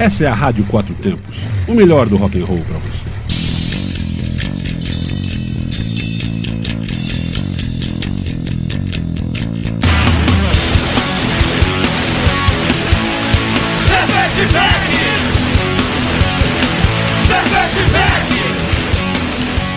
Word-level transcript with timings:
Essa 0.00 0.24
é 0.24 0.28
a 0.28 0.32
Rádio 0.32 0.64
Quatro 0.64 0.94
Tempos, 0.94 1.36
o 1.68 1.74
melhor 1.74 2.08
do 2.08 2.16
rock 2.16 2.40
and 2.40 2.46
roll 2.46 2.62
para 2.66 2.78
você. 2.78 3.06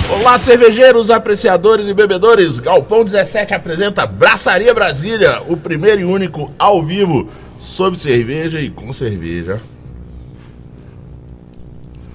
Olá, 0.10 0.40
cervejeiros, 0.40 1.12
apreciadores 1.12 1.86
e 1.86 1.94
bebedores. 1.94 2.60
Galpão 2.60 3.04
17 3.04 3.54
apresenta 3.54 4.06
Braçaria 4.06 4.74
Brasília, 4.74 5.42
o 5.50 5.58
primeiro 5.58 6.00
e 6.00 6.06
único 6.06 6.50
ao 6.58 6.82
vivo 6.82 7.30
sobre 7.60 8.00
cerveja 8.00 8.62
e 8.62 8.70
com 8.70 8.94
cerveja. 8.94 9.60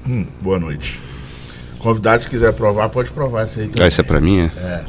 Hum, 0.09 0.27
boa 0.41 0.59
noite. 0.59 1.01
Convidado, 1.79 2.23
se 2.23 2.29
quiser 2.29 2.53
provar, 2.55 2.89
pode 2.89 3.11
provar 3.11 3.45
isso 3.45 3.61
aí. 3.61 3.71
Ah, 3.80 3.87
isso 3.87 4.01
é 4.01 4.05
pra 4.05 4.21
mim, 4.21 4.41
é? 4.41 4.51
É. 4.57 4.81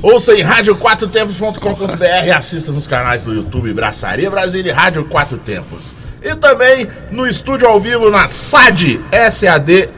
Ouça 0.00 0.32
em 0.34 0.42
rádio4tempos.com.br, 0.42 2.36
assista 2.36 2.72
nos 2.72 2.86
canais 2.86 3.22
do 3.24 3.34
YouTube 3.34 3.74
Braçaria 3.74 4.30
Brasília 4.30 4.70
e 4.70 4.74
Rádio 4.74 5.04
Quatro 5.04 5.36
Tempos. 5.36 5.94
E 6.22 6.34
também 6.36 6.88
no 7.10 7.26
estúdio 7.26 7.66
ao 7.68 7.80
vivo 7.80 8.08
na 8.10 8.28
SAD, 8.28 9.00
sadfm.com.br. 9.30 9.92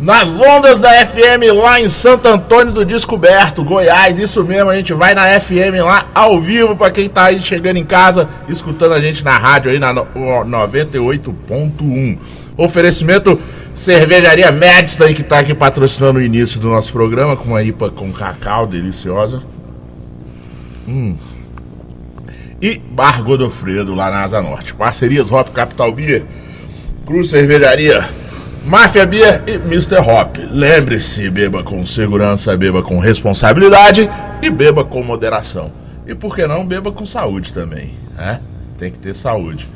Nas 0.00 0.40
ondas 0.40 0.80
da 0.80 0.88
FM 1.04 1.52
lá 1.54 1.78
em 1.78 1.86
Santo 1.86 2.26
Antônio 2.26 2.72
do 2.72 2.86
Descoberto, 2.86 3.62
Goiás. 3.62 4.18
Isso 4.18 4.42
mesmo, 4.42 4.70
a 4.70 4.76
gente 4.76 4.94
vai 4.94 5.12
na 5.12 5.38
FM 5.38 5.76
lá 5.84 6.06
ao 6.14 6.40
vivo 6.40 6.74
para 6.74 6.90
quem 6.90 7.06
tá 7.06 7.24
aí 7.26 7.38
chegando 7.38 7.76
em 7.76 7.84
casa, 7.84 8.26
escutando 8.48 8.94
a 8.94 9.00
gente 9.00 9.22
na 9.22 9.36
rádio 9.36 9.70
aí 9.70 9.78
na 9.78 9.92
no- 9.92 10.06
98.1. 10.46 12.16
Oferecimento 12.56 13.38
Cervejaria 13.74 14.50
Madstein, 14.50 15.12
que 15.12 15.22
tá 15.22 15.40
aqui 15.40 15.52
patrocinando 15.52 16.18
o 16.18 16.22
início 16.22 16.58
do 16.58 16.70
nosso 16.70 16.90
programa 16.92 17.36
com 17.36 17.48
uma 17.50 17.62
IPA 17.62 17.90
com 17.90 18.10
cacau 18.10 18.66
deliciosa. 18.66 19.42
Hum. 20.88 21.14
E 22.60 22.78
Bar 22.78 23.22
Godofredo 23.22 23.94
lá 23.94 24.10
na 24.10 24.22
Asa 24.22 24.40
Norte. 24.40 24.72
Parcerias 24.72 25.30
Hop 25.30 25.48
Capital 25.50 25.92
Beer, 25.92 26.24
Cruz 27.06 27.28
Cervejaria, 27.30 28.02
Máfia 28.64 29.06
Beer 29.06 29.42
e 29.46 29.52
Mr. 29.54 29.98
Hop. 29.98 30.36
Lembre-se, 30.50 31.30
beba 31.30 31.62
com 31.62 31.84
segurança, 31.86 32.56
beba 32.56 32.82
com 32.82 32.98
responsabilidade 32.98 34.08
e 34.42 34.50
beba 34.50 34.84
com 34.84 35.02
moderação. 35.02 35.72
E 36.06 36.14
por 36.14 36.34
que 36.34 36.46
não, 36.46 36.66
beba 36.66 36.92
com 36.92 37.06
saúde 37.06 37.52
também, 37.52 37.94
né? 38.16 38.40
Tem 38.78 38.90
que 38.90 38.98
ter 38.98 39.14
saúde. 39.14 39.68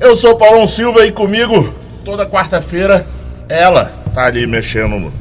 Eu 0.00 0.16
sou 0.16 0.36
Paulão 0.36 0.66
Silva 0.66 1.04
e 1.04 1.12
comigo, 1.12 1.74
toda 2.04 2.26
quarta-feira, 2.26 3.06
ela 3.48 3.86
tá 4.14 4.24
ali 4.24 4.46
mexendo 4.46 5.12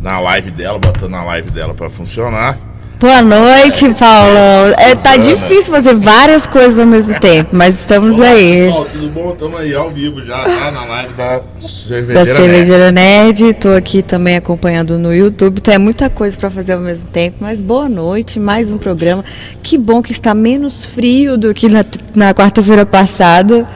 na 0.00 0.18
live 0.20 0.50
dela, 0.50 0.78
botando 0.78 1.14
a 1.14 1.24
live 1.24 1.50
dela 1.50 1.74
pra 1.74 1.90
funcionar. 1.90 2.58
Boa 3.00 3.22
noite, 3.22 3.94
Paulo. 3.94 4.74
É, 4.78 4.94
tá 4.94 5.16
difícil 5.16 5.72
fazer 5.72 5.94
várias 5.94 6.46
coisas 6.46 6.78
ao 6.78 6.84
mesmo 6.84 7.18
tempo, 7.18 7.56
mas 7.56 7.80
estamos 7.80 8.16
Olá, 8.16 8.28
aí. 8.28 8.66
Pessoal, 8.66 8.84
tudo 8.92 9.08
bom? 9.08 9.32
Estamos 9.32 9.58
aí 9.58 9.74
ao 9.74 9.90
vivo 9.90 10.22
já? 10.22 10.70
Na 10.70 10.84
live 10.84 11.14
da 11.14 11.38
Da 11.38 11.44
Cervejeira 11.58 12.24
Nerd. 12.24 12.36
Cervejeira 12.36 12.92
Nerd, 12.92 13.54
tô 13.54 13.70
aqui 13.70 14.02
também 14.02 14.36
acompanhando 14.36 14.98
no 14.98 15.14
YouTube. 15.14 15.60
Então 15.60 15.72
é 15.72 15.78
muita 15.78 16.10
coisa 16.10 16.36
para 16.36 16.50
fazer 16.50 16.74
ao 16.74 16.80
mesmo 16.80 17.06
tempo, 17.06 17.38
mas 17.40 17.58
boa 17.58 17.88
noite, 17.88 18.38
mais 18.38 18.70
um 18.70 18.76
programa. 18.76 19.24
Que 19.62 19.78
bom 19.78 20.02
que 20.02 20.12
está 20.12 20.34
menos 20.34 20.84
frio 20.84 21.38
do 21.38 21.54
que 21.54 21.70
na, 21.70 21.82
na 22.14 22.34
quarta-feira 22.34 22.84
passada. 22.84 23.66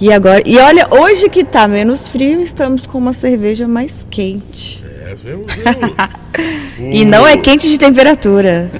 E 0.00 0.12
agora, 0.12 0.42
e 0.44 0.58
olha, 0.58 0.88
hoje 0.90 1.28
que 1.28 1.44
tá 1.44 1.68
menos 1.68 2.08
frio, 2.08 2.40
estamos 2.40 2.84
com 2.84 2.98
uma 2.98 3.12
cerveja 3.12 3.68
mais 3.68 4.04
quente. 4.10 4.89
É, 5.10 5.14
viu, 5.14 5.42
viu? 5.48 6.92
E 6.92 7.02
O- 7.02 7.06
não 7.06 7.26
é 7.26 7.36
quente 7.36 7.68
de 7.68 7.78
temperatura. 7.78 8.70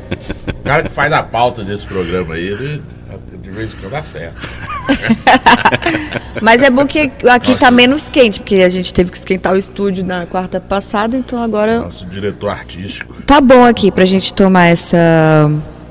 O 0.48 0.62
cara 0.62 0.82
que 0.84 0.88
faz 0.90 1.12
a 1.12 1.22
pauta 1.22 1.64
desse 1.64 1.84
programa 1.86 2.34
aí, 2.34 2.46
ele 2.46 2.82
de 3.42 3.50
vez 3.50 3.72
em 3.72 3.76
quando 3.78 3.92
dá 3.92 4.02
certo. 4.02 4.40
Mas 6.40 6.62
é 6.62 6.70
bom 6.70 6.86
que 6.86 7.10
aqui 7.28 7.50
Nossa. 7.52 7.64
tá 7.64 7.70
menos 7.70 8.04
quente, 8.04 8.38
porque 8.40 8.56
a 8.56 8.68
gente 8.68 8.94
teve 8.94 9.10
que 9.10 9.16
esquentar 9.16 9.54
o 9.54 9.56
estúdio 9.56 10.04
na 10.04 10.24
quarta 10.26 10.60
passada, 10.60 11.16
então 11.16 11.42
agora 11.42 11.80
Nosso 11.80 12.06
diretor 12.06 12.48
artístico. 12.48 13.14
tá 13.26 13.40
bom 13.40 13.64
aqui 13.64 13.90
pra 13.90 14.04
gente 14.06 14.32
tomar 14.32 14.66
essa 14.66 15.50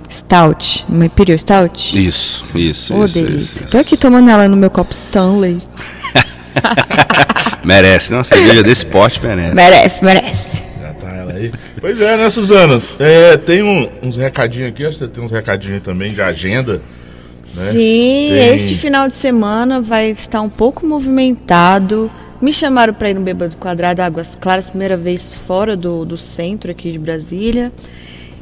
stout, 0.10 0.86
uma 0.88 1.06
Imperial 1.06 1.38
Stout. 1.38 1.98
Isso, 2.08 2.46
isso, 2.56 2.96
Ô, 2.96 3.04
isso, 3.06 3.14
delícia. 3.22 3.60
isso, 3.60 3.68
Tô 3.70 3.78
aqui 3.78 3.98
tomando 3.98 4.30
ela 4.30 4.48
no 4.48 4.56
meu 4.56 4.70
copo 4.70 4.94
Stanley. 4.94 5.62
Merece, 7.64 8.12
não, 8.12 8.24
cerveja 8.24 8.64
desse 8.64 8.86
porte 8.86 9.20
merece. 9.22 9.54
Merece, 9.56 10.04
merece. 10.04 10.64
Já 10.80 10.94
tá 10.94 11.10
ela 11.16 11.34
aí. 11.34 11.52
Pois 11.80 12.00
é, 12.02 12.18
né, 12.18 12.30
Suzana? 12.30 12.82
É, 13.00 13.38
tem 13.38 13.62
um- 13.62 13.90
uns 14.02 14.16
recadinhos 14.18 14.70
aqui, 14.70 14.86
acho 14.86 14.98
que 15.00 15.08
tem 15.08 15.24
uns 15.24 15.32
recadinhos 15.32 15.82
também 15.82 16.14
de 16.14 16.22
agenda. 16.22 16.82
Né? 17.56 17.72
Sim, 17.72 18.30
Tem- 18.32 18.56
este 18.56 18.76
final 18.76 19.08
de 19.08 19.16
semana 19.16 19.82
vai 19.82 20.10
estar 20.10 20.42
um 20.42 20.50
pouco 20.50 20.86
movimentado. 20.86 22.10
Me 22.42 22.54
chamaram 22.54 22.94
para 22.94 23.10
ir 23.10 23.14
no 23.16 23.22
Bêbado 23.22 23.56
Quadrado 23.58 24.02
Águas 24.02 24.38
Claras, 24.40 24.68
primeira 24.68 24.96
vez 24.96 25.36
fora 25.46 25.76
do, 25.76 26.06
do 26.06 26.18
centro 26.18 26.72
aqui 26.72 26.92
de 26.92 27.00
Brasília. 27.00 27.72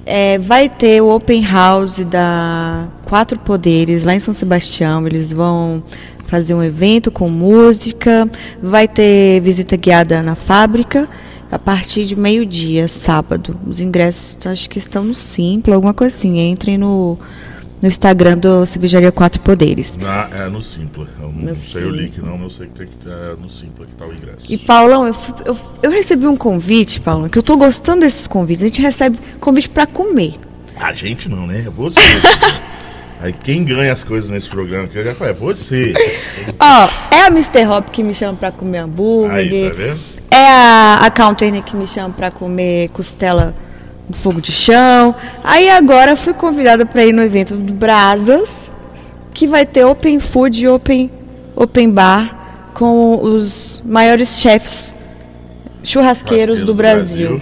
É, 0.06 0.38
vai 0.38 0.70
ter 0.70 1.02
o 1.02 1.10
Open 1.14 1.44
House 1.46 2.00
da 2.06 2.88
Quatro 3.06 3.38
Poderes 3.40 4.04
lá 4.06 4.14
em 4.14 4.20
São 4.20 4.34
Sebastião. 4.34 5.06
Eles 5.08 5.32
vão 5.32 5.84
fazer 6.28 6.54
um 6.54 6.64
evento 6.64 7.10
com 7.10 7.28
música. 7.30 8.30
Vai 8.62 8.88
ter 8.88 9.42
visita 9.42 9.76
guiada 9.76 10.22
na 10.22 10.36
fábrica 10.36 11.10
a 11.52 11.58
partir 11.58 12.06
de 12.06 12.16
meio-dia, 12.16 12.88
sábado. 12.88 13.58
Os 13.66 13.82
ingressos 13.82 14.38
acho 14.46 14.70
que 14.70 14.78
estão 14.78 15.04
no 15.04 15.16
Simpla, 15.16 15.76
alguma 15.76 15.94
coisa 15.94 16.16
assim. 16.16 16.38
Entrem 16.52 16.78
no, 16.78 17.18
no 17.82 17.88
Instagram 17.88 18.38
do 18.38 18.66
Cervejaria 18.66 19.12
Quatro 19.12 19.40
Poderes. 19.40 19.94
Na, 19.98 20.28
é 20.34 20.50
no 20.50 20.62
Simpla. 20.62 21.08
Eu 21.22 21.32
não 21.32 21.50
No 21.50 21.56
sei 21.56 21.84
o 21.86 21.88
Simpla. 21.88 22.02
link, 22.02 22.22
não, 22.22 22.34
mas 22.38 22.42
eu 22.42 22.50
sei 22.50 22.68
que 22.68 22.74
tem 22.74 22.88
que 22.88 23.10
é 23.10 23.36
no 23.42 23.50
Simpla 23.50 23.86
que 23.86 23.96
tá 23.96 24.06
o 24.06 24.14
ingresso. 24.14 24.52
E 24.52 24.58
Paulão, 24.58 25.08
eu, 25.08 25.16
eu, 25.46 25.58
eu 25.84 25.92
recebi 25.92 26.28
um 26.28 26.36
convite, 26.36 27.00
Paulão, 27.00 27.30
que 27.30 27.38
eu 27.38 27.44
tô 27.44 27.56
gostando 27.56 28.02
desses 28.02 28.28
convites. 28.28 28.64
A 28.64 28.68
gente 28.68 28.82
recebe 28.82 29.18
convite 29.40 29.70
para 29.70 29.88
comer. 29.88 30.34
A 30.80 30.92
gente 30.94 31.28
não, 31.30 31.48
né? 31.48 31.64
É 31.66 31.70
você. 31.70 32.00
Aí 33.20 33.34
quem 33.34 33.64
ganha 33.64 33.92
as 33.92 34.04
coisas 34.04 34.30
nesse 34.30 34.48
programa 34.48 34.86
aqui, 34.86 34.98
eu 34.98 35.04
já 35.04 35.16
falei, 35.16 35.34
é 35.34 35.36
você. 35.36 35.94
Ó, 36.60 36.88
é 37.16 37.22
a 37.24 37.28
Mr. 37.28 37.66
Hop 37.68 37.90
que 37.90 38.04
me 38.04 38.14
chama 38.14 38.38
pra 38.38 38.52
comer 38.52 38.78
hambúrguer. 38.80 39.32
Aí, 39.36 39.70
tá 39.72 39.76
vendo? 39.76 40.00
É 40.30 40.48
a, 40.48 41.00
a 41.04 41.10
Counter 41.12 41.64
que 41.64 41.76
me 41.76 41.88
chama 41.88 42.14
pra 42.14 42.30
comer 42.30 42.90
costela 42.90 43.56
no 44.08 44.16
fogo 44.16 44.40
de 44.40 44.52
chão. 44.52 45.16
Aí 45.44 45.68
agora 45.70 46.16
fui 46.16 46.34
convidada 46.34 46.86
pra 46.86 47.04
ir 47.06 47.12
no 47.14 47.24
evento 47.24 47.56
do 47.56 47.74
Brasas, 47.74 48.50
que 49.34 49.48
vai 49.48 49.66
ter 49.66 49.84
open 49.84 50.20
food 50.20 50.64
e 50.64 50.68
open, 50.68 51.12
open 51.56 51.90
bar 51.90 52.70
com 52.76 53.20
os 53.20 53.82
maiores 53.84 54.40
chefs 54.40 54.96
churrasqueiros 55.84 56.62
do 56.64 56.74
Brasil. 56.76 57.42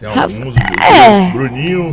Tem 0.00 0.08
Rafa- 0.08 0.22
alguns. 0.22 0.54
é. 0.56 1.30
Bruninho, 1.32 1.92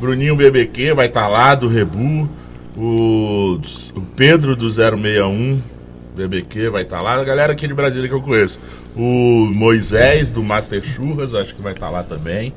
Bruninho 0.00 0.36
BBQ 0.36 0.94
vai 0.94 1.06
estar 1.06 1.26
lá, 1.28 1.54
do 1.54 1.68
Rebu. 1.68 2.28
O, 2.76 3.60
o 3.96 4.00
Pedro 4.14 4.54
do 4.54 4.70
061 4.70 5.60
BBQ 6.16 6.70
vai 6.70 6.82
estar 6.82 7.00
lá. 7.00 7.14
A 7.14 7.24
galera 7.24 7.52
aqui 7.52 7.66
de 7.66 7.74
Brasília 7.74 8.08
que 8.08 8.14
eu 8.14 8.20
conheço. 8.22 8.60
O 8.96 9.48
Moisés 9.52 10.30
do 10.30 10.42
Master 10.42 10.82
Churras, 10.84 11.34
acho 11.34 11.54
que 11.54 11.62
vai 11.62 11.72
estar 11.72 11.90
lá 11.90 12.02
também. 12.02 12.52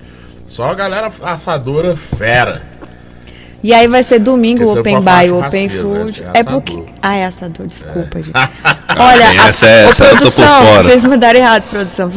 Só 0.47 0.69
a 0.69 0.73
galera 0.73 1.11
assadora 1.23 1.95
fera. 1.95 2.61
E 3.63 3.73
aí 3.73 3.87
vai 3.87 4.01
ser 4.01 4.17
domingo 4.19 4.63
o 4.63 4.79
Open 4.79 4.97
o 4.97 5.39
Open 5.39 5.67
né? 5.67 5.81
Food. 5.81 6.23
É 6.33 6.39
É 6.39 6.43
porque. 6.43 6.83
Ah, 7.01 7.15
é 7.15 7.25
assador, 7.25 7.67
desculpa, 7.67 8.17
gente. 8.19 8.31
Ah, 8.33 8.49
Olha, 8.97 9.29
tem 9.29 9.39
a, 9.39 9.47
essa- 9.47 9.67
essa 9.67 10.03
eu 10.03 10.09
tô 10.09 10.15
por 10.15 10.17
produção, 10.17 10.65
fora. 10.65 10.83
vocês 10.83 11.03
mandaram 11.03 11.39
errado, 11.39 11.63
produção. 11.69 12.11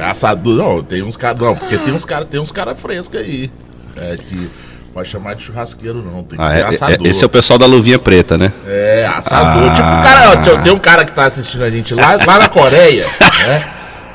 Assador, 0.00 0.54
não, 0.56 0.82
tem 0.84 1.02
uns 1.02 1.16
caras. 1.16 1.40
Não, 1.40 1.56
porque 1.56 1.76
tem 1.76 1.92
uns 1.92 2.04
caras 2.04 2.28
tem 2.28 2.38
uns 2.40 2.52
cara 2.52 2.74
frescos 2.76 3.18
aí. 3.18 3.50
É 3.96 4.16
que 4.16 4.50
pode 4.92 5.08
chamar 5.08 5.34
de 5.34 5.42
churrasqueiro, 5.42 6.02
não. 6.02 6.22
Tem 6.24 6.38
que 6.38 6.44
Ah, 6.44 6.48
ser 6.50 6.56
é- 6.56 6.60
é- 6.60 6.64
assador. 6.66 7.06
esse 7.06 7.22
é 7.22 7.26
o 7.26 7.30
pessoal 7.30 7.58
da 7.58 7.66
luvinha 7.66 7.98
preta, 7.98 8.36
né? 8.38 8.52
É, 8.66 9.08
assador. 9.14 9.68
Ah. 9.70 9.74
Tipo, 9.74 9.88
cara, 10.02 10.30
ó, 10.56 10.60
tem- 10.62 10.72
um 10.72 10.78
cara 10.78 11.04
que 11.04 11.12
tá 11.12 11.26
assistindo 11.26 11.62
a 11.64 11.70
gente 11.70 11.94
lá, 11.94 12.18
lá 12.26 12.38
na 12.38 12.48
Coreia, 12.48 13.06
né? 13.46 13.66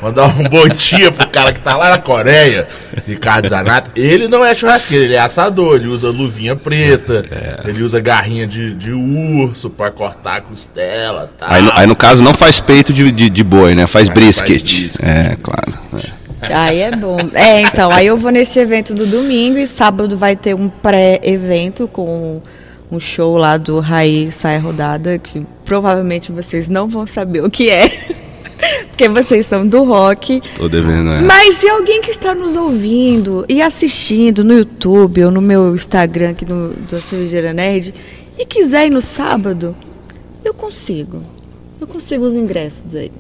Mandar 0.02 0.26
um 0.30 0.44
bom 0.46 0.68
dia 0.68 1.12
pro 1.12 1.28
cara 1.30 1.54
que 1.54 1.60
tá 1.60 1.78
lá 1.78 1.92
na 1.92 2.00
Coreia, 2.00 2.68
Ricardo 3.08 3.48
Zanata. 3.48 3.92
Ele 3.96 4.28
não 4.28 4.44
é 4.44 4.56
churrasqueiro, 4.56 5.06
ele 5.06 5.14
é 5.14 5.20
assador. 5.20 5.76
Ele 5.76 5.86
usa 5.90 6.08
luvinha 6.10 6.56
preta, 6.56 7.24
É. 7.30 7.70
ele 7.70 7.84
usa 7.84 8.00
garrinha 8.00 8.48
de, 8.48 8.74
de 8.74 8.92
urso 8.92 9.70
pra 9.70 9.92
cortar 9.92 10.38
a 10.38 10.42
costela 10.42 11.30
tal. 11.38 11.52
Aí, 11.52 11.62
no- 11.62 11.72
aí 11.76 11.86
no 11.86 11.96
caso 11.96 12.24
não 12.24 12.34
faz 12.34 12.60
peito 12.60 12.92
de, 12.92 13.12
de, 13.12 13.30
de 13.30 13.44
boi, 13.44 13.76
né? 13.76 13.86
Faz 13.86 14.10
Aí 14.10 14.16
brisket. 14.16 14.48
faz 14.50 14.64
brisket. 14.64 15.00
É, 15.08 15.36
claro. 15.36 15.80
é. 16.04 16.21
Aí 16.42 16.80
é 16.80 16.92
bom. 16.92 17.18
É, 17.34 17.62
então, 17.62 17.92
aí 17.92 18.08
eu 18.08 18.18
vou 18.18 18.32
nesse 18.32 18.60
evento 18.60 18.94
do 18.94 19.06
domingo 19.06 19.58
e 19.58 19.68
sábado 19.68 20.18
vai 20.18 20.36
ter 20.36 20.56
um 20.56 20.68
pré-evento 20.68 21.88
com 21.88 22.42
um 22.92 23.00
show 23.00 23.38
lá 23.38 23.58
do 23.58 23.80
Raí 23.80 24.32
Sai 24.32 24.58
Rodada, 24.58 25.18
que 25.18 25.46
provavelmente 25.64 26.32
vocês 26.32 26.68
não 26.68 26.88
vão 26.88 27.08
saber 27.08 27.44
o 27.44 27.50
que 27.50 27.70
é. 27.70 27.88
Porque 28.90 29.10
vocês 29.10 29.46
são 29.46 29.66
do 29.66 29.84
rock. 29.84 30.42
Tô 30.56 30.68
devendo, 30.68 31.12
é. 31.12 31.22
Mas 31.22 31.56
se 31.56 31.70
alguém 31.70 32.02
que 32.02 32.12
está 32.12 32.36
nos 32.36 32.56
ouvindo 32.56 33.46
e 33.48 33.62
assistindo 33.62 34.44
no 34.44 34.54
YouTube 34.54 35.26
ou 35.26 35.32
no 35.32 35.42
meu 35.42 35.74
Instagram 35.74 36.32
aqui 36.32 36.46
no, 36.46 36.70
do 36.70 37.02
Cervejeira 37.02 37.54
Nerd 37.54 37.94
e 38.38 38.46
quiser 38.46 38.88
ir 38.88 38.90
no 38.92 39.02
sábado, 39.02 39.76
eu 40.44 40.54
consigo. 40.54 41.24
Eu 41.80 41.88
consigo 41.88 42.26
os 42.26 42.36
ingressos 42.36 42.94
aí. 42.94 43.12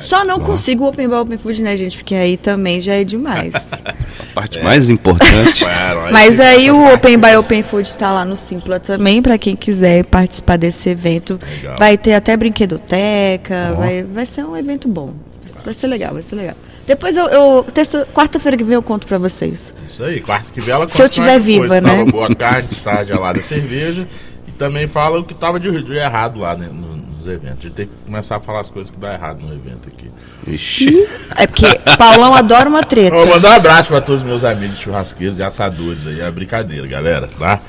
Só 0.00 0.24
não 0.24 0.38
consigo 0.40 0.84
o 0.84 0.88
Open 0.88 1.08
Bar 1.08 1.20
Open 1.20 1.38
Food, 1.38 1.62
né, 1.62 1.76
gente? 1.76 1.96
Porque 1.98 2.14
aí 2.14 2.36
também 2.36 2.80
já 2.80 2.94
é 2.94 3.04
demais. 3.04 3.54
A 4.18 4.34
parte 4.34 4.60
mais 4.62 4.90
importante. 4.90 5.64
Claro, 5.64 6.12
Mas 6.12 6.38
aí 6.38 6.70
o. 6.70 6.92
Open 6.94 7.18
by 7.18 7.36
Open 7.36 7.62
Food 7.62 7.94
tá 7.94 8.12
lá 8.12 8.24
no 8.24 8.36
Simpla 8.36 8.78
também, 8.78 9.22
para 9.22 9.38
quem 9.38 9.56
quiser 9.56 10.04
participar 10.04 10.56
desse 10.58 10.88
evento. 10.90 11.38
Legal. 11.56 11.76
Vai 11.78 11.96
ter 11.98 12.12
até 12.14 12.36
brinquedoteca, 12.36 13.74
vai, 13.76 14.02
vai 14.02 14.26
ser 14.26 14.44
um 14.44 14.56
evento 14.56 14.88
bom. 14.88 15.14
Vai 15.64 15.74
ser 15.74 15.86
legal, 15.86 16.12
vai 16.12 16.22
ser 16.22 16.36
legal. 16.36 16.54
Depois 16.86 17.16
eu, 17.16 17.26
eu 17.26 17.64
terça- 17.64 18.06
quarta-feira 18.14 18.56
que 18.56 18.62
vem 18.64 18.74
eu 18.74 18.82
conto 18.82 19.06
pra 19.06 19.18
vocês. 19.18 19.74
Isso 19.86 20.02
aí, 20.04 20.20
quarta 20.20 20.50
que 20.52 20.60
vem 20.60 20.72
ela 20.74 20.86
Se 20.88 21.02
eu 21.02 21.06
conta 21.06 21.14
como 21.16 21.28
é 21.28 21.32
tiver 21.32 21.44
viva, 21.44 21.74
se 21.74 21.80
tava 21.82 22.04
né? 22.04 22.10
boa 22.10 22.28
se 22.68 22.76
tava 22.76 23.04
gelada 23.04 23.42
cerveja. 23.42 24.06
E 24.46 24.52
também 24.52 24.86
fala 24.86 25.18
o 25.18 25.24
que 25.24 25.34
tava 25.34 25.58
de, 25.58 25.82
de 25.82 25.92
errado 25.94 26.38
lá 26.38 26.54
né, 26.54 26.68
no- 26.72 26.95
nos 27.26 27.34
eventos. 27.34 27.58
A 27.58 27.62
gente 27.62 27.74
tem 27.74 27.86
que 27.86 27.92
começar 28.04 28.36
a 28.36 28.40
falar 28.40 28.60
as 28.60 28.70
coisas 28.70 28.90
que 28.90 28.98
dá 28.98 29.12
errado 29.12 29.40
no 29.40 29.52
evento 29.52 29.88
aqui. 29.88 30.10
Ixi. 30.46 31.08
É 31.36 31.46
porque 31.46 31.66
Paulão 31.98 32.34
adora 32.34 32.68
uma 32.68 32.82
treta. 32.82 33.16
Vou 33.16 33.26
mandar 33.26 33.50
um 33.50 33.56
abraço 33.56 33.88
para 33.88 34.00
todos 34.00 34.22
os 34.22 34.26
meus 34.26 34.44
amigos 34.44 34.78
churrasqueiros 34.78 35.38
e 35.38 35.42
assadores 35.42 36.06
aí. 36.06 36.20
É 36.20 36.30
brincadeira, 36.30 36.86
galera, 36.86 37.28
tá? 37.38 37.60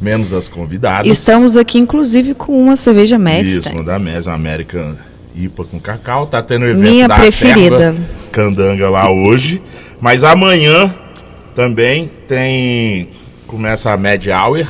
menos 0.00 0.32
as 0.32 0.48
convidadas. 0.48 1.06
Estamos 1.06 1.58
aqui, 1.58 1.78
inclusive, 1.78 2.34
com 2.34 2.60
uma 2.60 2.76
cerveja 2.76 3.16
Isso, 3.16 3.24
Medstein. 3.24 3.74
uma 3.74 3.84
da 3.84 3.98
Mesa 3.98 4.32
American 4.32 4.96
IPA 5.34 5.64
com 5.64 5.78
cacau. 5.78 6.26
Tá 6.26 6.42
tendo 6.42 6.62
o 6.62 6.68
evento 6.68 6.90
Minha 6.90 7.06
da 7.06 7.16
preferida. 7.16 7.78
Serva 7.78 8.00
Candanga 8.32 8.88
lá 8.88 9.10
hoje. 9.10 9.62
Mas 10.00 10.24
amanhã 10.24 10.94
também 11.54 12.10
tem. 12.26 13.08
Começa 13.46 13.90
a 13.90 13.96
Mad 13.96 14.24
Hour, 14.28 14.66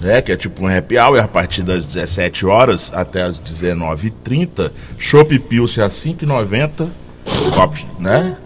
né? 0.00 0.20
Que 0.22 0.32
é 0.32 0.36
tipo 0.36 0.64
um 0.64 0.68
happy 0.68 0.98
hour 0.98 1.18
a 1.18 1.28
partir 1.28 1.62
das 1.62 1.84
17 1.84 2.46
horas 2.46 2.90
até 2.94 3.22
as 3.22 3.40
19h30. 3.40 4.70
Chopp 4.98 5.38
Pilsen 5.38 5.84
a 5.84 5.88
5,90. 5.88 6.88
Copo, 7.54 7.84
né? 7.98 8.36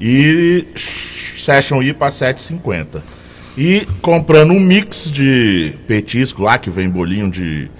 E 0.00 0.66
Session 1.36 1.82
IPA 1.82 2.06
a 2.06 2.08
7,50. 2.08 3.02
E 3.56 3.86
comprando 4.02 4.52
um 4.52 4.60
mix 4.60 5.10
de 5.10 5.74
petisco 5.86 6.42
lá, 6.42 6.58
que 6.58 6.68
vem 6.68 6.90
bolinho 6.90 7.30
de, 7.30 7.70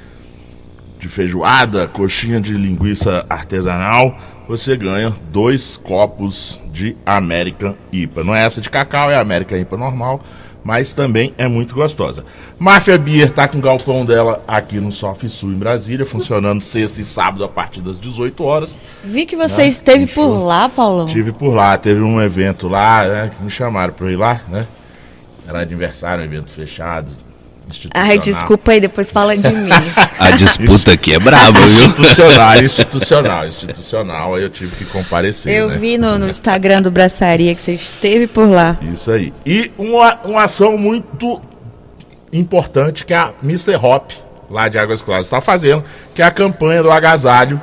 de 0.99 1.09
feijoada, 1.09 1.87
coxinha 1.87 2.41
de 2.41 2.55
linguiça 2.55 3.27
artesanal, 3.29 4.19
você 4.49 4.75
ganha 4.77 5.15
dois 5.31 5.77
copos 5.77 6.59
de 6.73 6.97
American 7.05 7.75
IPA. 7.93 8.25
Não 8.25 8.35
é 8.35 8.45
essa 8.45 8.61
de 8.61 8.71
cacau, 8.71 9.11
é 9.11 9.19
American 9.19 9.59
IPA 9.59 9.77
normal, 9.77 10.25
mas 10.67 10.93
também 10.93 11.33
é 11.39 11.47
muito 11.47 11.77
gostosa. 11.77 12.25
Máfia 12.59 12.99
Beer 12.99 13.31
tá 13.31 13.47
com 13.47 13.59
o 13.59 13.61
galpão 13.61 14.05
dela 14.05 14.43
aqui 14.49 14.81
no 14.81 14.91
Sof 14.91 15.29
Sul 15.29 15.53
em 15.53 15.59
Brasília, 15.59 16.05
funcionando 16.05 16.61
sexta 16.61 17.01
e 17.01 17.05
sábado 17.05 17.45
a 17.45 17.49
partir 17.49 17.81
das 17.81 18.01
18 18.01 18.43
horas. 18.43 18.77
Vi 19.05 19.27
que 19.27 19.37
você 19.37 19.65
esteve 19.67 20.03
um 20.03 20.09
por 20.09 20.45
lá, 20.45 20.69
Paulão. 20.69 21.07
Tive 21.07 21.31
por 21.31 21.55
lá, 21.55 21.79
teve 21.79 22.01
um 22.01 22.21
evento 22.21 22.67
lá, 22.67 23.05
né, 23.05 23.31
que 23.31 23.45
me 23.45 23.49
chamaram 23.49 23.95
eu 24.01 24.11
ir 24.11 24.17
lá, 24.17 24.41
né? 24.49 24.67
Era 25.47 25.63
aniversário, 25.63 26.25
um 26.25 26.27
evento 26.27 26.51
fechado. 26.51 27.13
Institucional. 27.69 28.11
Ai, 28.11 28.19
desculpa 28.19 28.73
aí, 28.73 28.81
depois 28.81 29.11
fala 29.11 29.37
de 29.37 29.49
mim. 29.49 29.71
A 30.19 30.31
disputa 30.31 30.93
aqui 30.93 31.15
é 31.15 31.19
braba, 31.19 31.61
viu? 31.61 31.87
Institucional, 31.87 32.57
institucional, 32.63 33.49
institucional. 33.49 34.35
Aí 34.35 34.43
eu 34.43 34.51
tive 34.51 34.75
que 34.77 34.85
comparecer. 34.85 35.53
Eu 35.53 35.69
né? 35.69 35.77
vi 35.77 35.99
no, 35.99 36.19
no 36.19 36.29
Instagram 36.29 36.83
do 36.83 36.91
Braçaria 36.91 37.55
que 37.55 37.61
você 37.61 37.73
esteve 37.73 38.27
por 38.27 38.49
lá. 38.49 38.79
Isso 38.83 39.11
aí. 39.11 39.33
E 39.45 39.71
uma, 39.77 40.19
uma 40.25 40.45
ação 40.45 40.79
muito 40.79 41.41
importante 42.33 43.05
que 43.05 43.15
a 43.15 43.33
Mr. 43.43 43.77
Hop, 43.77 44.11
lá 44.51 44.69
de 44.69 44.79
Águas 44.79 45.03
Claras, 45.03 45.27
está 45.27 45.41
fazendo, 45.41 45.85
que 46.15 46.23
é 46.23 46.25
a 46.25 46.31
campanha 46.31 46.83
do 46.83 46.91
agasalho. 46.91 47.61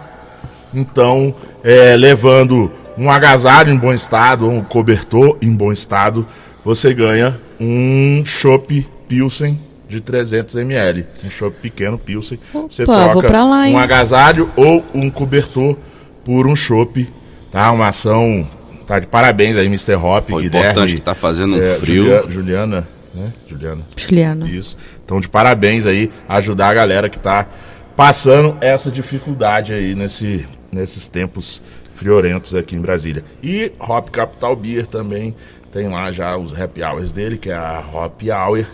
Então, 0.74 1.34
é, 1.64 1.96
levando 1.96 2.72
um 2.98 3.10
agasalho 3.10 3.72
em 3.72 3.78
bom 3.78 3.94
estado, 3.94 4.50
um 4.50 4.62
cobertor 4.62 5.38
em 5.42 5.54
bom 5.54 5.72
estado, 5.72 6.26
você 6.64 6.94
ganha 6.94 7.40
um 7.60 8.24
chopp 8.26 8.88
Pilsen 9.08 9.60
de 9.94 10.01
300 10.01 10.56
ml. 10.56 11.06
Um 11.25 11.30
chopp 11.30 11.56
pequeno 11.62 11.98
Pilsen. 11.98 12.40
Você 12.69 12.84
Opa, 12.84 13.10
troca 13.10 13.44
lá, 13.44 13.66
um 13.68 13.78
agasalho 13.78 14.51
ou 14.56 14.84
um 14.94 15.10
cobertor 15.10 15.78
por 16.25 16.48
um 16.48 16.56
chopp. 16.56 17.12
Tá? 17.51 17.72
Uma 17.72 17.90
ação. 17.90 18.48
Tá 18.86 19.00
de 19.00 19.07
parabéns 19.07 19.56
aí, 19.56 19.68
Mr. 19.68 19.94
Hop, 19.95 20.28
Pô, 20.28 20.38
Guilherme. 20.40 20.48
importante 20.69 20.95
que 20.95 21.01
tá 21.01 21.16
fazendo 21.16 21.56
um 21.56 21.62
é, 21.62 21.75
frio. 21.75 22.04
Julia- 22.06 22.25
Juliana, 22.30 22.88
né? 23.13 23.31
Juliana. 23.48 23.81
Juliana. 23.95 24.50
Isso. 24.50 24.75
Então, 25.06 25.22
de 25.22 25.30
parabéns 25.30 25.86
aí, 25.86 26.12
ajudar 26.28 26.68
a 26.69 26.73
galera 26.73 27.07
que 27.09 27.18
tá 27.18 27.47
passando 27.95 28.57
essa 28.59 28.92
dificuldade 28.92 29.73
aí 29.73 29.95
nesse, 29.95 30.45
nesses 30.71 31.07
tempos 31.07 31.62
friorentos 31.95 32.54
aqui 32.56 32.76
em 32.76 32.81
Brasília. 32.81 33.23
E 33.42 33.71
Hop 33.80 34.09
Capital 34.09 34.56
Beer 34.56 34.85
também 34.85 35.33
tem 35.71 35.88
lá 35.88 36.12
já 36.12 36.35
os 36.35 36.59
happy 36.59 36.83
hours 36.83 37.12
dele, 37.12 37.38
que 37.38 37.50
é 37.50 37.56
a 37.56 37.83
Hop 37.94 38.21
Hour, 38.23 38.66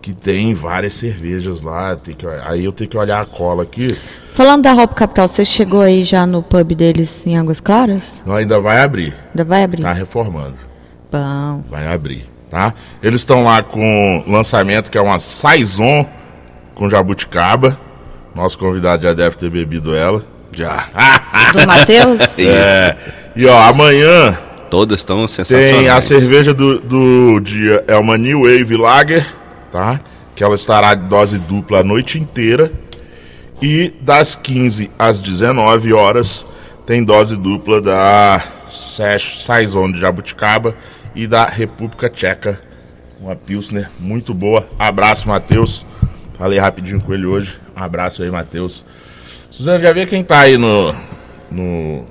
que 0.00 0.12
tem 0.12 0.54
várias 0.54 0.94
cervejas 0.94 1.62
lá. 1.62 1.96
Tem 1.96 2.14
que, 2.14 2.26
aí 2.26 2.64
eu 2.64 2.72
tenho 2.72 2.88
que 2.88 2.96
olhar 2.96 3.20
a 3.20 3.26
cola 3.26 3.62
aqui. 3.62 3.96
Falando 4.32 4.62
da 4.62 4.74
Hop 4.74 4.92
Capital, 4.94 5.26
você 5.26 5.44
chegou 5.44 5.80
aí 5.80 6.04
já 6.04 6.26
no 6.26 6.42
pub 6.42 6.74
deles 6.74 7.26
em 7.26 7.36
Águas 7.36 7.60
Claras? 7.60 8.20
Então 8.20 8.34
ainda 8.34 8.60
vai 8.60 8.80
abrir. 8.80 9.14
Ainda 9.30 9.44
vai 9.44 9.64
abrir? 9.64 9.82
Tá 9.82 9.92
reformando. 9.92 10.56
Bom. 11.10 11.64
Vai 11.68 11.86
abrir, 11.86 12.24
tá? 12.50 12.74
Eles 13.02 13.20
estão 13.22 13.44
lá 13.44 13.62
com 13.62 14.22
lançamento 14.26 14.90
que 14.90 14.98
é 14.98 15.02
uma 15.02 15.18
Saison 15.18 16.06
com 16.74 16.88
jabuticaba. 16.88 17.78
Nosso 18.34 18.58
convidado 18.58 19.02
já 19.02 19.12
deve 19.12 19.36
ter 19.36 19.50
bebido 19.50 19.94
ela. 19.94 20.24
Já. 20.54 20.88
Do 21.52 21.66
Matheus? 21.66 22.20
É, 22.38 22.96
e 23.34 23.46
ó, 23.46 23.68
amanhã 23.68 24.38
Todas 24.70 25.00
estão 25.00 25.26
sensacionais. 25.26 25.76
tem 25.76 25.88
a 25.88 26.00
cerveja 26.00 26.52
do, 26.52 26.78
do 26.78 27.40
dia, 27.40 27.82
é 27.88 27.96
uma 27.96 28.18
New 28.18 28.42
Wave 28.42 28.76
Lager, 28.76 29.26
tá? 29.70 30.00
Que 30.34 30.44
ela 30.44 30.54
estará 30.54 30.94
de 30.94 31.06
dose 31.08 31.38
dupla 31.38 31.80
a 31.80 31.84
noite 31.84 32.18
inteira. 32.18 32.72
E 33.60 33.92
das 34.00 34.36
15 34.36 34.90
às 34.98 35.18
19 35.18 35.92
horas 35.92 36.46
tem 36.86 37.04
dose 37.04 37.36
dupla 37.36 37.80
da 37.82 38.42
Saison 38.70 39.90
de 39.90 39.98
Jabuticaba 39.98 40.74
e 41.14 41.26
da 41.26 41.44
República 41.44 42.08
Tcheca. 42.08 42.60
Uma 43.20 43.34
Pilsner 43.34 43.90
muito 43.98 44.32
boa. 44.32 44.68
Abraço, 44.78 45.28
Matheus. 45.28 45.84
Falei 46.38 46.58
rapidinho 46.58 47.00
com 47.00 47.12
ele 47.12 47.26
hoje. 47.26 47.58
Um 47.76 47.82
abraço 47.82 48.22
aí, 48.22 48.30
Matheus. 48.30 48.84
Suzana, 49.50 49.80
já 49.80 49.92
vê 49.92 50.06
quem 50.06 50.22
tá 50.22 50.40
aí 50.40 50.56
no. 50.56 50.94
no 51.50 52.04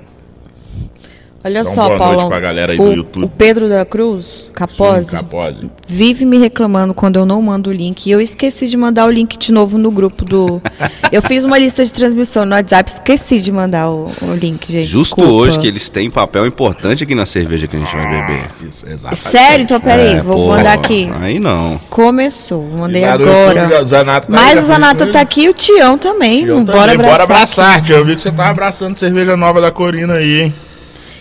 Olha 1.48 1.62
uma 1.62 1.74
só, 1.74 1.86
boa 1.86 1.98
Paulão. 1.98 2.16
noite 2.20 2.28
pra 2.30 2.40
galera 2.40 2.72
aí 2.72 2.78
o, 2.78 2.84
do 2.84 2.92
YouTube. 2.92 3.24
o 3.24 3.28
Pedro 3.28 3.68
da 3.68 3.84
Cruz, 3.84 4.50
Capozzi, 4.52 5.10
Sim, 5.10 5.16
Capozzi. 5.16 5.70
vive 5.86 6.24
me 6.24 6.36
reclamando 6.38 6.92
quando 6.92 7.16
eu 7.16 7.24
não 7.24 7.40
mando 7.40 7.70
o 7.70 7.72
link. 7.72 8.06
E 8.06 8.10
eu 8.10 8.20
esqueci 8.20 8.68
de 8.68 8.76
mandar 8.76 9.06
o 9.06 9.10
link 9.10 9.36
de 9.38 9.50
novo 9.52 9.78
no 9.78 9.90
grupo 9.90 10.24
do. 10.24 10.60
eu 11.10 11.22
fiz 11.22 11.44
uma 11.44 11.58
lista 11.58 11.84
de 11.84 11.92
transmissão 11.92 12.44
no 12.44 12.54
WhatsApp, 12.54 12.90
esqueci 12.90 13.40
de 13.40 13.50
mandar 13.50 13.90
o, 13.90 14.10
o 14.22 14.34
link, 14.34 14.70
gente. 14.70 14.84
Justo 14.86 15.16
desculpa. 15.16 15.30
hoje 15.30 15.58
que 15.58 15.66
eles 15.66 15.88
têm 15.88 16.10
papel 16.10 16.46
importante 16.46 17.02
aqui 17.04 17.14
na 17.14 17.24
cerveja 17.26 17.66
que 17.66 17.76
a 17.76 17.78
gente 17.78 17.96
vai 17.96 18.06
beber. 18.06 18.50
Isso, 18.66 18.84
exatamente. 18.86 19.16
Sério? 19.18 19.62
Então 19.64 19.80
peraí, 19.80 20.14
É, 20.14 20.22
vou 20.22 20.36
pô, 20.36 20.48
mandar 20.48 20.74
aqui. 20.74 21.10
Aí 21.20 21.38
não. 21.38 21.80
Começou, 21.88 22.62
mandei 22.76 23.02
E 23.02 23.04
agora. 23.04 23.62
YouTube, 23.62 23.84
o 23.84 23.88
Zanata 23.88 24.26
tá 24.26 24.32
Mas 24.32 24.54
já 24.54 24.60
o 24.60 24.64
Zanata 24.64 24.94
conheceu 24.96 25.12
tá 25.12 25.20
aqui 25.20 25.42
e 25.44 25.48
o 25.48 25.54
Tião 25.54 25.96
também. 25.96 26.42
Eu 26.44 26.56
não 26.56 26.64
também. 26.64 26.80
bora 26.80 26.92
abraçar. 26.92 27.10
Bora 27.10 27.22
abraçar, 27.24 27.80
tia. 27.82 27.96
Eu 27.96 28.04
vi 28.04 28.16
que 28.16 28.22
você 28.22 28.30
tava 28.30 28.50
abraçando 28.50 28.96
cerveja 28.96 29.36
nova 29.36 29.60
da 29.60 29.70
Corina 29.70 30.14
aí, 30.14 30.42
hein? 30.42 30.54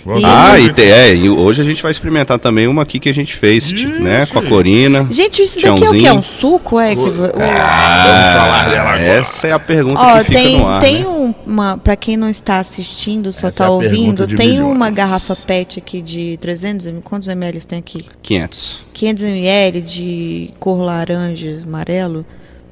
Vamos. 0.08 0.24
Ah, 0.24 0.58
e, 0.58 0.72
tem- 0.72 0.90
é, 0.90 1.14
e 1.14 1.30
hoje 1.30 1.62
a 1.62 1.66
gente 1.66 1.82
vai 1.84 1.92
experimentar 1.92 2.40
também 2.40 2.66
uma 2.68 2.82
aqui 2.84 2.98
que 3.00 3.10
a 3.10 3.14
gente 3.14 3.36
fez, 3.36 3.72
Isso. 3.72 3.88
né? 3.90 4.26
Com 4.26 4.40
a 4.40 4.42
Corina. 4.44 5.06
Gente, 5.12 5.42
isso 5.42 5.56
daqui 5.60 5.84
é 5.84 5.90
o 5.90 5.92
que? 5.92 6.08
É 6.08 6.14
um 6.14 6.22
suco? 6.22 6.80
É? 6.80 6.96
Que... 6.96 7.02
o- 7.02 7.12
Vamos 7.12 7.32
falar 7.34 8.70
dela 8.70 8.82
agora. 8.92 9.02
Essa 9.02 9.48
é 9.48 9.52
a 9.52 9.60
pergunta 9.60 10.00
Ó, 10.00 10.18
que 10.20 10.24
fica 10.26 10.40
tem, 10.40 10.58
no 10.60 10.68
ar, 10.68 10.80
tem 10.82 11.00
né? 11.02 11.08
um- 11.08 11.34
uma. 11.46 11.78
Pra 11.78 11.96
quem 11.98 12.16
não 12.16 12.30
está 12.30 12.60
assistindo, 12.60 13.34
só 13.34 13.48
Essa 13.50 13.64
é 13.64 13.66
tá 13.66 13.70
ouvindo, 13.70 14.26
tem 14.28 14.52
milhões. 14.54 14.76
uma 14.76 14.90
garrafa 14.90 15.36
PET 15.36 15.80
aqui 15.80 16.02
de 16.02 16.38
300 16.40 16.86
ml. 16.88 17.02
Quantos 17.04 17.28
ml 17.28 17.60
tem 17.66 17.80
aqui? 17.80 18.06
500. 18.22 18.86
500 18.94 19.24
ml 19.24 19.82
de 19.82 20.52
cor 20.60 20.82
laranja, 20.82 21.60
amarelo, 21.66 22.26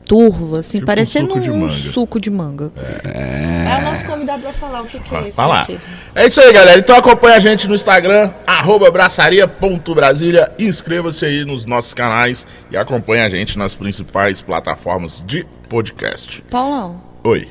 turvo, 0.05 0.55
assim, 0.57 0.77
Tipo 0.79 0.83
um 0.83 0.85
parecendo 0.85 1.27
suco 1.29 1.39
de 1.41 1.49
um, 1.51 1.59
manga. 1.61 1.67
suco 1.73 2.19
de 2.19 2.29
manga. 2.29 2.71
É. 3.03 3.79
o 3.79 3.91
nosso 3.91 4.05
convidado 4.05 4.43
vai 4.43 4.53
falar 4.53 4.81
o 4.81 4.85
que, 4.85 4.99
que 4.99 5.15
é 5.15 5.27
isso 5.27 5.37
Vai 5.37 5.47
lá. 5.47 5.61
aqui. 5.63 5.79
É 6.13 6.27
isso 6.27 6.39
aí, 6.39 6.53
galera. 6.53 6.79
Então 6.79 6.95
acompanha 6.95 7.35
a 7.35 7.39
gente 7.39 7.67
no 7.67 7.73
Instagram, 7.75 8.31
arroba 8.45 8.89
braçaria.brasília. 8.91 10.51
Inscreva-se 10.59 11.25
aí 11.25 11.43
nos 11.43 11.65
nossos 11.65 11.93
canais 11.93 12.45
e 12.71 12.77
acompanha 12.77 13.25
a 13.25 13.29
gente 13.29 13.57
nas 13.57 13.75
principais 13.75 14.41
plataformas 14.41 15.23
de 15.25 15.45
podcast. 15.67 16.43
Paulão, 16.49 17.01
Oi. 17.23 17.47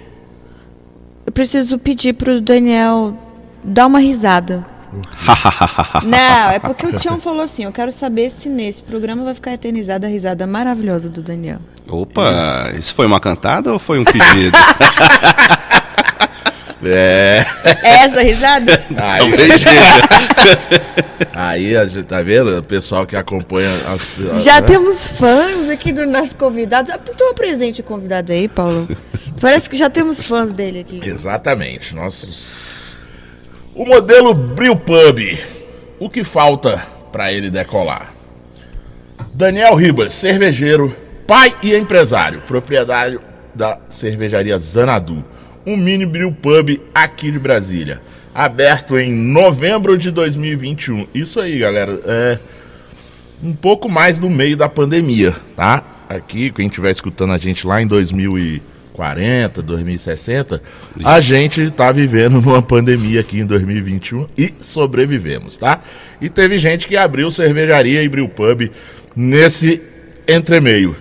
eu 1.27 1.33
preciso 1.33 1.79
pedir 1.79 2.13
pro 2.15 2.41
Daniel 2.41 3.17
dar 3.63 3.87
uma 3.87 3.99
risada. 3.99 4.65
Não, 6.05 6.51
é 6.51 6.59
porque 6.59 6.87
o 6.87 6.97
Tião 6.97 7.21
falou 7.21 7.43
assim: 7.43 7.65
eu 7.65 7.73
quero 7.73 7.93
saber 7.93 8.31
se 8.31 8.49
nesse 8.49 8.83
programa 8.83 9.25
vai 9.25 9.35
ficar 9.35 9.53
eternizada 9.53 10.07
a 10.07 10.11
risada 10.11 10.47
maravilhosa 10.47 11.09
do 11.09 11.23
Daniel. 11.23 11.59
Opa, 11.89 12.73
isso 12.79 12.95
foi 12.95 13.07
uma 13.07 13.21
cantada 13.21 13.73
ou 13.73 13.79
foi 13.79 13.99
um 13.99 14.05
pedido? 14.05 14.57
É. 16.87 17.45
É 17.83 18.05
essa 18.05 18.23
risada? 18.23 18.73
Aí, 18.97 19.33
aí 21.33 21.77
a 21.77 21.87
gente 21.87 22.05
tá 22.05 22.21
vendo? 22.23 22.59
O 22.59 22.63
pessoal 22.63 23.07
que 23.07 23.17
acompanha 23.17 23.71
as. 23.89 24.43
Já 24.45 24.61
né? 24.61 24.67
temos 24.67 25.07
fãs 25.07 25.69
aqui 25.71 25.93
dos 25.93 26.07
nossos 26.07 26.35
convidados. 26.35 26.91
Ah, 26.91 26.99
Então 27.09 27.31
apresente 27.31 27.81
o 27.81 27.85
convidado 27.85 28.33
aí, 28.33 28.49
Paulo. 28.49 28.89
Parece 29.41 29.71
que 29.71 29.77
já 29.77 29.89
temos 29.89 30.23
fãs 30.23 30.53
dele 30.53 30.81
aqui. 30.81 31.01
Exatamente. 31.03 31.95
Nossos... 31.95 32.84
O 33.77 33.85
modelo 33.85 34.33
Brew 34.33 34.77
Pub. 34.77 35.37
O 35.99 36.09
que 36.09 36.23
falta 36.23 36.81
para 37.11 37.33
ele 37.33 37.51
decolar? 37.51 38.15
Daniel 39.33 39.75
Ribas, 39.75 40.15
cervejeiro, 40.15 40.95
pai 41.27 41.53
e 41.61 41.75
empresário, 41.75 42.41
proprietário 42.43 43.21
da 43.53 43.81
cervejaria 43.89 44.57
Zanadu. 44.59 45.25
Um 45.67 45.77
mini 45.77 46.07
brew 46.07 46.31
pub 46.31 46.81
aqui 46.95 47.33
de 47.33 47.39
Brasília. 47.41 48.01
Aberto 48.33 48.97
em 48.97 49.13
novembro 49.13 49.99
de 49.99 50.13
2021. 50.13 51.09
Isso 51.13 51.41
aí, 51.41 51.59
galera. 51.59 51.99
É 52.05 52.39
um 53.43 53.55
pouco 53.55 53.89
mais 53.89 54.21
no 54.21 54.31
meio 54.31 54.57
da 54.57 54.69
pandemia, 54.69 55.35
tá? 55.57 55.83
Aqui, 56.09 56.53
quem 56.53 56.69
estiver 56.69 56.91
escutando 56.91 57.33
a 57.33 57.39
gente 57.39 57.67
lá 57.67 57.83
em 57.83 57.89
2040, 58.95 59.61
2060, 59.63 60.63
a 61.05 61.21
gente 61.21 61.71
tá 61.71 61.91
vivendo 61.91 62.41
numa 62.41 62.63
pandemia 62.63 63.21
aqui 63.21 63.41
em 63.41 63.47
2021 63.47 64.29
e 64.39 64.55
sobrevivemos, 64.61 65.57
tá? 65.57 65.81
E 66.21 66.29
teve 66.29 66.59
gente 66.59 66.87
que 66.87 66.97
abriu 66.97 67.31
cervejaria 67.31 68.03
e 68.03 68.07
abriu 68.07 68.29
pub 68.29 68.71
nesse 69.15 69.83
entremeio. 70.29 70.97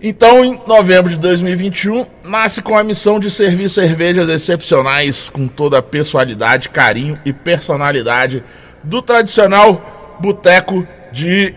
Então, 0.00 0.44
em 0.44 0.60
novembro 0.66 1.10
de 1.10 1.16
2021, 1.16 2.06
nasce 2.22 2.60
com 2.60 2.76
a 2.76 2.84
missão 2.84 3.18
de 3.18 3.30
servir 3.30 3.70
cervejas 3.70 4.28
excepcionais 4.28 5.30
com 5.30 5.48
toda 5.48 5.78
a 5.78 5.82
pessoalidade, 5.82 6.68
carinho 6.68 7.18
e 7.24 7.32
personalidade 7.32 8.44
do 8.84 9.00
tradicional 9.00 10.18
boteco 10.20 10.86
de 11.12 11.54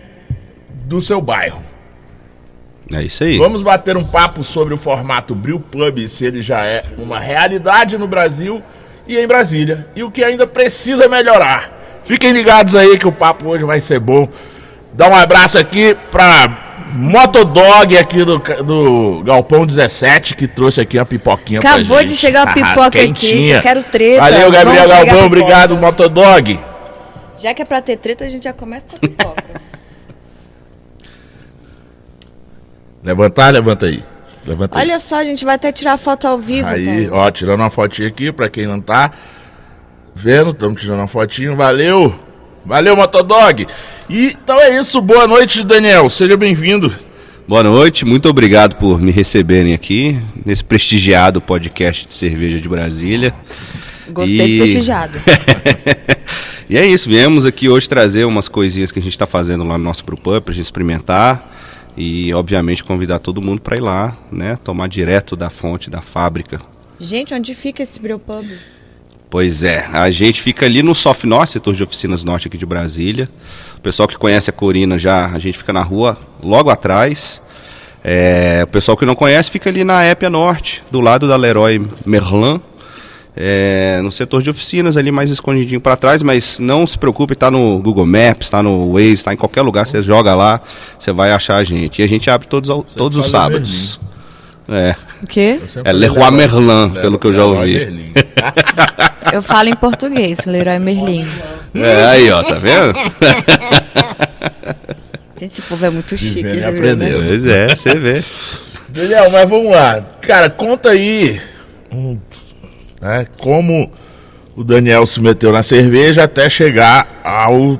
do 0.85 1.01
seu 1.01 1.21
bairro. 1.21 1.68
É 2.93 3.03
isso 3.03 3.23
aí. 3.23 3.37
Vamos 3.37 3.61
bater 3.61 3.95
um 3.95 4.03
papo 4.03 4.43
sobre 4.43 4.73
o 4.73 4.77
formato 4.77 5.35
Brew 5.35 5.59
Pub, 5.59 6.07
se 6.07 6.25
ele 6.25 6.41
já 6.41 6.65
é 6.65 6.83
uma 6.97 7.19
realidade 7.19 7.97
no 7.97 8.07
Brasil 8.07 8.61
e 9.07 9.17
em 9.17 9.27
Brasília, 9.27 9.87
e 9.95 10.03
o 10.03 10.11
que 10.11 10.23
ainda 10.23 10.47
precisa 10.47 11.07
melhorar. 11.07 11.77
Fiquem 12.03 12.31
ligados 12.31 12.75
aí 12.75 12.97
que 12.97 13.07
o 13.07 13.11
papo 13.11 13.47
hoje 13.47 13.63
vai 13.63 13.79
ser 13.79 13.99
bom. 13.99 14.27
Dá 14.93 15.07
um 15.07 15.15
abraço 15.15 15.57
aqui 15.57 15.95
pra 16.09 16.77
Motodog 16.93 17.95
aqui 17.97 18.23
do, 18.25 18.39
do 18.63 19.23
Galpão 19.23 19.65
17, 19.65 20.35
que 20.35 20.47
trouxe 20.47 20.81
aqui 20.81 20.97
a 20.97 21.05
pipoquinha 21.05 21.59
pra 21.61 21.75
Acabou 21.75 21.99
gente. 21.99 22.09
de 22.09 22.17
chegar 22.17 22.47
a 22.47 22.53
pipoca 22.53 22.87
aqui, 22.87 22.97
Quentinha. 22.99 23.57
eu 23.57 23.61
quero 23.61 23.83
treta. 23.83 24.21
Valeu, 24.21 24.51
Gabriel 24.51 24.87
Galpão, 24.87 25.25
obrigado, 25.25 25.77
Motodog. 25.77 26.59
Já 27.37 27.53
que 27.53 27.61
é 27.61 27.65
pra 27.65 27.81
ter 27.81 27.97
treta, 27.97 28.25
a 28.25 28.29
gente 28.29 28.43
já 28.43 28.53
começa 28.53 28.89
com 28.89 28.95
a 28.95 28.99
pipoca. 28.99 29.43
Levantar, 33.03 33.53
levanta 33.53 33.85
aí. 33.85 34.03
Levanta 34.45 34.77
Olha 34.79 34.97
isso. 34.97 35.07
só, 35.07 35.15
a 35.17 35.23
gente 35.23 35.43
vai 35.45 35.55
até 35.55 35.71
tirar 35.71 35.97
foto 35.97 36.27
ao 36.27 36.37
vivo. 36.37 36.67
Aí, 36.67 37.09
ó, 37.09 37.29
tirando 37.29 37.59
uma 37.61 37.69
fotinha 37.69 38.07
aqui 38.07 38.31
pra 38.31 38.49
quem 38.49 38.65
não 38.65 38.79
tá 38.81 39.11
vendo, 40.15 40.51
estamos 40.51 40.81
tirando 40.81 40.99
uma 40.99 41.07
fotinho, 41.07 41.55
valeu! 41.55 42.13
Valeu, 42.65 42.95
Motodog! 42.95 43.65
E, 44.09 44.27
então 44.43 44.59
é 44.59 44.77
isso, 44.77 45.01
boa 45.01 45.25
noite, 45.27 45.63
Daniel, 45.63 46.09
seja 46.09 46.35
bem-vindo. 46.35 46.93
Boa 47.47 47.63
noite, 47.63 48.05
muito 48.05 48.29
obrigado 48.29 48.75
por 48.75 49.01
me 49.01 49.11
receberem 49.11 49.73
aqui 49.73 50.19
nesse 50.45 50.63
prestigiado 50.63 51.41
podcast 51.41 52.05
de 52.05 52.13
cerveja 52.13 52.59
de 52.59 52.67
Brasília. 52.69 53.33
Gostei 54.09 54.55
E- 54.55 54.57
do 54.57 54.63
prestigiado. 54.63 55.13
E 56.69 56.77
é 56.77 56.85
isso, 56.85 57.09
viemos 57.09 57.47
aqui 57.47 57.67
hoje 57.67 57.89
trazer 57.89 58.25
umas 58.25 58.47
coisinhas 58.47 58.91
que 58.91 58.99
a 58.99 59.01
gente 59.01 59.13
está 59.13 59.25
fazendo 59.25 59.63
lá 59.63 59.75
no 59.75 59.83
nosso 59.83 60.05
Brewpub 60.05 60.39
pra 60.41 60.53
gente 60.53 60.65
experimentar 60.65 61.51
e, 61.97 62.33
obviamente, 62.33 62.83
convidar 62.83 63.19
todo 63.19 63.41
mundo 63.41 63.61
para 63.61 63.77
ir 63.77 63.81
lá, 63.81 64.17
né? 64.31 64.57
Tomar 64.63 64.87
direto 64.87 65.35
da 65.35 65.49
fonte, 65.49 65.89
da 65.89 66.01
fábrica. 66.01 66.59
gente, 66.99 67.33
onde 67.33 67.53
fica 67.53 67.83
esse 67.83 67.99
Brewpub? 67.99 68.47
Pois 69.29 69.63
é, 69.63 69.85
a 69.93 70.09
gente 70.09 70.41
fica 70.41 70.65
ali 70.65 70.81
no 70.81 70.95
Soft 70.95 71.23
Norte, 71.23 71.53
setor 71.53 71.75
de 71.75 71.83
oficinas 71.83 72.23
norte 72.23 72.47
aqui 72.47 72.57
de 72.57 72.65
Brasília. 72.65 73.29
O 73.77 73.81
pessoal 73.81 74.07
que 74.07 74.17
conhece 74.17 74.49
a 74.49 74.53
Corina 74.53 74.97
já, 74.97 75.27
a 75.27 75.37
gente 75.37 75.57
fica 75.57 75.71
na 75.71 75.83
rua 75.83 76.17
logo 76.43 76.71
atrás. 76.71 77.39
É, 78.03 78.61
o 78.63 78.67
pessoal 78.67 78.97
que 78.97 79.05
não 79.05 79.13
conhece 79.13 79.51
fica 79.51 79.69
ali 79.69 79.83
na 79.83 80.03
Épia 80.03 80.29
Norte, 80.29 80.81
do 80.89 80.99
lado 80.99 81.27
da 81.27 81.35
Leroy 81.35 81.85
Merlin. 82.05 82.59
É, 83.41 84.01
no 84.03 84.11
setor 84.11 84.43
de 84.43 84.49
oficinas 84.49 84.97
ali 84.97 85.11
mais 85.11 85.29
escondidinho 85.29 85.79
para 85.79 85.95
trás, 85.95 86.21
mas 86.21 86.59
não 86.59 86.85
se 86.85 86.99
preocupe, 86.99 87.35
tá 87.35 87.49
no 87.49 87.79
Google 87.79 88.05
Maps, 88.05 88.47
está 88.47 88.61
no 88.61 88.91
Waze, 88.91 89.23
tá 89.23 89.33
em 89.33 89.37
qualquer 89.37 89.61
lugar, 89.61 89.87
você 89.87 90.03
joga 90.03 90.35
lá, 90.35 90.59
você 90.97 91.13
vai 91.13 91.31
achar 91.31 91.55
a 91.55 91.63
gente. 91.63 92.01
E 92.01 92.03
a 92.03 92.07
gente 92.07 92.29
abre 92.29 92.47
todos, 92.49 92.93
todos 92.93 93.17
os 93.17 93.31
sábados. 93.31 93.97
É, 94.67 94.93
O 95.23 95.27
quê? 95.27 95.57
é 95.85 95.91
Leroy 95.93 96.31
Merlin, 96.31 96.89
pelo 97.01 97.17
que 97.17 97.27
eu 97.27 97.33
já 97.33 97.45
ouvi. 97.45 97.73
Merlin. 97.79 98.11
Eu 99.31 99.41
falo 99.43 99.69
em 99.69 99.75
português, 99.75 100.39
Leroy 100.45 100.79
Merlin. 100.79 101.25
É, 101.75 102.05
aí 102.07 102.31
ó, 102.31 102.41
tá 102.43 102.55
vendo? 102.59 102.93
Gente, 105.39 105.51
esse 105.53 105.61
povo 105.61 105.85
é 105.85 105.89
muito 105.89 106.17
chique. 106.17 106.41
Vivendo 106.41 106.59
e 106.59 106.63
aprendendo. 106.65 107.19
né? 107.21 107.27
Pois 107.27 107.45
é, 107.45 107.67
você 107.75 107.95
vê. 107.95 108.23
Daniel, 108.89 109.29
mas 109.31 109.49
vamos 109.49 109.71
lá. 109.71 110.01
Cara, 110.21 110.49
conta 110.49 110.89
aí 110.89 111.39
um, 111.91 112.17
né, 113.01 113.27
como 113.39 113.91
o 114.55 114.63
Daniel 114.63 115.05
se 115.05 115.21
meteu 115.21 115.51
na 115.51 115.63
cerveja 115.63 116.23
até 116.23 116.49
chegar 116.49 117.21
ao 117.23 117.79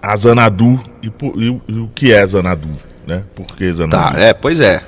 a 0.00 0.14
Zanadu 0.14 0.80
e, 1.02 1.06
e 1.06 1.60
e 1.68 1.78
o 1.80 1.90
que 1.92 2.12
é 2.12 2.24
Zanadu, 2.24 2.68
né? 3.06 3.24
Por 3.34 3.46
que 3.46 3.72
Zanadu? 3.72 4.14
Tá, 4.14 4.20
é, 4.20 4.32
pois 4.32 4.60
é. 4.60 4.80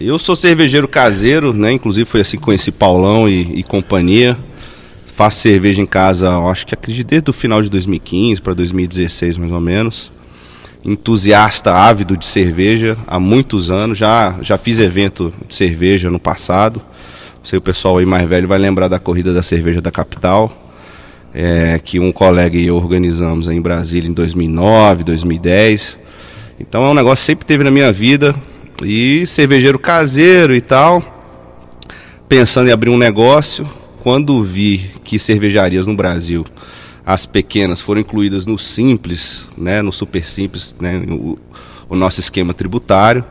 Eu 0.00 0.18
sou 0.18 0.34
cervejeiro 0.34 0.88
caseiro, 0.88 1.52
né? 1.52 1.72
Inclusive 1.72 2.06
foi 2.06 2.22
assim 2.22 2.38
que 2.38 2.42
conheci 2.42 2.72
Paulão 2.72 3.28
e, 3.28 3.58
e 3.58 3.62
companhia. 3.62 4.38
Faço 5.04 5.40
cerveja 5.40 5.82
em 5.82 5.86
casa, 5.86 6.34
acho 6.38 6.66
que 6.66 6.74
acredito 6.74 7.08
desde 7.08 7.28
o 7.28 7.32
final 7.32 7.60
de 7.60 7.68
2015 7.68 8.40
para 8.40 8.54
2016 8.54 9.36
mais 9.36 9.52
ou 9.52 9.60
menos. 9.60 10.10
Entusiasta 10.82 11.70
ávido 11.72 12.16
de 12.16 12.26
cerveja 12.26 12.96
há 13.06 13.20
muitos 13.20 13.70
anos. 13.70 13.98
Já, 13.98 14.36
já 14.40 14.56
fiz 14.56 14.78
evento 14.78 15.32
de 15.46 15.54
cerveja 15.54 16.10
no 16.10 16.18
passado. 16.18 16.82
Sei 17.42 17.58
o 17.58 17.62
pessoal 17.62 17.98
aí 17.98 18.06
mais 18.06 18.28
velho 18.28 18.46
vai 18.46 18.58
lembrar 18.58 18.88
da 18.88 18.98
corrida 18.98 19.32
da 19.32 19.42
cerveja 19.42 19.80
da 19.80 19.90
capital. 19.90 20.62
é, 21.34 21.80
que 21.82 21.98
um 21.98 22.12
colega 22.12 22.56
e 22.56 22.66
eu 22.66 22.76
organizamos 22.76 23.48
em 23.48 23.60
Brasília 23.60 24.08
em 24.08 24.12
2009, 24.12 25.04
2010. 25.04 25.98
Então 26.60 26.84
é 26.84 26.88
um 26.90 26.94
negócio 26.94 27.22
que 27.22 27.26
sempre 27.26 27.46
teve 27.46 27.64
na 27.64 27.70
minha 27.70 27.90
vida 27.90 28.34
e 28.84 29.26
cervejeiro 29.26 29.78
caseiro 29.78 30.54
e 30.54 30.60
tal, 30.60 31.02
pensando 32.28 32.68
em 32.68 32.72
abrir 32.72 32.90
um 32.90 32.98
negócio. 32.98 33.66
Quando 34.02 34.42
vi 34.42 34.90
que 35.04 35.18
cervejarias 35.18 35.86
no 35.86 35.94
Brasil, 35.94 36.44
as 37.06 37.24
pequenas, 37.24 37.80
foram 37.80 38.00
incluídas 38.00 38.46
no 38.46 38.58
simples, 38.58 39.48
né, 39.56 39.80
no 39.80 39.92
super 39.92 40.26
simples, 40.26 40.74
né, 40.80 41.02
o, 41.08 41.38
o 41.88 41.96
nosso 41.96 42.20
esquema 42.20 42.52
tributário, 42.52 43.24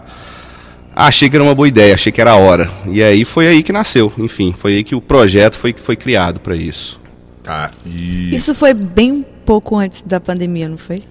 achei 0.95 1.29
que 1.29 1.35
era 1.35 1.43
uma 1.43 1.55
boa 1.55 1.67
ideia, 1.67 1.93
achei 1.93 2.11
que 2.11 2.21
era 2.21 2.31
a 2.31 2.35
hora. 2.35 2.69
E 2.87 3.01
aí 3.03 3.25
foi 3.25 3.47
aí 3.47 3.63
que 3.63 3.71
nasceu, 3.71 4.11
enfim, 4.17 4.53
foi 4.53 4.75
aí 4.75 4.83
que 4.83 4.95
o 4.95 5.01
projeto 5.01 5.57
foi, 5.57 5.73
foi 5.73 5.95
criado 5.95 6.39
para 6.39 6.55
isso. 6.55 6.99
Tá, 7.43 7.71
e... 7.85 8.33
Isso 8.35 8.53
foi 8.53 8.73
bem 8.73 9.25
pouco 9.45 9.77
antes 9.77 10.03
da 10.03 10.19
pandemia, 10.19 10.69
não 10.69 10.77
foi? 10.77 11.01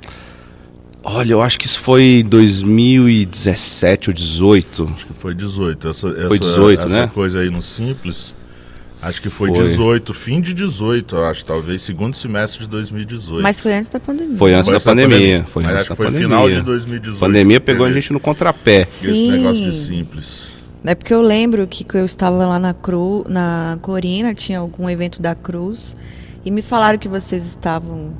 Olha, 1.02 1.32
eu 1.32 1.42
acho 1.42 1.58
que 1.58 1.66
isso 1.66 1.80
foi 1.80 2.24
2017 2.28 4.10
ou 4.10 4.14
18. 4.14 4.90
Acho 4.94 5.06
que 5.06 5.14
foi 5.14 5.34
18. 5.34 5.88
Essa, 5.88 6.28
Foi 6.28 6.38
18, 6.38 6.82
essa 6.82 7.00
né? 7.00 7.10
coisa 7.12 7.40
aí 7.40 7.48
no 7.48 7.62
Simples, 7.62 8.36
acho 9.02 9.20
que 9.22 9.30
foi, 9.30 9.48
Foi. 9.54 9.62
18, 9.66 10.12
fim 10.14 10.40
de 10.40 10.52
18, 10.54 11.16
eu 11.16 11.24
acho, 11.26 11.44
talvez 11.44 11.82
segundo 11.82 12.14
semestre 12.14 12.60
de 12.64 12.68
2018. 12.68 13.42
Mas 13.42 13.58
foi 13.60 13.72
antes 13.74 13.88
da 13.88 13.98
pandemia. 14.00 14.36
Foi 14.36 14.52
antes 14.54 14.66
Foi 14.66 14.72
da 14.72 14.76
essa 14.76 14.90
pandemia. 14.90 15.44
Foi 15.48 15.62
Mas 15.62 15.72
antes 15.72 15.80
acho 15.82 15.88
da 15.90 15.94
que 15.94 16.02
foi 16.02 16.06
pandemia. 16.06 16.28
final 16.28 16.48
de 16.50 16.60
2018. 16.62 17.16
A 17.16 17.26
pandemia 17.26 17.60
pegou 17.60 17.86
a 17.86 17.92
gente 17.92 18.12
no 18.12 18.20
contrapé. 18.20 18.86
Esse 19.02 19.14
Sim. 19.14 19.30
negócio 19.32 19.62
de 19.70 19.76
Simples. 19.76 20.52
É 20.84 20.94
porque 20.94 21.12
eu 21.12 21.20
lembro 21.22 21.66
que 21.66 21.84
eu 21.96 22.04
estava 22.06 22.46
lá 22.46 22.58
na 22.58 22.72
Cru, 22.72 23.24
na 23.28 23.78
Corina, 23.82 24.32
tinha 24.34 24.58
algum 24.58 24.88
evento 24.88 25.20
da 25.20 25.34
Cruz, 25.34 25.94
e 26.44 26.50
me 26.50 26.62
falaram 26.62 26.98
que 26.98 27.08
vocês 27.08 27.44
estavam 27.44 28.14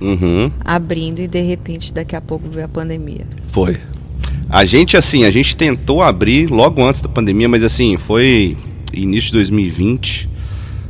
Uhum. 0.00 0.50
abrindo 0.62 1.20
e 1.20 1.26
de 1.28 1.40
repente 1.40 1.94
daqui 1.94 2.14
a 2.14 2.20
pouco 2.20 2.48
veio 2.50 2.66
a 2.66 2.68
pandemia. 2.68 3.24
Foi. 3.46 3.78
A 4.50 4.64
gente, 4.64 4.96
assim, 4.96 5.24
a 5.24 5.30
gente 5.30 5.56
tentou 5.56 6.02
abrir 6.02 6.50
logo 6.50 6.84
antes 6.84 7.00
da 7.00 7.08
pandemia, 7.08 7.48
mas 7.48 7.62
assim, 7.64 7.96
foi 7.96 8.56
início 8.96 9.30
de 9.30 9.36
2020. 9.38 10.28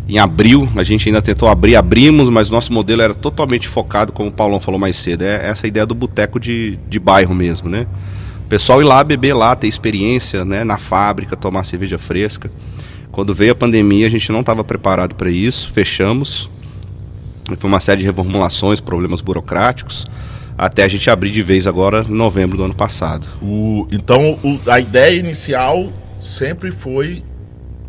Em 0.06 0.18
abril, 0.18 0.68
a 0.76 0.82
gente 0.82 1.08
ainda 1.08 1.23
tentou 1.23 1.49
abrir, 1.49 1.76
abrimos, 1.76 2.28
mas 2.28 2.50
nosso 2.50 2.73
modelo 2.73 3.00
era 3.00 3.14
totalmente 3.14 3.66
focado, 3.66 4.12
como 4.12 4.28
o 4.28 4.32
Paulão 4.32 4.61
falou 4.61 4.78
mais 4.78 4.96
cedo, 4.96 5.23
é 5.25 5.46
essa 5.49 5.66
ideia 5.66 5.87
do 5.87 5.94
boteco 5.94 6.38
de, 6.38 6.78
de 6.90 6.99
bairro 6.99 7.34
mesmo, 7.34 7.70
né? 7.70 7.87
O 8.44 8.49
pessoal 8.49 8.82
ir 8.82 8.84
lá 8.84 9.02
beber 9.02 9.32
lá, 9.32 9.56
ter 9.56 9.66
experiência, 9.66 10.44
né, 10.44 10.62
na 10.62 10.76
fábrica, 10.76 11.34
tomar 11.34 11.64
cerveja 11.64 11.96
fresca. 11.99 12.50
Quando 13.11 13.32
veio 13.32 13.52
a 13.52 13.54
pandemia, 13.54 14.06
a 14.06 14.11
gente 14.11 14.30
não 14.30 14.40
estava 14.40 14.62
preparado 14.62 15.14
para 15.14 15.30
isso, 15.30 15.73
fechamos. 15.73 16.50
Foi 17.56 17.68
uma 17.68 17.80
série 17.80 18.00
de 18.00 18.06
reformulações, 18.06 18.80
problemas 18.80 19.23
burocráticos, 19.23 20.06
até 20.58 20.84
a 20.84 20.88
gente 20.88 21.08
abrir 21.08 21.30
de 21.30 21.40
vez 21.40 21.66
agora 21.66 22.04
em 22.08 22.12
novembro 22.12 22.56
do 22.58 22.64
ano 22.64 22.75
passado. 22.75 23.26
O, 23.40 23.87
então, 23.90 24.38
o- 24.42 24.58
a 24.70 24.78
ideia 24.80 25.18
inicial 25.18 25.90
sempre 26.18 26.70
foi 26.70 27.23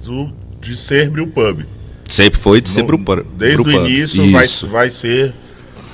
do, 0.06 0.32
de 0.62 0.76
ser 0.76 1.10
Brew 1.10 1.28
Pub. 1.28 1.62
Sempre 2.10 2.40
foi 2.40 2.62
de 2.62 2.70
ser 2.70 2.82
No- 2.82 2.88
Brew 2.88 3.00
Pub. 3.00 3.26
Desde 3.38 3.64
Brew 3.64 3.82
o 3.82 3.88
início 3.88 4.32
vai, 4.32 4.46
Isso. 4.46 4.68
vai 4.68 4.90
ser, 4.90 5.34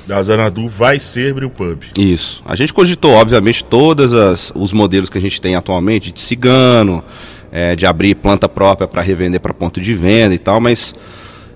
da 0.08 0.22
Zanadu 0.22 0.68
vai 0.68 1.00
ser 1.00 1.34
Brew 1.34 1.50
Pub. 1.50 1.84
Isso. 1.98 2.42
A 2.46 2.56
gente 2.56 2.74
cogitou, 2.74 3.12
obviamente, 3.14 3.64
todos 3.64 4.14
os 4.54 4.74
modelos 4.74 5.10
que 5.10 5.18
a 5.18 5.22
gente 5.22 5.40
tem 5.40 5.56
atualmente, 5.56 6.12
de 6.12 6.20
cigano, 6.20 7.04
é, 7.52 7.76
de 7.76 7.86
abrir 7.86 8.16
planta 8.16 8.48
própria 8.48 8.88
para 8.88 9.02
revender 9.02 9.40
para 9.40 9.54
ponto 9.54 9.80
de 9.82 9.94
venda 9.94 10.34
e 10.34 10.38
tal, 10.38 10.60
mas 10.62 10.94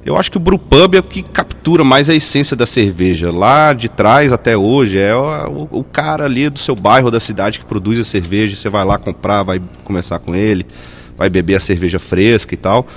eu 0.05 0.15
acho 0.17 0.29
que 0.29 0.38
o 0.38 0.39
Brewpub 0.39 0.95
é 0.95 1.00
o 1.00 1.03
que 1.03 1.21
captura 1.24 1.83
mais 1.83 2.09
a 2.09 2.15
essência 2.15 2.55
da 2.55 2.65
cerveja. 2.65 3.31
Lá 3.31 3.74
de 3.74 3.89
trás 3.89 4.31
até 4.31 4.55
hoje 4.55 5.00
é 5.00 5.15
o, 5.15 5.67
o 5.71 5.83
cara 5.83 6.25
ali 6.25 6.50
do 6.50 6.59
seu 6.59 6.75
bairro, 6.75 7.09
da 7.09 7.19
cidade 7.19 7.59
que 7.59 7.65
produz 7.65 8.00
a 8.00 8.03
cerveja. 8.03 8.55
Você 8.55 8.69
vai 8.69 8.85
lá 8.85 8.97
comprar, 8.97 9.41
vai 9.43 9.62
conversar 9.83 10.19
com 10.19 10.35
ele, 10.35 10.65
vai 11.17 11.29
beber 11.29 11.55
a 11.55 11.60
cerveja 11.60 12.00
fresca 12.00 12.53
e 12.53 12.57
tal. 12.57 12.88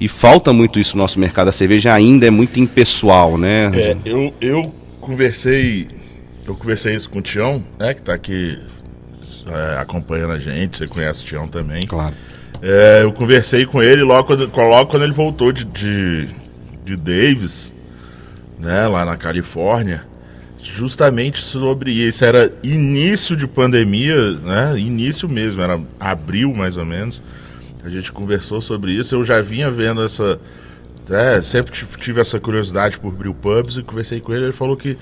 E 0.00 0.08
falta 0.08 0.52
muito 0.52 0.78
isso 0.78 0.96
no 0.96 1.02
nosso 1.02 1.20
mercado. 1.20 1.48
A 1.48 1.52
cerveja 1.52 1.92
ainda 1.92 2.26
é 2.26 2.30
muito 2.30 2.58
impessoal, 2.58 3.36
né? 3.36 3.70
É, 3.74 3.96
eu, 4.04 4.32
eu 4.40 4.74
conversei. 5.00 5.88
Eu 6.46 6.56
conversei 6.56 6.94
isso 6.94 7.10
com 7.10 7.18
o 7.18 7.22
Tião, 7.22 7.62
né? 7.78 7.92
Que 7.92 8.02
tá 8.02 8.14
aqui 8.14 8.58
é, 9.46 9.78
acompanhando 9.78 10.32
a 10.32 10.38
gente. 10.38 10.78
Você 10.78 10.86
conhece 10.86 11.22
o 11.22 11.26
Tião 11.26 11.46
também. 11.46 11.86
Claro. 11.86 12.14
É, 12.62 13.00
eu 13.02 13.12
conversei 13.12 13.64
com 13.64 13.82
ele 13.82 14.02
logo 14.02 14.24
quando, 14.24 14.50
logo 14.56 14.90
quando 14.90 15.02
ele 15.02 15.12
voltou 15.12 15.50
de, 15.50 15.64
de, 15.64 16.28
de 16.84 16.96
Davis, 16.96 17.72
né, 18.58 18.86
lá 18.86 19.04
na 19.04 19.16
Califórnia, 19.16 20.04
justamente 20.62 21.40
sobre 21.40 21.90
isso. 21.90 22.24
Era 22.24 22.52
início 22.62 23.34
de 23.34 23.46
pandemia, 23.46 24.32
né? 24.32 24.78
Início 24.78 25.28
mesmo, 25.28 25.62
era 25.62 25.80
abril 25.98 26.52
mais 26.54 26.76
ou 26.76 26.84
menos. 26.84 27.22
A 27.84 27.88
gente 27.88 28.12
conversou 28.12 28.60
sobre 28.60 28.92
isso. 28.92 29.14
Eu 29.14 29.24
já 29.24 29.40
vinha 29.40 29.70
vendo 29.70 30.02
essa. 30.02 30.38
né, 31.08 31.40
sempre 31.42 31.72
tive- 31.98 32.20
essa 32.20 32.38
curiosidade 32.38 32.98
por 32.98 33.12
brew 33.12 33.34
pubs 33.34 33.76
e 33.76 33.82
conversei 33.82 34.20
com 34.20 34.32
ele. 34.34 34.44
Ele 34.46 34.52
falou 34.52 34.76
que, 34.76 34.96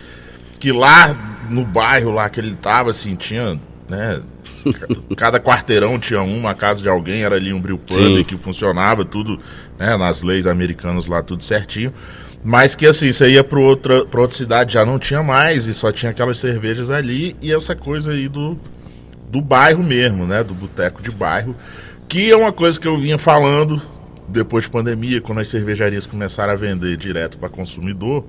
que 0.59 0.73
lá 0.73 1.47
no 1.51 1.65
bairro 1.65 2.11
lá 2.13 2.29
que 2.31 2.41
ele 2.41 2.55
tava, 2.55 2.91
assim, 2.91 3.15
tinha. 3.17 3.59
Né, 3.89 4.21
cada 5.17 5.41
quarteirão 5.41 5.99
tinha 5.99 6.21
uma 6.23 6.55
casa 6.55 6.83
de 6.83 6.89
alguém, 6.89 7.23
era 7.23 7.37
ali 7.37 7.53
um 7.53 7.61
brew 7.61 7.79
pub 7.79 7.97
Sim. 7.97 8.25
que 8.25 8.37
funcionava 8.37 9.05
tudo, 9.05 9.39
né, 9.79 9.97
nas 9.97 10.23
leis 10.23 10.47
americanas 10.47 11.07
lá, 11.07 11.23
tudo 11.23 11.43
certinho. 11.45 11.93
Mas 12.45 12.75
que 12.75 12.87
assim, 12.87 13.11
você 13.11 13.31
ia 13.31 13.43
para 13.43 13.59
outra, 13.59 14.05
pra 14.05 14.21
outra 14.21 14.37
cidade 14.37 14.75
já 14.75 14.85
não 14.85 14.99
tinha 14.99 15.23
mais 15.23 15.67
e 15.67 15.75
só 15.75 15.91
tinha 15.91 16.11
aquelas 16.11 16.39
cervejas 16.39 16.91
ali 16.91 17.35
e 17.43 17.53
essa 17.53 17.75
coisa 17.75 18.13
aí 18.13 18.29
do, 18.29 18.57
do 19.29 19.41
bairro 19.41 19.83
mesmo, 19.83 20.25
né? 20.27 20.45
Do 20.45 20.55
boteco 20.55 21.03
de 21.03 21.11
bairro. 21.11 21.57
Que 22.09 22.31
é 22.31 22.37
uma 22.37 22.53
coisa 22.53 22.81
que 22.81 22.89
eu 22.89 22.97
vinha 22.97 23.19
falando 23.19 23.83
depois 24.27 24.65
de 24.65 24.71
pandemia, 24.71 25.21
quando 25.21 25.41
as 25.41 25.49
cervejarias 25.49 26.07
começaram 26.07 26.53
a 26.53 26.57
vender 26.57 26.97
direto 26.97 27.39
para 27.39 27.49
consumidor, 27.49 28.25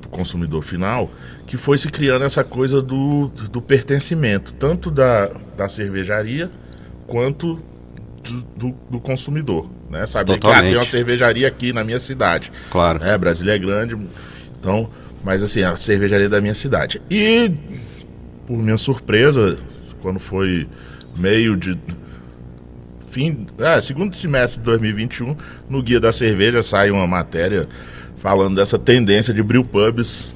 pro 0.00 0.10
consumidor 0.10 0.62
final, 0.62 1.10
que 1.46 1.56
foi 1.56 1.78
se 1.78 1.88
criando 1.88 2.24
essa 2.24 2.44
coisa 2.44 2.82
do, 2.82 3.28
do 3.50 3.62
pertencimento, 3.62 4.52
tanto 4.54 4.90
da, 4.90 5.30
da 5.56 5.68
cervejaria 5.68 6.50
quanto 7.06 7.58
do, 8.22 8.42
do, 8.56 8.76
do 8.90 9.00
consumidor. 9.00 9.68
Né? 9.90 10.04
Saber 10.06 10.32
que 10.32 10.46
ah, 10.46 10.50
Totalmente. 10.50 10.70
tem 10.70 10.78
uma 10.78 10.84
cervejaria 10.84 11.48
aqui 11.48 11.72
na 11.72 11.84
minha 11.84 11.98
cidade. 11.98 12.52
Claro. 12.70 13.02
É, 13.02 13.16
Brasília 13.16 13.52
é 13.52 13.58
grande, 13.58 13.96
então, 14.58 14.90
mas 15.24 15.42
assim, 15.42 15.62
a 15.62 15.76
cervejaria 15.76 16.28
da 16.28 16.40
minha 16.40 16.54
cidade. 16.54 17.00
E, 17.10 17.50
por 18.46 18.58
minha 18.58 18.78
surpresa, 18.78 19.58
quando 20.00 20.18
foi 20.18 20.68
meio 21.16 21.56
de. 21.56 21.78
Fim, 23.08 23.46
é, 23.58 23.80
segundo 23.80 24.14
semestre 24.14 24.58
de 24.58 24.64
2021, 24.64 25.36
no 25.68 25.82
Guia 25.82 26.00
da 26.00 26.12
Cerveja 26.12 26.62
sai 26.62 26.90
uma 26.90 27.06
matéria 27.06 27.68
falando 28.16 28.56
dessa 28.56 28.78
tendência 28.78 29.32
de 29.32 29.42
brew 29.42 29.64
pubs 29.64 30.34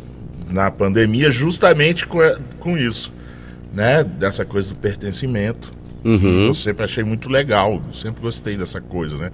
na 0.51 0.71
pandemia, 0.71 1.31
justamente 1.31 2.07
com, 2.07 2.19
com 2.59 2.79
isso, 2.79 3.13
né? 3.73 4.05
Dessa 4.05 4.45
coisa 4.45 4.71
do 4.71 4.77
pertencimento. 4.77 5.73
Uhum. 6.05 6.47
Eu 6.47 6.55
sempre 6.55 6.85
achei 6.85 7.05
muito 7.05 7.29
legal, 7.29 7.83
sempre 7.93 8.23
gostei 8.23 8.57
dessa 8.57 8.81
coisa, 8.81 9.17
né? 9.17 9.31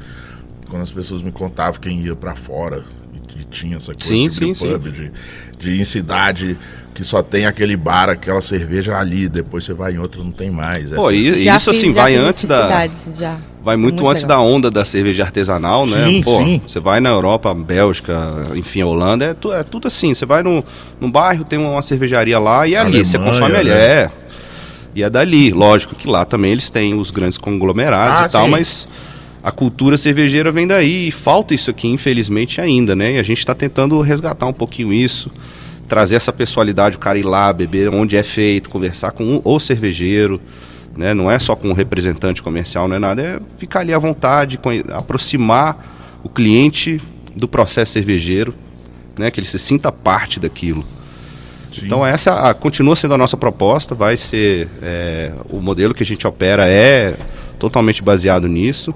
Quando 0.69 0.83
as 0.83 0.91
pessoas 0.91 1.23
me 1.23 1.31
contavam 1.31 1.81
quem 1.81 2.01
ia 2.01 2.17
pra 2.17 2.35
fora 2.35 2.85
e, 3.15 3.41
e 3.41 3.45
tinha 3.45 3.77
essa 3.77 3.93
coisa 3.93 4.09
Sim, 4.09 4.29
de 4.29 4.35
sim, 4.35 4.55
pub, 4.55 4.91
de, 4.91 5.13
de 5.59 5.71
ir 5.73 5.81
em 5.81 5.85
cidade 5.85 6.57
que 6.97 7.05
só 7.05 7.23
tem 7.23 7.45
aquele 7.45 7.77
bar, 7.77 8.09
aquela 8.09 8.41
cerveja 8.41 8.97
ali, 8.99 9.29
depois 9.29 9.65
você 9.65 9.75
vai 9.75 9.93
em 9.93 9.99
outra 9.99 10.25
não 10.25 10.31
tem 10.33 10.51
mais. 10.51 10.91
Pô, 10.93 11.11
e- 11.11 11.43
Já 11.45 11.57
isso 11.57 11.71
fiz- 11.71 11.79
assim, 11.83 11.93
já 11.95 12.01
vai 12.03 12.17
antes 12.17 12.45
da. 12.47 12.63
cidades, 12.63 13.17
já. 13.19 13.37
Vai 13.63 13.77
muito, 13.77 13.97
Muito 13.97 14.09
antes 14.09 14.23
legal. 14.23 14.39
da 14.39 14.43
onda 14.43 14.71
da 14.71 14.83
cerveja 14.83 15.25
artesanal, 15.25 15.87
né? 15.87 16.07
Sim, 16.07 16.23
Pô, 16.23 16.37
sim. 16.39 16.63
Você 16.67 16.81
vai 16.81 16.99
na 17.01 17.11
Europa, 17.11 17.53
Bélgica, 17.53 18.47
enfim, 18.55 18.83
Holanda, 18.83 19.27
é, 19.27 19.35
tu- 19.35 19.53
é 19.53 19.63
tudo 19.63 19.89
assim. 19.89 20.15
Você 20.15 20.25
vai 20.25 20.43
no, 20.43 20.65
num 20.99 21.11
bairro, 21.11 21.45
tem 21.45 21.59
uma 21.59 21.83
cervejaria 21.83 22.39
lá 22.39 22.67
e 22.67 22.75
é 22.75 22.79
ali 22.79 23.05
você 23.05 23.19
Alemanha, 23.19 23.41
consome 23.41 23.57
ali. 23.59 23.69
né? 23.69 23.77
É. 23.77 24.11
E 24.95 25.03
é 25.03 25.11
dali. 25.11 25.51
Lógico 25.51 25.95
que 25.95 26.09
lá 26.09 26.25
também 26.25 26.53
eles 26.53 26.71
têm 26.71 26.95
os 26.95 27.11
grandes 27.11 27.37
conglomerados 27.37 28.21
Ah, 28.23 28.27
e 28.27 28.33
tal, 28.33 28.45
sim. 28.47 28.51
mas 28.51 28.89
a 29.43 29.53
cultura 29.53 29.99
cervejeira 29.99 30.51
vem 30.51 30.67
daí 30.67 31.09
e 31.09 31.11
falta 31.11 31.53
isso 31.55 31.69
aqui, 31.71 31.89
infelizmente, 31.89 32.59
ainda, 32.59 32.97
né? 32.97 33.13
E 33.17 33.19
a 33.19 33.23
gente 33.23 33.39
está 33.41 33.55
tentando 33.55 34.01
resgatar 34.01 34.47
um 34.47 34.53
pouquinho 34.55 34.93
isso, 34.95 35.31
trazer 35.89 36.17
essa 36.17 36.33
pessoalidade, 36.33 36.97
o 36.97 36.99
cara 36.99 37.19
ir 37.19 37.23
lá, 37.25 37.53
beber 37.53 37.89
onde 37.91 38.17
é 38.17 38.23
feito, 38.23 38.69
conversar 38.71 39.13
com 39.13 39.37
o, 39.37 39.55
o 39.55 39.61
cervejeiro, 39.61 40.41
né? 40.97 41.15
Não 41.15 41.31
é 41.31 41.39
só 41.39 41.55
com 41.55 41.69
o 41.71 41.73
representante 41.73 42.43
comercial, 42.43 42.89
não 42.89 42.97
é 42.97 42.99
nada, 42.99 43.23
é 43.23 43.41
ficar 43.59 43.81
ali 43.81 43.93
à 43.95 43.99
vontade, 43.99 44.59
aproximar 44.93 46.19
o 46.23 46.29
cliente 46.29 47.01
do 47.35 47.47
processo 47.47 47.93
cervejeiro, 47.93 48.55
né? 49.19 49.31
Que 49.31 49.41
ele 49.41 49.47
se 49.47 49.59
sinta 49.59 49.93
parte 49.93 50.41
daquilo. 50.41 50.85
Sim. 51.73 51.87
Então 51.87 52.05
essa 52.07 52.33
a- 52.51 52.55
continua 52.55 52.97
sendo 52.97 53.15
a 53.15 53.19
nossa 53.19 53.37
proposta, 53.37 53.95
vai 53.95 54.17
ser 54.17 54.69
é, 54.83 55.33
o 55.51 55.61
modelo 55.61 55.93
que 55.95 56.03
a 56.03 56.07
gente 56.07 56.27
opera 56.27 56.67
é 56.67 57.15
totalmente 57.59 58.03
baseado 58.03 58.49
nisso. 58.49 58.95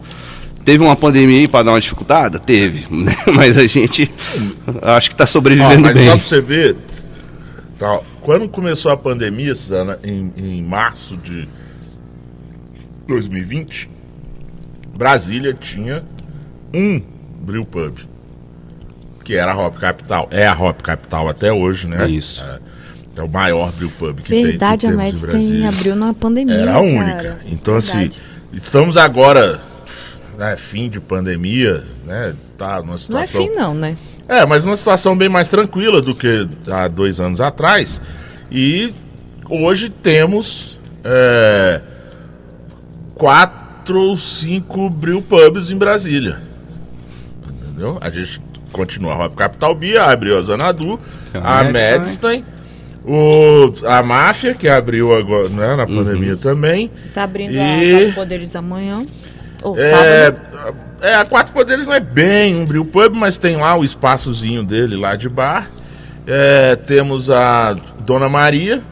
Teve 0.65 0.85
uma 0.85 0.95
pandemia 0.95 1.41
aí 1.41 1.49
para 1.49 1.65
dar 1.65 1.73
uma 1.73 1.81
dificuldade? 1.81 2.39
Teve, 2.41 2.87
né? 2.95 3.15
mas 3.35 3.57
a 3.57 3.67
gente 3.67 4.11
acho 4.83 5.09
que 5.09 5.15
está 5.15 5.27
sobrevivendo 5.27 5.83
mas 5.83 5.97
bem. 5.97 6.07
só 6.07 6.17
pra 6.17 6.25
você 6.25 6.41
ver, 6.41 6.77
tá, 7.79 8.01
quando 8.21 8.49
começou 8.49 8.93
a 8.93 8.97
pandemia, 8.97 9.55
Suzana, 9.55 9.99
em, 10.05 10.33
em 10.37 10.63
março 10.63 11.17
de 11.17 11.49
2020, 13.09 13.91
Brasília 14.97 15.55
tinha 15.55 16.05
um 16.73 17.01
Brew 17.41 17.65
Pub, 17.65 17.99
que 19.25 19.35
era 19.35 19.53
a 19.53 19.57
Hop 19.57 19.77
Capital. 19.77 20.29
É 20.31 20.47
a 20.47 20.53
Hop 20.53 20.81
Capital 20.83 21.29
até 21.29 21.53
hoje, 21.53 21.87
né? 21.87 22.09
Isso. 22.09 22.45
É, 22.45 22.61
é 23.17 23.23
o 23.23 23.29
maior 23.29 23.73
Brew 23.73 23.91
Pub 23.99 24.21
que 24.21 24.29
tem. 24.29 24.45
Verdade, 24.45 24.87
a 24.87 24.91
Meds 24.91 25.23
tem, 25.23 25.67
abriu 25.67 25.97
na 25.97 26.13
pandemia. 26.13 26.57
Era 26.57 26.71
a 26.73 26.75
cara. 26.75 26.85
única. 26.85 27.39
Então, 27.47 27.77
assim, 27.77 27.99
Verdade. 27.99 28.21
estamos 28.53 28.97
agora, 28.97 29.61
né, 30.41 30.57
fim 30.57 30.89
de 30.89 30.99
pandemia, 30.99 31.85
né? 32.07 32.35
Tá 32.57 32.79
numa 32.79 32.87
Não 32.87 32.95
é 32.95 32.97
situação. 32.97 33.43
fim, 33.43 33.51
não, 33.55 33.75
né? 33.75 33.95
É, 34.27 34.47
mas 34.47 34.65
numa 34.65 34.75
situação 34.75 35.15
bem 35.15 35.29
mais 35.29 35.51
tranquila 35.51 36.01
do 36.01 36.15
que 36.15 36.49
há 36.71 36.89
dois 36.89 37.21
anos 37.21 37.43
atrás. 37.43 38.01
E 38.51 38.95
hoje 39.51 39.91
temos 39.91 40.79
é, 41.05 41.83
quatro 43.15 44.01
ou 44.01 44.17
cinco 44.17 44.89
brew 44.89 45.21
pubs 45.21 45.71
em 45.71 45.77
Brasília. 45.77 46.39
Entendeu? 47.47 47.99
A 48.01 48.09
gente 48.09 48.41
continua 48.73 49.13
a 49.13 49.27
Hop 49.27 49.35
Capital 49.35 49.75
Bia, 49.75 50.05
abriu 50.05 50.39
a 50.39 50.43
Zanadu, 50.43 50.99
Tem 51.33 51.43
a 51.45 51.65
Medstein. 51.65 52.45
O, 53.05 53.73
a 53.87 54.03
Máfia, 54.03 54.55
que 54.55 54.69
abriu 54.69 55.15
agora 55.15 55.49
né, 55.51 55.77
na 55.77 55.87
pandemia 55.87 56.37
também. 56.37 56.91
Tá 57.13 57.25
abrindo 57.25 57.53
E- 57.55 58.11
a 58.11 58.15
Poderes 58.15 58.55
amanhã. 58.57 59.05
Ou 59.63 59.77
É, 59.79 60.35
é, 61.03 61.15
a 61.17 61.25
Quatro 61.25 61.53
Poderes 61.53 61.87
não 61.87 61.95
é 61.95 62.01
bem 62.01 62.57
um 62.57 62.65
brew 62.65 62.85
pub, 62.85 63.15
mas 63.15 63.37
tem 63.39 63.57
lá 63.57 63.77
o 63.77 63.85
espaçozinho 63.85 64.63
dele 64.65 64.97
lá 64.97 65.17
de 65.17 65.29
bar. 65.29 65.71
É, 66.27 66.77
temos 66.77 67.31
a 67.31 67.75
Dona 68.05 68.29
Maria, 68.29 68.83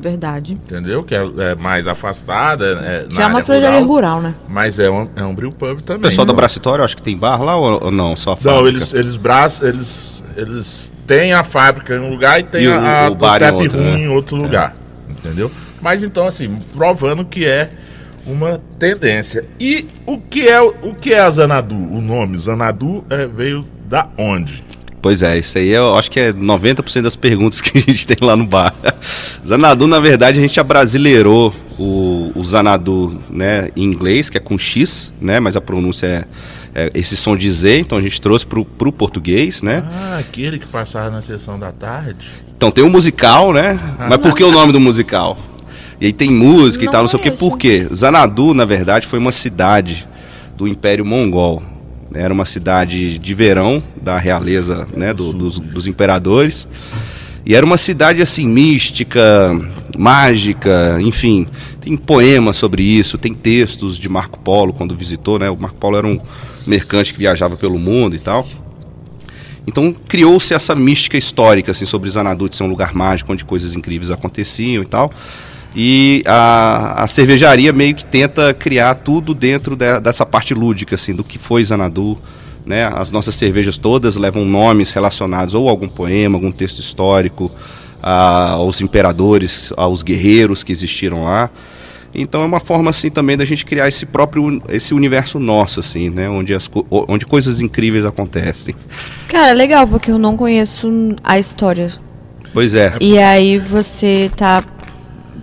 Verdade. 0.00 0.54
entendeu? 0.54 1.02
Que 1.04 1.14
é, 1.14 1.20
é 1.38 1.54
mais 1.54 1.86
afastada. 1.86 2.64
É, 2.82 3.04
Que 3.08 3.14
na 3.14 3.22
é 3.22 3.26
uma 3.26 3.40
cervejaria 3.40 3.80
rural, 3.80 4.16
rural, 4.16 4.20
né? 4.22 4.34
Mas 4.48 4.78
é 4.78 4.90
um, 4.90 5.08
é 5.14 5.22
um 5.22 5.34
brew 5.34 5.52
pub 5.52 5.78
O 5.78 5.82
também. 5.82 6.08
pessoal 6.10 6.24
da 6.26 6.32
né? 6.32 6.36
Bracitório, 6.38 6.82
acho 6.84 6.96
que 6.96 7.02
tem 7.02 7.16
bar 7.16 7.42
lá 7.42 7.56
ou, 7.56 7.84
ou 7.84 7.90
não? 7.90 8.16
Só 8.16 8.32
a 8.32 8.36
Não, 8.42 8.66
eles, 8.66 8.92
eles, 8.94 9.16
bra- 9.16 9.46
eles, 9.62 10.22
eles 10.36 10.90
têm 11.06 11.32
a 11.34 11.44
fábrica 11.44 11.94
em 11.94 11.98
um 12.00 12.10
lugar 12.10 12.40
e 12.40 12.44
tem 12.44 12.64
E 12.64 12.68
o- 12.68 12.74
a, 12.74 13.04
a 13.06 13.10
o 13.10 13.14
bar 13.14 13.36
em 13.36 13.40
Tap 13.40 13.54
outro, 13.54 13.78
Room 13.78 13.84
né? 13.92 13.98
em 14.00 14.08
outro 14.08 14.36
lugar. 14.36 14.74
Entendeu? 15.08 15.50
Mas 15.82 16.02
então, 16.02 16.26
assim, 16.26 16.56
provando 16.74 17.24
que 17.24 17.44
é 17.46 17.68
uma 18.26 18.60
tendência. 18.78 19.44
E 19.58 19.86
o 20.06 20.18
que 20.18 20.48
é, 20.48 20.60
o 20.60 20.94
que 20.94 21.12
é 21.12 21.20
a 21.20 21.30
Zanadu? 21.30 21.76
O 21.76 22.00
nome 22.00 22.36
Zanadu 22.38 23.04
é, 23.10 23.26
veio 23.26 23.64
da 23.88 24.08
onde? 24.16 24.64
Pois 25.02 25.22
é, 25.22 25.38
isso 25.38 25.56
aí 25.56 25.70
eu 25.70 25.96
acho 25.96 26.10
que 26.10 26.20
é 26.20 26.32
90% 26.32 27.02
das 27.02 27.16
perguntas 27.16 27.60
que 27.62 27.78
a 27.78 27.80
gente 27.80 28.06
tem 28.06 28.16
lá 28.20 28.36
no 28.36 28.44
bar. 28.44 28.74
Zanadu, 29.44 29.86
na 29.86 29.98
verdade, 29.98 30.38
a 30.38 30.42
gente 30.42 30.60
abrasileirou 30.60 31.54
o, 31.78 32.32
o 32.34 32.44
Zanadu 32.44 33.18
né, 33.30 33.70
em 33.74 33.84
inglês, 33.84 34.28
que 34.28 34.36
é 34.36 34.40
com 34.40 34.58
X, 34.58 35.10
né? 35.20 35.40
Mas 35.40 35.56
a 35.56 35.60
pronúncia 35.60 36.06
é, 36.06 36.24
é 36.74 36.90
esse 36.94 37.16
som 37.16 37.34
de 37.34 37.50
Z, 37.50 37.78
então 37.78 37.96
a 37.96 38.00
gente 38.02 38.20
trouxe 38.20 38.44
pro, 38.44 38.64
pro 38.64 38.92
português, 38.92 39.62
né? 39.62 39.82
Ah, 39.90 40.18
aquele 40.18 40.58
que 40.58 40.66
passava 40.66 41.10
na 41.10 41.22
sessão 41.22 41.58
da 41.58 41.72
tarde. 41.72 42.28
Então 42.54 42.70
tem 42.70 42.84
o 42.84 42.90
musical, 42.90 43.54
né? 43.54 43.80
Mas 43.98 44.18
por 44.18 44.34
que 44.34 44.44
o 44.44 44.52
nome 44.52 44.70
do 44.70 44.78
musical? 44.78 45.38
E 46.00 46.06
aí 46.06 46.12
tem 46.12 46.30
música 46.30 46.84
e 46.84 46.86
Não 46.86 46.92
tal, 46.92 47.02
não 47.02 47.08
sei 47.08 47.18
o 47.18 47.22
que. 47.22 47.30
conheço. 47.30 47.40
Por 47.50 47.58
quê? 47.58 47.86
Zanadu, 47.94 48.54
na 48.54 48.64
verdade, 48.64 49.06
foi 49.06 49.18
uma 49.18 49.32
cidade 49.32 50.06
do 50.56 50.66
Império 50.66 51.04
Mongol. 51.04 51.62
Era 52.14 52.32
uma 52.32 52.44
cidade 52.44 53.18
de 53.18 53.34
verão 53.34 53.82
da 54.00 54.18
realeza, 54.18 54.86
né, 54.96 55.12
do- 55.14 55.32
dos, 55.32 55.58
dos 55.58 55.86
imperadores. 55.86 56.66
E 57.46 57.54
era 57.54 57.64
uma 57.64 57.76
cidade 57.78 58.20
assim 58.20 58.46
mística, 58.46 59.52
mágica, 59.96 60.98
enfim. 61.00 61.46
Tem 61.80 61.96
poemas 61.96 62.56
sobre 62.56 62.82
isso, 62.82 63.16
tem 63.16 63.32
textos 63.32 63.96
de 63.96 64.08
Marco 64.08 64.38
Polo 64.40 64.72
quando 64.72 64.94
visitou, 64.94 65.38
né? 65.38 65.48
O 65.50 65.56
Marco 65.56 65.76
Polo 65.78 65.96
era 65.96 66.06
um 66.06 66.18
mercante 66.66 67.12
que 67.12 67.18
viajava 67.18 67.56
pelo 67.56 67.78
mundo 67.78 68.14
e 68.16 68.18
tal. 68.18 68.46
Então 69.66 69.94
criou-se 70.08 70.52
essa 70.52 70.74
mística 70.74 71.16
histórica 71.16 71.72
assim, 71.72 71.86
sobre 71.86 72.10
Zanadu 72.10 72.48
de 72.48 72.56
ser 72.56 72.64
um 72.64 72.68
lugar 72.68 72.94
mágico 72.94 73.32
onde 73.32 73.44
coisas 73.44 73.74
incríveis 73.74 74.10
aconteciam 74.10 74.82
e 74.82 74.86
tal. 74.86 75.10
E 75.74 76.22
a, 76.26 77.04
a 77.04 77.06
cervejaria 77.06 77.72
meio 77.72 77.94
que 77.94 78.04
tenta 78.04 78.52
criar 78.52 78.96
tudo 78.96 79.32
dentro 79.34 79.76
de- 79.76 80.00
dessa 80.00 80.26
parte 80.26 80.52
lúdica, 80.52 80.96
assim, 80.96 81.14
do 81.14 81.22
que 81.22 81.38
foi 81.38 81.62
Zanadu. 81.64 82.18
Né? 82.66 82.90
As 82.92 83.10
nossas 83.10 83.34
cervejas 83.36 83.78
todas 83.78 84.16
levam 84.16 84.44
nomes 84.44 84.90
relacionados 84.90 85.54
ou 85.54 85.68
a 85.68 85.70
algum 85.70 85.88
poema, 85.88 86.36
algum 86.36 86.52
texto 86.52 86.78
histórico, 86.80 87.50
a- 88.02 88.50
aos 88.52 88.80
imperadores, 88.80 89.72
aos 89.76 90.02
guerreiros 90.02 90.62
que 90.62 90.72
existiram 90.72 91.24
lá. 91.24 91.48
Então 92.12 92.42
é 92.42 92.44
uma 92.44 92.58
forma 92.60 92.90
assim 92.90 93.08
também 93.08 93.36
da 93.36 93.44
gente 93.44 93.64
criar 93.64 93.86
esse 93.88 94.04
próprio 94.04 94.60
esse 94.68 94.92
universo 94.92 95.38
nosso 95.38 95.78
assim, 95.78 96.10
né, 96.10 96.28
onde 96.28 96.52
as 96.52 96.68
onde 96.90 97.24
coisas 97.24 97.60
incríveis 97.60 98.04
acontecem. 98.04 98.74
Cara, 99.28 99.52
legal, 99.52 99.86
porque 99.86 100.10
eu 100.10 100.18
não 100.18 100.36
conheço 100.36 100.88
a 101.22 101.38
história. 101.38 101.92
Pois 102.52 102.74
é. 102.74 102.94
E 103.00 103.16
aí 103.16 103.58
você 103.58 104.28
tá 104.36 104.64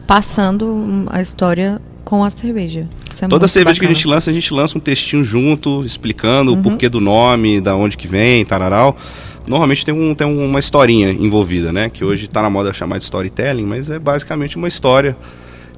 passando 0.05 1.05
a 1.09 1.21
história 1.21 1.81
com 2.03 2.23
a 2.23 2.29
cerveja. 2.29 2.87
É 3.21 3.27
Toda 3.27 3.47
cerveja 3.47 3.79
que 3.79 3.85
a 3.85 3.89
bacana. 3.89 3.95
gente 3.95 4.07
lança, 4.07 4.29
a 4.31 4.33
gente 4.33 4.53
lança 4.53 4.77
um 4.77 4.81
textinho 4.81 5.23
junto, 5.23 5.83
explicando 5.85 6.53
Uhum. 6.53 6.59
o 6.59 6.63
porquê 6.63 6.87
do 6.87 7.01
nome, 7.01 7.59
da 7.59 7.75
onde 7.75 7.97
que 7.97 8.07
vem, 8.07 8.45
tararau. 8.45 8.95
Normalmente 9.47 9.85
tem, 9.85 9.93
um, 9.93 10.13
tem 10.15 10.27
uma 10.27 10.59
historinha 10.59 11.11
envolvida, 11.11 11.71
né? 11.73 11.89
Que 11.89 12.03
hoje 12.05 12.25
está 12.25 12.41
na 12.41 12.49
moda 12.49 12.71
chamar 12.73 12.97
de 12.97 13.03
storytelling, 13.05 13.65
mas 13.65 13.89
é 13.89 13.97
basicamente 13.99 14.55
uma 14.57 14.67
história 14.67 15.17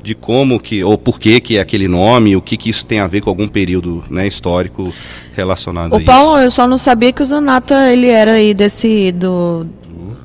de 0.01 0.15
como 0.15 0.59
que, 0.59 0.83
ou 0.83 0.97
por 0.97 1.19
que 1.19 1.39
que 1.41 1.57
é 1.57 1.62
aquele 1.62 1.88
nome, 1.88 2.35
o 2.35 2.41
que 2.41 2.55
que 2.57 2.69
isso 2.69 2.85
tem 2.85 2.99
a 2.99 3.07
ver 3.07 3.21
com 3.21 3.29
algum 3.29 3.47
período 3.47 4.03
né, 4.09 4.27
histórico 4.27 4.93
relacionado 5.35 5.93
a 5.93 5.95
O 5.95 5.99
isso. 5.99 6.05
Paulo, 6.05 6.39
eu 6.39 6.51
só 6.51 6.67
não 6.67 6.77
sabia 6.77 7.12
que 7.12 7.21
o 7.21 7.25
Zanata, 7.25 7.91
ele 7.91 8.07
era 8.07 8.33
aí 8.33 8.53
desse, 8.53 9.12
do, 9.12 9.67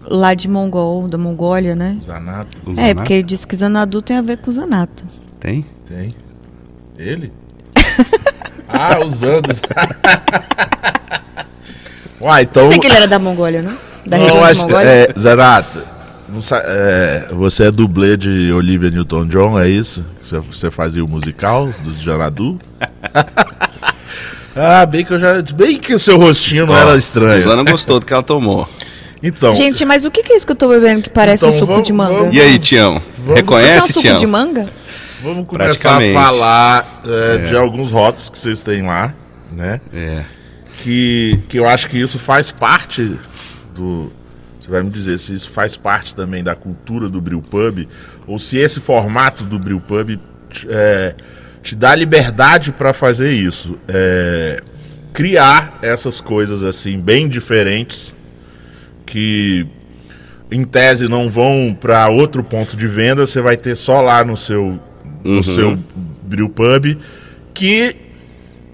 lá 0.09 0.33
de 0.35 0.49
Mongol, 0.49 1.09
da 1.09 1.19
Mongólia, 1.19 1.75
né? 1.75 1.99
Zanato. 2.05 2.57
O 2.67 2.71
É, 2.73 2.75
Zanata? 2.75 2.95
porque 2.95 3.13
ele 3.15 3.23
disse 3.25 3.47
que 3.47 3.57
Zanadu 3.57 4.01
tem 4.01 4.17
a 4.17 4.23
ver 4.23 4.39
com 4.39 4.51
Zanata. 4.53 5.03
Tem? 5.41 5.67
Tem. 5.89 6.15
Ele? 6.97 7.33
ah, 8.69 8.99
os 9.05 9.23
anos. 9.23 9.61
Uai, 12.21 12.43
então. 12.43 12.69
Tem 12.71 12.81
que 12.81 12.87
ele 12.87 12.95
era 12.97 13.09
da 13.09 13.19
Mongólia, 13.19 13.63
né? 13.63 13.77
Da 14.07 14.17
Não, 14.17 14.25
região 14.25 14.41
da 14.43 14.49
acho- 14.49 14.61
Mongólia. 14.63 14.89
é, 14.89 15.09
sa- 15.17 15.65
é, 16.65 17.27
você 17.33 17.65
é 17.65 17.71
dublê 17.71 18.17
de 18.17 18.53
Olivia 18.53 18.91
Newton-John, 18.91 19.59
é 19.59 19.69
isso? 19.69 20.05
Você, 20.23 20.39
você 20.39 20.71
fazia 20.71 21.05
o 21.05 21.09
musical 21.09 21.69
do 21.85 21.93
Janadu? 21.93 22.59
ah, 24.57 24.87
bem 24.87 25.05
que 25.05 25.13
eu 25.13 25.19
já. 25.19 25.43
Bem 25.55 25.79
que 25.79 25.99
seu 25.99 26.19
rostinho 26.19 26.67
não 26.67 26.77
era 26.77 26.97
estranho. 26.97 27.43
Suzana 27.43 27.63
gostou 27.71 28.01
do 28.01 28.07
que 28.07 28.13
ela 28.13 28.23
tomou. 28.23 28.69
Então. 29.23 29.55
Gente, 29.55 29.85
mas 29.85 30.05
o 30.05 30.11
que, 30.11 30.21
é 30.33 30.37
isso 30.37 30.45
que 30.47 30.53
eu 30.53 30.57
tô 30.57 30.69
bebendo 30.69 31.03
que 31.03 31.11
parece 31.11 31.45
Então, 31.45 31.57
um 31.57 31.59
suco 31.59 31.73
vamos- 31.73 31.87
de 31.87 31.93
manga? 31.93 32.15
vamos- 32.15 32.35
E 32.35 32.41
aí, 32.41 32.59
Tião? 32.59 32.93
Vamos- 32.95 33.09
Isso 33.19 33.29
é 33.29 33.33
um 33.33 33.35
Reconhece, 33.37 33.87
suco 33.89 34.01
Tião? 34.01 34.17
de 34.19 34.27
manga? 34.27 34.69
Vamos 35.23 35.47
começar 35.47 35.97
a 35.97 36.13
falar 36.13 37.01
é, 37.07 37.39
de 37.49 37.57
alguns 37.57 37.91
rótulos 37.91 38.29
que 38.29 38.39
vocês 38.39 38.63
têm 38.63 38.83
lá, 38.83 39.15
né? 39.51 39.81
É. 39.95 40.23
que, 40.83 41.41
que 41.49 41.59
eu 41.59 41.67
acho 41.67 41.89
que 41.89 41.99
isso 41.99 42.19
faz 42.19 42.51
parte 42.51 43.17
do. 43.75 44.13
Você 44.65 44.71
vai 44.71 44.83
me 44.83 44.89
dizer 44.89 45.19
se 45.19 45.35
isso 45.35 45.51
faz 45.51 45.77
parte 45.77 46.15
também 46.15 46.43
da 46.43 46.55
cultura 46.55 47.07
do 47.07 47.21
Brew 47.21 47.43
Pub, 47.43 47.87
ou 48.27 48.39
se 48.39 48.57
esse 48.57 48.81
formato 48.81 49.45
do 49.45 49.59
Brew 49.59 49.79
Pub 49.79 50.19
te- 50.51 50.67
é, 50.71 51.15
te 51.63 51.77
dá 51.77 51.95
liberdade 51.95 52.73
para 52.73 52.95
fazer 52.95 53.31
isso. 53.31 53.79
É, 53.87 54.63
criar 55.13 55.79
essas 55.83 56.19
coisas 56.23 56.63
assim, 56.63 56.99
bem 56.99 57.29
diferentes, 57.29 58.15
que 59.05 59.67
em 60.51 60.65
tese 60.65 61.09
não 61.09 61.29
vão 61.29 61.77
para 61.79 62.09
outro 62.09 62.43
ponto 62.43 62.75
de 62.75 62.87
venda, 62.87 63.27
você 63.27 63.43
vai 63.43 63.59
ter 63.59 63.75
só 63.75 64.01
lá 64.01 64.25
no 64.25 64.35
seu, 64.37 64.81
no 65.23 65.37
Uhum. 65.37 65.43
seu 65.43 65.79
Brew 66.23 66.49
Pub, 66.49 66.97
que 67.53 67.97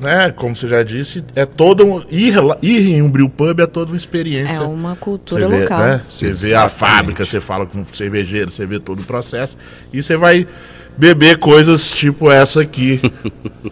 né, 0.00 0.32
como 0.34 0.56
você 0.56 0.66
já 0.66 0.82
disse, 0.82 1.22
é 1.36 1.44
todo 1.44 1.84
um, 1.86 2.02
ir, 2.10 2.40
lá- 2.40 2.56
ir 2.62 2.88
em 2.96 3.02
um 3.02 3.10
brew 3.10 3.28
pub 3.28 3.60
é 3.60 3.66
toda 3.66 3.90
uma 3.92 3.96
experiência. 3.96 4.54
É 4.54 4.60
uma 4.60 4.96
cultura 4.96 5.46
Você 5.46 5.54
vê, 5.54 5.62
local. 5.62 5.78
né? 5.78 6.00
Você 6.08 6.30
vê 6.32 6.54
a 6.54 6.68
fábrica, 6.68 7.24
você 7.26 7.40
fala 7.40 7.66
com 7.66 7.82
o 7.82 7.86
cervejeiro, 7.92 8.50
você 8.50 8.64
vê 8.66 8.78
todo 8.80 9.00
o 9.00 9.04
processo 9.04 9.56
e 9.92 10.02
você 10.02 10.16
vai 10.16 10.46
beber 10.96 11.36
coisas 11.38 11.90
tipo 11.92 12.30
essa 12.30 12.62
aqui. 12.62 13.00
o 13.04 13.70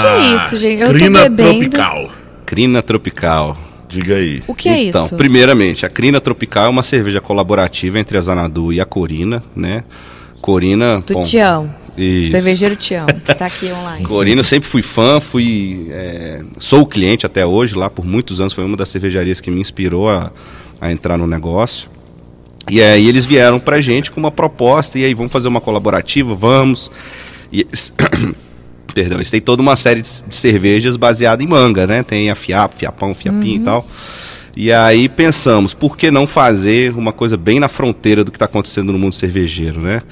que 0.00 0.06
é 0.06 0.20
isso, 0.36 0.58
gente? 0.58 0.80
Eu 0.82 0.88
tô 0.88 0.94
Crina. 0.94 1.30
Tropical. 1.30 2.10
Crina 2.46 2.82
Tropical. 2.82 3.58
Diga 3.88 4.14
aí. 4.14 4.40
O 4.46 4.54
que 4.54 4.68
é 4.68 4.84
então, 4.84 5.06
isso? 5.06 5.16
primeiramente, 5.16 5.84
a 5.84 5.90
Crina 5.90 6.20
Tropical 6.20 6.66
é 6.66 6.68
uma 6.68 6.82
cerveja 6.84 7.20
colaborativa 7.20 7.98
entre 7.98 8.16
a 8.16 8.20
Zanadu 8.20 8.72
e 8.72 8.80
a 8.80 8.84
Corina, 8.84 9.42
né? 9.54 9.82
Corina, 10.40 11.00
Do 11.04 11.14
bom, 11.14 11.22
Tião. 11.22 11.74
Isso. 12.04 12.30
Cervejeiro 12.30 12.78
amo, 12.96 13.20
que 13.20 13.34
tá 13.34 13.46
aqui 13.46 13.66
online. 13.66 14.04
Corina, 14.04 14.42
sempre 14.42 14.68
fui 14.68 14.82
fã, 14.82 15.20
fui. 15.20 15.86
é, 15.90 16.42
sou 16.58 16.86
cliente 16.86 17.26
até 17.26 17.44
hoje, 17.44 17.74
lá 17.74 17.90
por 17.90 18.04
muitos 18.04 18.40
anos, 18.40 18.52
foi 18.52 18.64
uma 18.64 18.76
das 18.76 18.88
cervejarias 18.88 19.40
que 19.40 19.50
me 19.50 19.60
inspirou 19.60 20.08
a, 20.08 20.32
a 20.80 20.90
entrar 20.90 21.16
no 21.16 21.26
negócio. 21.26 21.90
E 22.68 22.82
aí 22.82 23.08
eles 23.08 23.24
vieram 23.24 23.58
pra 23.58 23.80
gente 23.80 24.10
com 24.10 24.20
uma 24.20 24.30
proposta, 24.30 24.98
e 24.98 25.04
aí 25.04 25.14
vamos 25.14 25.32
fazer 25.32 25.48
uma 25.48 25.60
colaborativa, 25.60 26.34
vamos. 26.34 26.90
E, 27.52 27.66
perdão, 28.94 29.18
eles 29.18 29.30
têm 29.30 29.40
toda 29.40 29.62
uma 29.62 29.76
série 29.76 30.02
de, 30.02 30.08
de 30.26 30.34
cervejas 30.34 30.96
baseada 30.96 31.42
em 31.42 31.46
manga, 31.46 31.86
né? 31.86 32.02
Tem 32.02 32.30
a 32.30 32.34
Fiap, 32.34 32.74
Fiapão, 32.74 33.14
Fiapinho 33.14 33.60
e 33.62 33.64
tal. 33.64 33.86
E 34.56 34.72
aí 34.72 35.08
pensamos, 35.08 35.74
por 35.74 35.96
que 35.96 36.10
não 36.10 36.26
fazer 36.26 36.92
uma 36.96 37.12
coisa 37.12 37.36
bem 37.36 37.60
na 37.60 37.68
fronteira 37.68 38.24
do 38.24 38.30
que 38.30 38.36
está 38.36 38.46
acontecendo 38.46 38.92
no 38.92 38.98
mundo 38.98 39.14
cervejeiro, 39.14 39.80
né? 39.80 40.02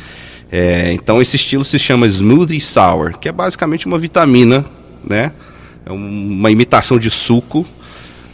É, 0.50 0.92
então 0.92 1.20
esse 1.20 1.36
estilo 1.36 1.64
se 1.64 1.78
chama 1.78 2.06
Smoothie 2.06 2.60
Sour, 2.60 3.18
que 3.18 3.28
é 3.28 3.32
basicamente 3.32 3.86
uma 3.86 3.98
vitamina, 3.98 4.64
né? 5.04 5.32
É 5.84 5.92
um- 5.92 5.96
uma 6.38 6.50
imitação 6.50 6.98
de 6.98 7.10
suco 7.10 7.66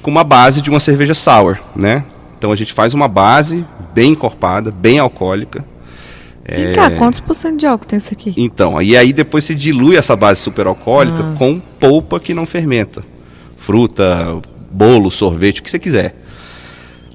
com 0.00 0.11
uma 0.11 0.22
base 0.24 0.61
de 0.62 0.70
uma 0.70 0.79
cerveja 0.81 1.14
sour, 1.14 1.59
né? 1.74 2.05
Então 2.38 2.53
a 2.53 2.57
gente 2.57 2.72
faz 2.72 2.94
uma 2.94 3.09
base 3.09 3.64
bem 3.94 4.12
encorpada, 4.12 4.70
bem 4.70 4.98
alcoólica. 4.98 5.64
Vem 6.46 6.72
cá, 6.74 6.90
quantos 6.90 7.20
por 7.20 7.35
cento 7.35 7.59
de 7.59 7.66
álcool 7.66 7.87
tem 7.87 7.96
isso 7.96 8.12
aqui? 8.12 8.35
Então, 8.37 8.81
e 8.83 8.96
aí 8.96 9.12
depois 9.14 9.44
se 9.44 9.55
dilui 9.55 9.96
essa 9.96 10.14
base 10.14 10.40
superalcoólica 10.40 11.35
com 11.38 11.59
polpa 11.81 12.20
que 12.20 12.35
não 12.35 12.44
fermenta. 12.44 13.03
Fruta, 13.57 14.37
bolo, 14.70 15.11
sorvete, 15.11 15.61
o 15.61 15.62
que 15.62 15.70
você 15.70 15.79
quiser. 15.79 16.14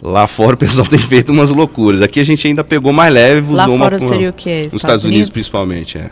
Lá 0.02 0.28
fora 0.28 0.54
o 0.56 0.58
pessoal 0.58 0.88
tem 0.88 1.00
feito 1.00 1.32
umas 1.32 1.52
loucuras. 1.52 2.02
Aqui 2.02 2.20
a 2.20 2.24
gente 2.24 2.48
ainda 2.48 2.64
pegou 2.64 2.94
mais 2.94 3.14
leve. 3.14 3.52
Lá 3.54 3.64
usou 3.66 3.76
uma- 3.76 3.86
fora 3.86 3.98
uma- 3.98 4.08
seria 4.08 4.30
o 4.30 4.34
quê? 4.34 4.64
Nos 4.66 4.76
Estados 4.76 5.04
Unidos, 5.06 5.30
principalmente, 5.30 5.98
é. 5.98 6.10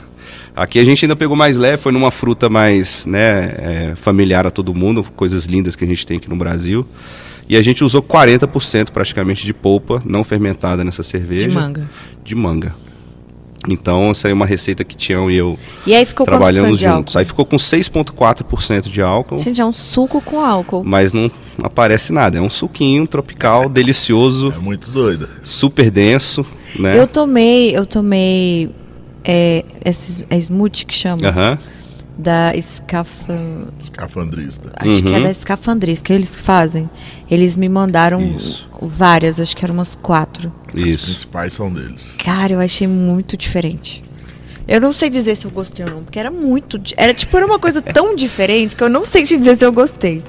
Aqui 0.55 0.79
a 0.79 0.83
gente 0.85 1.05
ainda 1.05 1.15
pegou 1.15 1.35
mais 1.37 1.55
leve, 1.55 1.77
foi 1.77 1.91
numa 1.91 2.09
fruta 2.11 2.49
mais 2.49 3.05
né, 3.05 3.53
é, 3.57 3.93
familiar 3.95 4.45
a 4.47 4.51
todo 4.51 4.73
mundo, 4.73 5.03
coisas 5.15 5.45
lindas 5.45 5.75
que 5.75 5.83
a 5.83 5.87
gente 5.87 6.05
tem 6.05 6.17
aqui 6.17 6.27
no 6.29 6.35
Brasil. 6.35 6.85
E 7.47 7.55
a 7.55 7.61
gente 7.61 7.83
usou 7.83 8.01
40% 8.01 8.91
praticamente 8.91 9.45
de 9.45 9.53
polpa 9.53 10.01
não 10.03 10.23
fermentada 10.23 10.83
nessa 10.83 11.01
cerveja. 11.03 11.47
De 11.47 11.53
manga. 11.55 11.89
De 12.23 12.35
manga. 12.35 12.75
Então, 13.67 14.11
essa 14.11 14.29
é 14.29 14.33
uma 14.33 14.45
receita 14.45 14.83
que 14.83 14.95
Tião 14.95 15.29
e 15.29 15.35
eu 15.35 15.57
E 15.85 15.93
aí 15.93 16.05
ficou 16.05 16.25
de 16.77 16.83
juntos. 16.83 16.85
álcool? 16.85 17.17
Aí 17.19 17.25
ficou 17.25 17.45
com 17.45 17.57
6,4% 17.57 18.89
de 18.89 19.01
álcool, 19.01 19.39
Gente, 19.39 19.59
é 19.59 19.65
um 19.65 19.71
suco 19.71 20.21
com 20.21 20.39
álcool. 20.39 20.83
mas 20.85 21.11
não 21.13 21.29
aparece 21.61 22.13
nada. 22.13 22.37
É 22.37 22.41
um 22.41 22.49
suquinho 22.49 23.07
tropical, 23.07 23.67
delicioso, 23.69 24.53
É 24.55 24.57
muito 24.59 24.89
doido. 24.91 25.27
super 25.43 25.91
denso, 25.91 26.45
né? 26.79 26.97
Eu 26.97 27.07
tomei, 27.07 27.75
eu 27.75 27.85
tomei 27.85 28.69
é, 29.23 29.65
esses, 29.83 30.23
é 30.29 30.37
smoothie 30.37 30.85
que 30.85 30.93
chama? 30.95 31.17
Aham. 31.27 31.57
Da 32.17 32.51
Scafan... 32.59 33.67
Escafandrista. 33.79 34.71
Acho 34.75 35.03
que 35.03 35.13
é 35.13 35.17
Uhum. 35.17 35.23
da 35.23 35.31
Escafandris 35.31 36.01
que 36.01 36.11
eles 36.11 36.35
fazem. 36.35 36.89
Eles 37.29 37.55
me 37.55 37.69
mandaram 37.69 38.19
Isso. 38.35 38.67
várias, 38.81 39.39
acho 39.39 39.55
que 39.55 39.63
eram 39.63 39.75
umas 39.75 39.93
quatro. 39.95 40.51
Os 40.73 40.81
Isso. 40.83 41.05
principais 41.05 41.53
são 41.53 41.71
deles. 41.71 42.15
Cara, 42.17 42.53
eu 42.53 42.59
achei 42.59 42.87
muito 42.87 43.37
diferente. 43.37 44.03
Eu 44.67 44.81
não 44.81 44.91
sei 44.91 45.09
dizer 45.09 45.37
se 45.37 45.45
eu 45.45 45.51
gostei 45.51 45.85
ou 45.85 45.91
não, 45.91 46.03
porque 46.03 46.19
era 46.19 46.31
muito. 46.31 46.81
Era 46.97 47.13
tipo, 47.13 47.37
era 47.37 47.45
uma 47.45 47.59
coisa 47.59 47.81
tão 47.81 48.15
diferente 48.15 48.75
que 48.75 48.83
eu 48.83 48.89
não 48.89 49.05
sei 49.05 49.21
te 49.23 49.37
dizer 49.37 49.55
se 49.55 49.63
eu 49.65 49.71
gostei. 49.71 50.23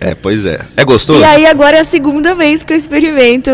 É, 0.00 0.14
pois 0.14 0.46
é. 0.46 0.60
É 0.76 0.84
gostoso? 0.84 1.20
E 1.20 1.24
aí 1.24 1.44
agora 1.44 1.76
é 1.76 1.80
a 1.80 1.84
segunda 1.84 2.34
vez 2.34 2.62
que 2.62 2.72
eu 2.72 2.76
experimento. 2.76 3.50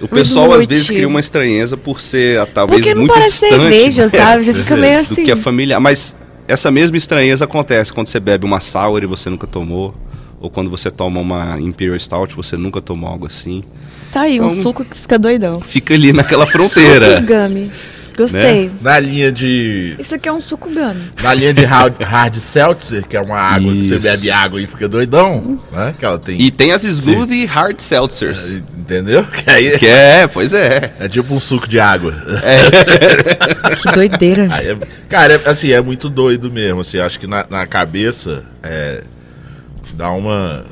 O 0.00 0.08
pessoal 0.08 0.52
às 0.52 0.66
vezes 0.66 0.86
cria 0.88 1.06
uma 1.08 1.20
estranheza 1.20 1.76
por 1.76 2.00
ser 2.00 2.44
talvez 2.48 2.80
Porque 2.80 2.94
não 2.94 3.02
muito 3.02 3.14
parece 3.14 3.40
distante 3.40 3.60
cerveja, 3.60 4.02
né, 4.04 4.18
sabe? 4.18 4.44
Você 4.44 4.54
fica 4.54 4.76
meio 4.76 4.98
do 5.06 5.12
assim. 5.12 5.24
que 5.24 5.32
a 5.32 5.36
família. 5.36 5.80
Mas 5.80 6.14
essa 6.48 6.70
mesma 6.70 6.96
estranheza 6.96 7.44
acontece 7.44 7.92
quando 7.92 8.08
você 8.08 8.20
bebe 8.20 8.44
uma 8.44 8.60
sour 8.60 9.02
e 9.02 9.06
você 9.06 9.28
nunca 9.30 9.46
tomou, 9.46 9.94
ou 10.40 10.50
quando 10.50 10.68
você 10.70 10.90
toma 10.90 11.20
uma 11.20 11.60
Imperial 11.60 11.98
Stout, 11.98 12.34
você 12.34 12.56
nunca 12.56 12.80
tomou 12.80 13.08
algo 13.08 13.26
assim. 13.26 13.62
Tá 14.12 14.22
aí, 14.22 14.40
um 14.40 14.48
Então- 14.48 14.62
suco 14.62 14.84
que 14.84 14.96
fica 14.96 15.18
doidão. 15.18 15.60
Fica 15.60 15.94
ali 15.94 16.12
naquela 16.12 16.46
fronteira. 16.46 17.16
Suco 17.20 17.26
gummy. 17.32 17.70
Gostei. 18.16 18.70
Na 18.80 18.98
linha 18.98 19.30
de. 19.32 19.94
Isso 19.98 20.14
aqui 20.14 20.28
é 20.28 20.32
um 20.32 20.40
suco 20.40 20.68
gummy. 20.68 21.12
Na 21.22 21.32
linha 21.34 21.52
de 21.54 21.64
hard, 21.64 22.00
hard 22.02 22.36
seltzer, 22.36 23.06
que 23.06 23.16
é 23.16 23.20
uma 23.20 23.38
água 23.38 23.72
que 23.72 23.84
você 23.88 23.94
Isso. 23.96 24.02
bebe 24.02 24.30
água 24.30 24.60
e 24.60 24.66
fica 24.66 24.88
doidão, 24.88 25.60
né? 25.72 25.94
Que 25.98 26.04
ela 26.04 26.18
tem. 26.18 26.40
E 26.40 26.50
tem 26.50 26.72
as 26.72 26.82
smoothie 26.84 27.44
hard 27.46 27.80
seltzers. 27.80 28.60
Entendeu? 28.76 29.24
Que 29.24 29.50
aí 29.50 29.78
Que 29.78 29.86
é, 29.86 30.26
pois 30.26 30.52
é. 30.52 30.92
é 30.98 31.08
tipo 31.08 31.32
um 31.34 31.40
suco 31.40 31.68
de 31.68 31.78
água. 31.80 32.12
Que 33.80 33.92
doideira. 33.92 34.48
Aí 34.50 34.68
é- 34.68 34.76
cara, 35.08 35.34
é, 35.44 35.48
assim, 35.48 35.70
é 35.72 35.80
muito 35.80 36.08
doido 36.08 36.50
mesmo. 36.50 36.80
Assim, 36.80 36.98
acho 36.98 37.18
que 37.18 37.26
na, 37.26 37.44
na 37.48 37.66
cabeça 37.66 38.44
é, 38.62 39.02
dá 39.94 40.10
uma. 40.10 40.64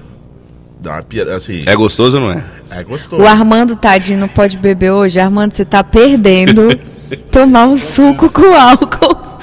Dá 0.80 0.92
uma 0.92 1.02
pira, 1.02 1.36
assim. 1.36 1.62
É 1.66 1.74
gostoso 1.76 2.16
ou 2.16 2.22
não 2.22 2.32
é? 2.32 2.42
É, 2.70 2.82
gostoso. 2.82 3.22
O 3.22 3.26
Armando, 3.26 3.76
tadinho, 3.76 4.18
não 4.18 4.28
pode 4.28 4.56
beber 4.56 4.90
hoje. 4.92 5.18
Armando, 5.20 5.52
você 5.52 5.64
tá 5.64 5.84
perdendo 5.84 6.68
tomar 7.16 7.66
um 7.66 7.76
suco 7.78 8.30
com 8.30 8.54
álcool. 8.54 9.38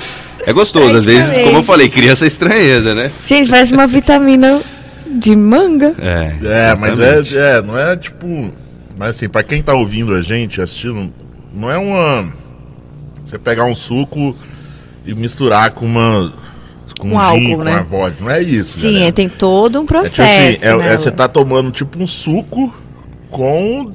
É 0.45 0.53
gostoso, 0.53 0.95
às 0.95 1.03
vezes, 1.05 1.31
como 1.43 1.57
eu 1.57 1.63
falei, 1.63 1.89
cria 1.89 2.11
essa 2.11 2.25
estranheza, 2.25 2.95
né? 2.95 3.11
Gente, 3.23 3.49
parece 3.49 3.73
uma 3.73 3.85
vitamina 3.85 4.61
de 5.05 5.35
manga. 5.35 5.93
É. 5.99 6.35
É, 6.71 6.75
mas 6.75 6.99
é, 6.99 7.21
é, 7.57 7.61
não 7.61 7.77
é 7.77 7.97
tipo. 7.97 8.51
Mas 8.97 9.15
assim, 9.15 9.27
pra 9.29 9.43
quem 9.43 9.61
tá 9.61 9.73
ouvindo 9.73 10.13
a 10.15 10.21
gente, 10.21 10.61
assistindo, 10.61 11.13
não 11.53 11.69
é 11.69 11.77
uma. 11.77 12.31
Você 13.25 13.37
pegar 13.37 13.65
um 13.65 13.75
suco 13.75 14.35
e 15.05 15.13
misturar 15.13 15.73
com 15.73 15.85
uma. 15.85 16.31
Com 16.97 17.09
Com 17.09 17.15
um 17.15 17.19
álcool, 17.19 17.39
gin, 17.41 17.55
com 17.57 17.63
né? 17.63 17.71
uma 17.73 17.83
vodka. 17.83 18.23
Não 18.23 18.31
é 18.31 18.41
isso. 18.41 18.79
Sim, 18.79 19.03
é, 19.03 19.11
tem 19.11 19.27
todo 19.29 19.75
um 19.75 19.83
É 19.83 19.85
tipo 19.85 19.93
processo. 19.93 20.21
assim, 20.21 20.57
é- 20.61 20.77
né, 20.77 20.93
é- 20.93 20.97
você 20.97 21.11
tá 21.11 21.27
tomando 21.27 21.69
tipo 21.71 22.01
um 22.01 22.07
suco 22.07 22.73
com 23.29 23.91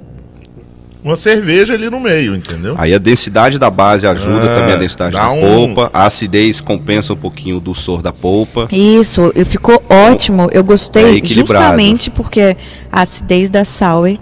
uma 1.05 1.17
cerveja 1.17 1.75
ali 1.75 1.91
no 1.91 1.99
meio, 1.99 2.35
entendeu? 2.37 2.75
Aí 2.79 2.95
a 2.95 2.99
densidade 2.99 3.59
da 3.59 3.69
base 3.71 4.07
ajuda 4.07 4.53
Ah, 4.53 4.55
também 4.61 4.75
a 4.75 4.77
densidade 4.77 5.13
da 5.15 5.31
um- 5.31 5.41
polpa, 5.41 5.91
a 5.93 6.07
acidez 6.07 6.61
compensa 6.61 7.13
um 7.13 7.17
pouquinho 7.17 7.59
do 7.61 7.75
sor 7.75 8.01
da 8.03 8.13
polpa. 8.13 8.69
Isso, 8.71 9.33
e 9.35 9.45
ficou 9.45 9.83
ótimo. 9.91 10.49
Eu 10.53 10.61
É 10.61 10.63
gostei 10.63 11.17
equilibrado. 11.17 11.65
justamente 11.65 12.11
porque 12.11 12.57
a 12.91 13.03
acidez 13.03 13.51
da 13.51 13.65
sour 13.65 14.17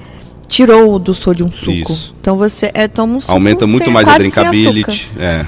tirou 0.48 0.94
o 0.94 0.98
do 0.98 1.12
de 1.34 1.44
um 1.44 1.50
suco. 1.52 1.92
Isso. 1.92 2.14
Então 2.20 2.36
você 2.36 2.70
é, 2.74 2.88
toma 2.88 3.14
um 3.16 3.20
suco 3.20 3.32
Aumenta 3.32 3.66
muito 3.66 3.84
sem- 3.84 3.92
mais 3.92 4.08
a 4.08 4.18
drinkability. 4.18 5.10
É. 5.18 5.44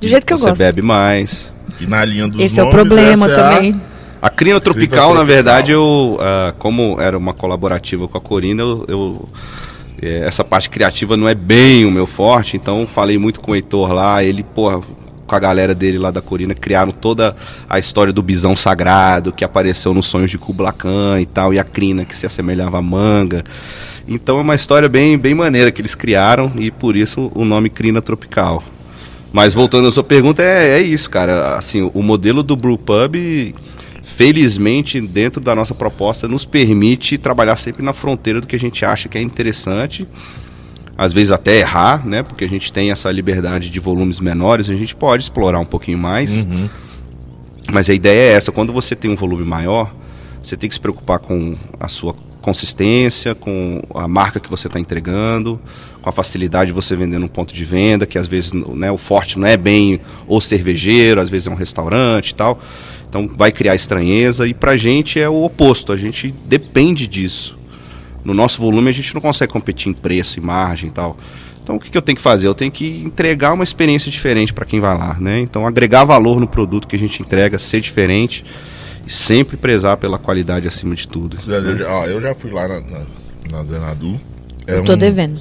Do 0.00 0.06
jeito 0.06 0.26
que 0.26 0.32
eu 0.32 0.38
Você 0.38 0.50
gosto. 0.50 0.58
bebe 0.58 0.82
mais. 0.82 1.50
E 1.80 1.86
na 1.86 2.04
linha 2.04 2.28
dos 2.28 2.40
Esse 2.40 2.60
é 2.60 2.62
o 2.62 2.66
nomes, 2.66 2.78
problema 2.80 3.26
é 3.28 3.30
a- 3.32 3.34
também. 3.34 3.80
A 4.22 4.30
Crina 4.30 4.60
Tropical, 4.60 4.88
Tropical. 4.98 5.14
na 5.14 5.24
verdade, 5.24 5.72
eu, 5.72 6.18
ah, 6.20 6.54
como 6.58 6.96
era 7.00 7.16
uma 7.16 7.32
colaborativa 7.34 8.06
com 8.08 8.16
a 8.16 8.20
Corina, 8.20 8.62
eu, 8.62 8.84
eu- 8.88 9.28
eh, 10.00 10.24
essa 10.26 10.44
parte 10.44 10.70
criativa 10.70 11.16
não 11.16 11.28
é 11.28 11.34
bem 11.34 11.84
o 11.84 11.90
meu 11.90 12.06
forte, 12.06 12.56
então 12.56 12.86
falei 12.86 13.18
muito 13.18 13.40
com 13.40 13.52
o 13.52 13.54
Heitor 13.54 13.92
lá, 13.92 14.22
ele, 14.22 14.42
porra, 14.42 14.80
com 15.26 15.34
a 15.34 15.38
galera 15.38 15.74
dele 15.74 15.98
lá 15.98 16.10
da 16.10 16.22
Corina, 16.22 16.54
criaram 16.54 16.92
toda 16.92 17.34
a 17.68 17.78
história 17.78 18.12
do 18.12 18.22
bisão 18.22 18.54
sagrado, 18.54 19.32
que 19.32 19.44
apareceu 19.44 19.92
nos 19.92 20.06
sonhos 20.06 20.30
de 20.30 20.38
Kubla 20.38 20.72
Khan 20.72 21.20
e 21.20 21.26
tal, 21.26 21.52
e 21.52 21.58
a 21.58 21.64
Crina 21.64 22.04
que 22.04 22.14
se 22.14 22.26
assemelhava 22.26 22.78
à 22.78 22.82
manga. 22.82 23.44
Então 24.06 24.38
é 24.38 24.42
uma 24.42 24.54
história 24.54 24.88
bem, 24.88 25.18
bem 25.18 25.34
maneira 25.34 25.72
que 25.72 25.80
eles 25.80 25.94
criaram, 25.94 26.52
e 26.56 26.70
por 26.70 26.94
isso 26.94 27.30
o 27.34 27.44
nome 27.44 27.68
Crina 27.68 28.00
Tropical. 28.00 28.62
Mas 29.32 29.52
voltando 29.52 29.88
à 29.88 29.92
sua 29.92 30.04
pergunta, 30.04 30.42
é, 30.42 30.78
é 30.78 30.80
isso, 30.80 31.10
cara. 31.10 31.56
Assim, 31.56 31.90
o 31.92 32.02
modelo 32.02 32.42
do 32.42 32.56
Brewpub, 32.56 33.54
felizmente, 34.06 35.00
dentro 35.00 35.40
da 35.40 35.52
nossa 35.54 35.74
proposta, 35.74 36.28
nos 36.28 36.44
permite 36.44 37.18
trabalhar 37.18 37.56
sempre 37.56 37.82
na 37.82 37.92
fronteira 37.92 38.40
do 38.40 38.46
que 38.46 38.54
a 38.54 38.58
gente 38.58 38.84
acha 38.84 39.08
que 39.08 39.18
é 39.18 39.20
interessante. 39.20 40.06
Às 40.96 41.12
vezes 41.12 41.32
até 41.32 41.58
errar, 41.58 42.06
né? 42.06 42.22
Porque 42.22 42.44
a 42.44 42.48
gente 42.48 42.72
tem 42.72 42.92
essa 42.92 43.10
liberdade 43.10 43.68
de 43.68 43.80
volumes 43.80 44.20
menores, 44.20 44.70
a 44.70 44.74
gente 44.74 44.94
pode 44.94 45.24
explorar 45.24 45.58
um 45.58 45.66
pouquinho 45.66 45.98
mais. 45.98 46.44
Uhum. 46.44 46.70
Mas 47.70 47.90
a 47.90 47.94
ideia 47.94 48.32
é 48.32 48.36
essa, 48.36 48.52
quando 48.52 48.72
você 48.72 48.94
tem 48.94 49.10
um 49.10 49.16
volume 49.16 49.44
maior, 49.44 49.92
você 50.40 50.56
tem 50.56 50.68
que 50.68 50.76
se 50.76 50.80
preocupar 50.80 51.18
com 51.18 51.56
a 51.80 51.88
sua 51.88 52.14
consistência, 52.40 53.34
com 53.34 53.82
a 53.92 54.06
marca 54.06 54.38
que 54.38 54.48
você 54.48 54.68
está 54.68 54.78
entregando, 54.78 55.60
com 56.00 56.08
a 56.08 56.12
facilidade 56.12 56.68
de 56.68 56.72
você 56.72 56.94
vender 56.94 57.18
num 57.18 57.26
ponto 57.26 57.52
de 57.52 57.64
venda, 57.64 58.06
que 58.06 58.16
às 58.16 58.28
vezes 58.28 58.52
né, 58.52 58.88
o 58.90 58.96
forte 58.96 59.36
não 59.36 59.48
é 59.48 59.56
bem 59.56 60.00
o 60.28 60.40
cervejeiro, 60.40 61.20
às 61.20 61.28
vezes 61.28 61.48
é 61.48 61.50
um 61.50 61.56
restaurante 61.56 62.30
e 62.30 62.34
tal. 62.36 62.60
Então 63.18 63.30
vai 63.34 63.50
criar 63.50 63.74
estranheza 63.74 64.46
e 64.46 64.52
pra 64.52 64.76
gente 64.76 65.18
é 65.18 65.26
o 65.26 65.42
oposto, 65.42 65.90
a 65.90 65.96
gente 65.96 66.34
depende 66.44 67.06
disso. 67.06 67.56
No 68.22 68.34
nosso 68.34 68.60
volume 68.60 68.90
a 68.90 68.92
gente 68.92 69.14
não 69.14 69.22
consegue 69.22 69.50
competir 69.50 69.88
em 69.88 69.94
preço 69.94 70.38
e 70.38 70.42
margem 70.42 70.90
e 70.90 70.92
tal. 70.92 71.16
Então 71.62 71.76
o 71.76 71.80
que, 71.80 71.90
que 71.90 71.96
eu 71.96 72.02
tenho 72.02 72.16
que 72.16 72.22
fazer? 72.22 72.46
Eu 72.46 72.54
tenho 72.54 72.70
que 72.70 72.86
entregar 73.02 73.54
uma 73.54 73.64
experiência 73.64 74.10
diferente 74.10 74.52
para 74.52 74.66
quem 74.66 74.80
vai 74.80 74.96
lá, 74.98 75.16
né? 75.18 75.40
Então 75.40 75.66
agregar 75.66 76.04
valor 76.04 76.38
no 76.38 76.46
produto 76.46 76.86
que 76.86 76.94
a 76.94 76.98
gente 76.98 77.22
entrega, 77.22 77.58
ser 77.58 77.80
diferente 77.80 78.44
e 79.06 79.10
sempre 79.10 79.56
prezar 79.56 79.96
pela 79.96 80.18
qualidade 80.18 80.68
acima 80.68 80.94
de 80.94 81.08
tudo. 81.08 81.38
Eu 81.50 81.78
já, 81.78 81.88
ó, 81.90 82.06
eu 82.06 82.20
já 82.20 82.34
fui 82.34 82.50
lá 82.50 82.68
na, 82.68 82.80
na, 82.80 83.00
na 83.50 83.64
Zenadu. 83.64 84.20
É 84.66 84.74
Eu 84.76 84.84
tô 84.84 84.92
um- 84.92 84.98
devendo. 84.98 85.40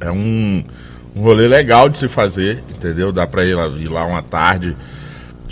É 0.00 0.10
um, 0.10 0.64
um 1.14 1.20
rolê 1.20 1.46
legal 1.46 1.90
de 1.90 1.98
se 1.98 2.08
fazer, 2.08 2.64
entendeu? 2.74 3.12
Dá 3.12 3.26
pra 3.26 3.44
ir 3.44 3.54
lá, 3.54 3.66
ir 3.68 3.88
lá 3.88 4.06
uma 4.06 4.22
tarde 4.22 4.74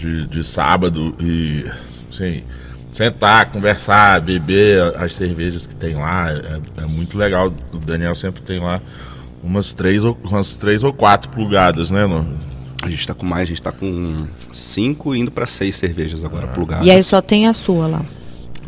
de, 0.05 0.27
de 0.27 0.45
sábado 0.45 1.15
e, 1.19 1.65
assim, 2.11 2.43
sentar, 2.93 3.51
conversar, 3.51 4.21
beber 4.21 4.83
as 4.97 5.15
cervejas 5.15 5.67
que 5.67 5.75
tem 5.75 5.95
lá. 5.95 6.31
É, 6.31 6.83
é 6.83 6.87
muito 6.87 7.17
legal. 7.17 7.53
O 7.73 7.79
Daniel 7.79 8.15
sempre 8.15 8.43
tem 8.43 8.61
lá 8.61 8.81
umas 9.43 9.73
três 9.73 10.05
ou, 10.05 10.17
umas 10.25 10.55
três 10.55 10.85
ou 10.85 10.93
quatro 10.93 11.31
plugadas, 11.31 11.91
né? 11.91 12.07
No, 12.07 12.27
A 12.83 12.89
gente 12.89 13.07
tá 13.07 13.15
com 13.15 13.27
mais, 13.27 13.43
a 13.43 13.47
gente 13.47 13.63
tá 13.63 13.73
com 13.73 14.27
cinco 14.53 15.15
indo 15.15 15.31
para 15.31 15.47
seis 15.47 15.77
cervejas 15.77 16.25
agora 16.25 16.47
plugadas. 16.49 16.87
E 16.87 16.91
aí 16.91 17.03
só 17.03 17.21
tem 17.21 17.47
a 17.49 17.53
sua 17.53 17.87
lá. 17.87 18.03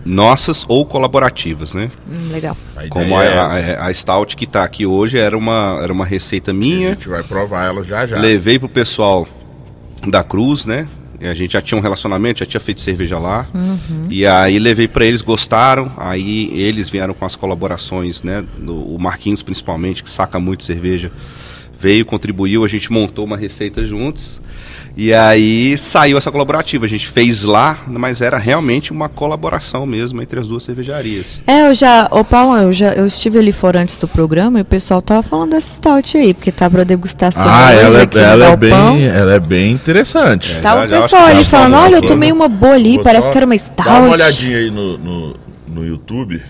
Nossas 0.04 0.64
ou 0.68 0.86
colaborativas, 0.86 1.72
né? 1.72 1.90
Hum, 2.08 2.28
legal. 2.30 2.56
a 2.76 2.86
Como 2.86 3.16
a, 3.18 3.24
ideia 3.24 3.40
é 3.40 3.76
a, 3.76 3.86
a 3.86 3.94
Stout 3.94 4.36
que 4.36 4.46
tá 4.46 4.62
aqui 4.62 4.86
hoje 4.86 5.18
era 5.18 5.36
uma, 5.36 5.80
era 5.82 5.92
uma 5.92 6.04
receita 6.06 6.52
a 6.52 6.54
minha. 6.54 6.90
gente 6.90 7.08
vai 7.08 7.24
provar 7.24 7.66
ela 7.66 7.82
já 7.82 8.06
já. 8.06 8.16
Levei 8.16 8.56
pro 8.56 8.68
pessoal 8.68 9.26
da 10.06 10.22
Cruz, 10.22 10.64
né? 10.64 10.86
A 11.20 11.34
gente 11.34 11.52
já 11.54 11.62
tinha 11.62 11.78
um 11.78 11.82
relacionamento, 11.82 12.40
já 12.40 12.46
tinha 12.46 12.60
feito 12.60 12.80
cerveja 12.80 13.18
lá. 13.18 13.46
E 14.10 14.26
aí 14.26 14.58
levei 14.58 14.86
pra 14.88 15.04
eles, 15.04 15.22
gostaram. 15.22 15.90
Aí 15.96 16.50
eles 16.52 16.88
vieram 16.90 17.14
com 17.14 17.24
as 17.24 17.34
colaborações, 17.36 18.22
né? 18.22 18.44
do- 18.58 18.94
o 18.94 18.98
Marquinhos 18.98 19.42
principalmente, 19.42 20.02
que 20.02 20.10
saca 20.10 20.38
muito 20.40 20.64
cerveja, 20.64 21.10
veio, 21.78 22.04
contribuiu, 22.04 22.64
a 22.64 22.68
gente 22.68 22.90
montou 22.90 23.24
uma 23.24 23.36
receita 23.36 23.84
juntos. 23.84 24.40
E 24.96 25.12
aí 25.12 25.76
saiu 25.76 26.16
essa 26.16 26.32
colaborativa. 26.32 26.86
A 26.86 26.88
gente 26.88 27.06
fez 27.06 27.42
lá, 27.42 27.80
mas 27.86 28.22
era 28.22 28.38
realmente 28.38 28.92
uma 28.92 29.10
colaboração 29.10 29.84
mesmo 29.84 30.22
entre 30.22 30.40
as 30.40 30.48
duas 30.48 30.64
cervejarias. 30.64 31.42
É, 31.46 31.68
eu 31.68 31.74
já, 31.74 32.08
ô 32.10 32.24
Paulo, 32.24 32.56
eu 32.56 32.72
já 32.72 32.94
eu 32.94 33.06
estive 33.06 33.38
ali 33.38 33.52
fora 33.52 33.78
antes 33.82 33.98
do 33.98 34.08
programa 34.08 34.58
e 34.58 34.62
o 34.62 34.64
pessoal 34.64 35.02
tava 35.02 35.22
falando 35.22 35.50
dessa 35.50 35.74
stout 35.74 36.16
aí, 36.16 36.32
porque 36.32 36.50
tá 36.50 36.70
pra 36.70 36.82
degustação 36.82 37.44
Ah, 37.46 37.72
ela, 37.74 38.02
aqui 38.02 38.18
é, 38.18 38.22
no 38.22 38.26
ela, 38.26 38.46
é 38.46 38.56
bem, 38.56 39.04
ela 39.06 39.34
é 39.34 39.40
bem 39.40 39.72
interessante. 39.72 40.52
É. 40.52 40.60
Tava 40.60 40.88
Já- 40.88 40.98
o 40.98 41.02
pessoal 41.02 41.26
ali 41.26 41.42
já 41.44 41.50
falando, 41.50 41.74
olha, 41.74 41.96
eu 41.96 42.02
tomei 42.02 42.32
uma 42.32 42.48
boa 42.48 42.72
ali, 42.72 42.98
parece 43.02 43.30
que 43.30 43.36
era 43.36 43.44
uma 43.44 43.58
stout. 43.58 43.84
Dá 43.86 43.98
uma 43.98 44.12
olhadinha 44.12 44.56
aí 44.56 44.70
no, 44.70 44.96
no, 44.96 45.36
no 45.74 45.86
YouTube. 45.86 46.40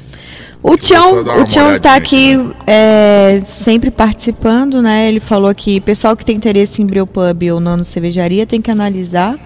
O 0.69 0.77
Tião, 0.77 1.21
o 1.41 1.45
Tião 1.45 1.79
tá 1.79 1.95
aqui, 1.95 2.35
aqui 2.35 2.51
é, 2.67 3.41
sempre 3.45 3.91
participando, 3.91 4.83
né? 4.83 5.09
Ele 5.09 5.21
falou 5.21 5.55
que 5.55 5.81
pessoal 5.81 6.17
que 6.17 6.25
tem 6.25 6.35
interesse 6.37 6.83
em 6.83 6.87
Brewpub 6.87 7.53
ou 7.53 7.61
Nano 7.61 7.85
Cervejaria 7.85 8.45
tem 8.47 8.61
que 8.61 8.71
analisar 8.71 9.37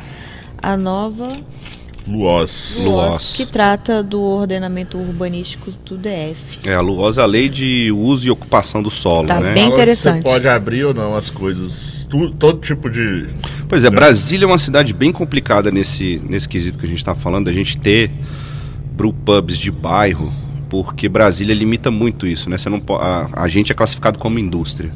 a 0.62 0.76
nova 0.76 1.36
Luoz. 2.08 2.76
LUOS, 2.78 2.84
Luoz. 2.86 3.34
que 3.36 3.46
trata 3.46 4.02
do 4.02 4.20
ordenamento 4.20 4.96
urbanístico 4.98 5.70
do 5.84 5.96
DF. 5.98 6.58
É 6.64 6.74
a 6.74 6.80
Luosa, 6.80 7.22
a 7.22 7.26
lei 7.26 7.48
de 7.48 7.92
uso 7.92 8.26
e 8.26 8.30
ocupação 8.30 8.82
do 8.82 8.90
solo, 8.90 9.28
Tá 9.28 9.38
né? 9.40 9.52
bem 9.52 9.68
interessante. 9.68 10.22
Você 10.22 10.28
pode 10.28 10.48
abrir 10.48 10.84
ou 10.84 10.94
não 10.94 11.14
as 11.14 11.28
coisas. 11.30 12.06
tu- 12.08 12.30
todo 12.32 12.58
tipo 12.60 12.88
de. 12.90 13.26
Pois 13.68 13.84
é, 13.84 13.90
Brasília 13.90 14.44
é 14.44 14.48
uma 14.48 14.58
cidade 14.58 14.92
bem 14.94 15.12
complicada 15.12 15.70
nesse, 15.70 16.20
nesse 16.28 16.48
quesito 16.48 16.78
que 16.78 16.86
a 16.86 16.88
gente 16.88 16.98
está 16.98 17.14
falando, 17.14 17.48
a 17.48 17.52
gente 17.52 17.76
ter 17.78 18.10
brewpubs 18.96 19.58
de 19.58 19.70
bairro, 19.70 20.32
porque 20.70 21.08
Brasília 21.08 21.54
limita 21.54 21.90
muito 21.90 22.26
isso, 22.26 22.48
né? 22.48 22.56
Você 22.56 22.70
não 22.70 22.80
a, 22.98 23.28
a 23.44 23.48
gente 23.48 23.70
é 23.72 23.74
classificado 23.74 24.18
como 24.18 24.38
indústria. 24.38 24.90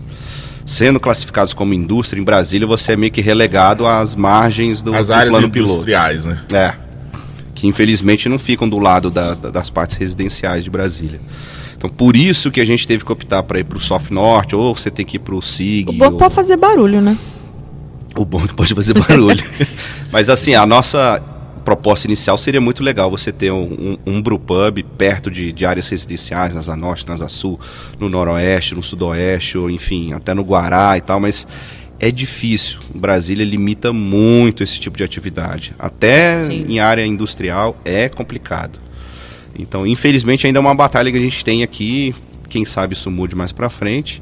Sendo 0.64 0.98
classificados 0.98 1.52
como 1.52 1.74
indústria, 1.74 2.18
em 2.18 2.24
Brasília 2.24 2.66
você 2.66 2.92
é 2.92 2.96
meio 2.96 3.12
que 3.12 3.20
relegado 3.20 3.87
às 3.87 4.14
margens 4.14 4.80
do, 4.80 4.94
As 4.94 5.08
do 5.08 5.12
áreas 5.14 5.30
plano 5.34 5.50
piloto. 5.50 5.72
industriais, 5.72 6.24
né? 6.24 6.38
É. 6.50 6.72
Que 7.54 7.66
infelizmente 7.66 8.28
não 8.30 8.38
ficam 8.38 8.66
do 8.66 8.78
lado 8.78 9.10
da- 9.10 9.34
da- 9.34 9.50
das 9.50 9.68
partes 9.68 9.96
residenciais 9.96 10.64
de 10.64 10.70
Brasília. 10.70 11.20
Então 11.76 11.90
por 11.90 12.16
isso 12.16 12.50
que 12.50 12.60
a 12.62 12.64
gente 12.64 12.87
teve 12.87 13.04
que 13.04 13.12
optar 13.12 13.42
para 13.42 13.58
ir 13.60 13.64
para 13.64 13.76
o 13.76 13.80
Soft 13.80 14.10
Norte, 14.10 14.56
ou 14.56 14.74
você 14.74 14.90
tem 14.90 15.04
que 15.04 15.16
ir 15.16 15.20
para 15.20 15.34
o 15.34 15.42
SIG. 15.42 15.90
O 15.90 15.92
bom 15.92 16.06
ou- 16.12 16.16
pode 16.16 16.34
fazer 16.34 16.56
barulho, 16.56 17.00
né? 17.02 17.18
o 18.16 18.24
bom 18.24 18.44
é 18.44 18.46
que 18.48 18.54
pode 18.54 18.72
fazer 18.74 18.94
barulho. 18.94 19.44
Mas 20.12 20.28
assim, 20.30 20.54
a 20.54 20.64
nossa 20.64 21.20
proposta 21.64 22.07
inicial 22.07 22.37
seria 22.37 22.61
muito 22.61 22.83
legal 22.83 23.11
você 23.11 23.33
ter 23.33 23.50
um, 23.50 23.96
um, 24.07 24.14
um 24.14 24.22
brewpub 24.22 24.83
perto 24.96 25.31
de, 25.31 25.50
de 25.50 25.64
áreas 25.64 25.88
residenciais, 25.88 26.55
na 26.55 26.61
Asa 26.61 26.77
Norte, 26.77 27.07
na 27.07 27.14
Asa 27.14 27.29
Sul, 27.29 27.59
no 27.98 28.09
Noroeste, 28.09 28.74
no 28.74 28.83
Sudoeste, 28.83 29.57
ou 29.57 29.70
enfim, 29.70 30.12
até 30.12 30.35
no 30.35 30.42
Guará 30.42 30.96
e 30.96 31.00
tal, 31.00 31.18
mas 31.18 31.46
é 31.98 32.11
difícil. 32.11 32.79
Brasília 32.94 33.44
limita 33.44 33.92
muito 33.92 34.62
esse 34.62 34.79
tipo 34.79 34.96
de 34.96 35.05
atividade. 35.05 35.72
Até 35.79 36.46
Sim. 36.48 36.66
em 36.68 36.79
área 36.81 37.05
industrial 37.05 37.77
é 37.85 38.09
complicado. 38.09 38.79
Então, 39.59 39.87
infelizmente, 39.87 40.46
ainda 40.46 40.59
é 40.59 40.61
uma 40.61 40.74
batalha 40.74 41.11
que 41.11 41.16
a 41.16 41.20
gente 41.20 41.44
tem 41.44 41.62
aqui. 41.62 42.14
Quem 42.48 42.64
sabe 42.64 42.94
isso 42.94 43.11
mude 43.11 43.35
mais 43.35 43.53
pra 43.53 43.70
frente. 43.70 44.20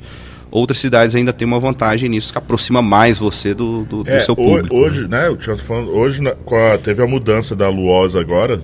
Outras 0.52 0.78
cidades 0.78 1.16
ainda 1.16 1.32
têm 1.32 1.48
uma 1.48 1.58
vantagem 1.58 2.08
nisso, 2.10 2.30
que 2.30 2.38
aproxima 2.38 2.80
mais 2.82 3.16
você 3.18 3.54
do, 3.54 3.84
do, 3.86 4.04
do 4.04 4.10
É, 4.10 4.20
seu 4.20 4.34
ho- 4.34 4.36
público. 4.36 4.76
hoje, 4.76 5.08
né? 5.08 5.26
Eu 5.26 5.36
tinha 5.36 5.56
falando, 5.56 5.90
hoje 5.90 6.20
na- 6.20 6.32
com 6.34 6.54
a- 6.54 6.76
teve 6.76 7.02
a 7.02 7.06
mudança 7.06 7.56
da 7.56 7.68
Luoz 7.70 8.14
agora, 8.14 8.60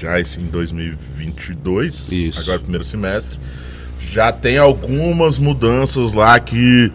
já 0.00 0.20
esse 0.20 0.40
em 0.40 0.44
2022, 0.46 2.12
Isso. 2.12 2.40
agora 2.40 2.58
primeiro 2.60 2.84
semestre. 2.84 3.38
Já 3.98 4.30
tem 4.32 4.56
algumas 4.58 5.38
mudanças 5.38 6.12
lá 6.12 6.38
que 6.38 6.92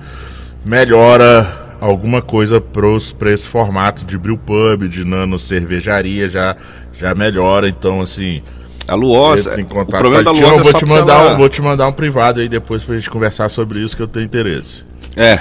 melhora 0.65 1.67
alguma 1.79 2.21
coisa 2.21 2.59
pra 2.61 3.31
esse 3.31 3.47
formato 3.47 4.05
de 4.05 4.17
brewpub, 4.17 4.87
de 4.87 5.03
nano 5.03 5.37
cervejaria, 5.39 6.29
já, 6.29 6.55
já 6.97 7.13
melhora. 7.15 7.67
Então, 7.69 8.01
assim, 8.01 8.41
A 8.87 8.95
Luoz, 8.95 9.45
o 9.45 9.85
problema 9.85 10.23
da 10.23 10.31
Luoz 10.31 10.57
é 10.59 10.63
vou 10.63 10.71
só 10.71 10.77
te 10.79 10.85
mandar 10.85 11.13
ela- 11.19 11.33
um, 11.33 11.37
Vou 11.37 11.49
te 11.49 11.61
mandar 11.61 11.87
um 11.87 11.91
privado 11.91 12.39
aí 12.39 12.47
depois 12.47 12.83
pra 12.83 12.95
gente 12.95 13.09
conversar 13.09 13.49
sobre 13.49 13.79
isso 13.79 13.95
que 13.95 14.01
eu 14.01 14.07
tenho 14.07 14.25
interesse. 14.25 14.83
É, 15.15 15.39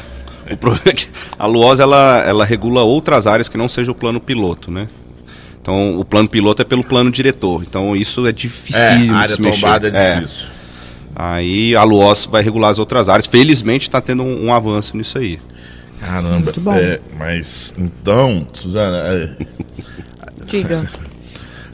o 0.51 0.57
problema 0.59 0.83
é 0.87 0.93
que 0.93 1.07
a 1.39 1.47
Luoz, 1.47 1.79
ela, 1.79 2.23
ela 2.27 2.45
regula 2.45 2.83
outras 2.83 3.27
áreas 3.27 3.49
que 3.49 3.57
não 3.57 3.69
seja 3.69 3.93
o 3.93 3.95
plano 3.95 4.21
piloto, 4.21 4.71
né? 4.71 4.89
Então, 5.63 5.97
o 5.99 6.05
plano 6.05 6.29
piloto 6.29 6.63
é 6.63 6.65
pelo 6.65 6.83
plano 6.85 7.11
diretor. 7.11 7.63
Então, 7.63 7.95
isso 7.97 8.25
é 8.27 8.31
É, 8.31 8.33
difícil 8.33 8.81
a 8.83 8.97
de 8.97 9.11
área 9.11 9.35
se 9.35 9.41
mexer. 9.41 9.61
tombada 9.61 9.89
é 9.89 10.15
difícil. 10.17 10.47
Aí 11.15 11.75
a 11.75 11.83
Luoz 11.83 12.25
vai 12.27 12.43
regular 12.43 12.71
as 12.71 12.79
outras 12.79 13.09
áreas. 13.09 13.27
Felizmente 13.27 13.89
está 13.89 14.01
tendo 14.01 14.23
um, 14.23 14.47
um 14.47 14.53
avanço 14.53 14.97
nisso 14.97 15.19
aí. 15.19 15.39
Caramba, 15.99 16.39
Muito 16.41 16.61
bom. 16.61 16.75
é, 16.75 17.01
mas 17.19 17.75
então, 17.79 18.47
Suzana, 18.53 18.99
é, 19.09 19.31
Diga. 20.47 20.89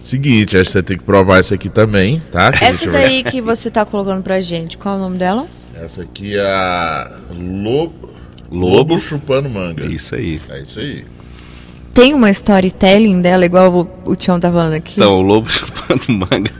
seguinte, 0.07 0.57
acho 0.57 0.65
que 0.67 0.73
você 0.73 0.83
tem 0.83 0.97
que 0.99 1.05
provar 1.05 1.41
isso 1.41 1.55
aqui 1.55 1.69
também, 1.69 2.21
tá? 2.31 2.51
Que 2.51 2.65
a 2.65 2.69
Essa 2.69 2.79
gente 2.79 2.89
vai- 2.91 3.03
daí 3.05 3.25
que 3.25 3.41
você 3.41 3.71
tá 3.71 3.85
colocando 3.85 4.23
pra 4.23 4.41
gente, 4.41 4.77
qual 4.79 4.95
é 4.97 4.99
o 4.99 5.01
nome 5.01 5.19
dela? 5.19 5.47
Essa 5.75 6.03
aqui 6.03 6.37
é 6.37 6.41
a 6.47 7.11
Lobo, 7.31 8.11
Lobo. 8.51 8.99
chupando 8.99 9.49
manga. 9.49 9.85
Isso 9.95 10.15
aí. 10.15 10.41
É 10.51 10.61
isso 10.61 10.79
aí. 10.81 11.05
Tem 11.95 12.15
uma 12.15 12.31
storytelling 12.31 13.21
dela, 13.21 13.45
igual 13.45 13.71
o, 14.05 14.11
o 14.13 14.17
Tião 14.17 14.41
tá 14.41 14.51
falando 14.51 14.73
aqui. 14.73 14.95
Então, 14.97 15.19
o 15.19 15.23
Lobo 15.23 15.49
Chupando 15.53 16.05
Manga. 16.09 16.51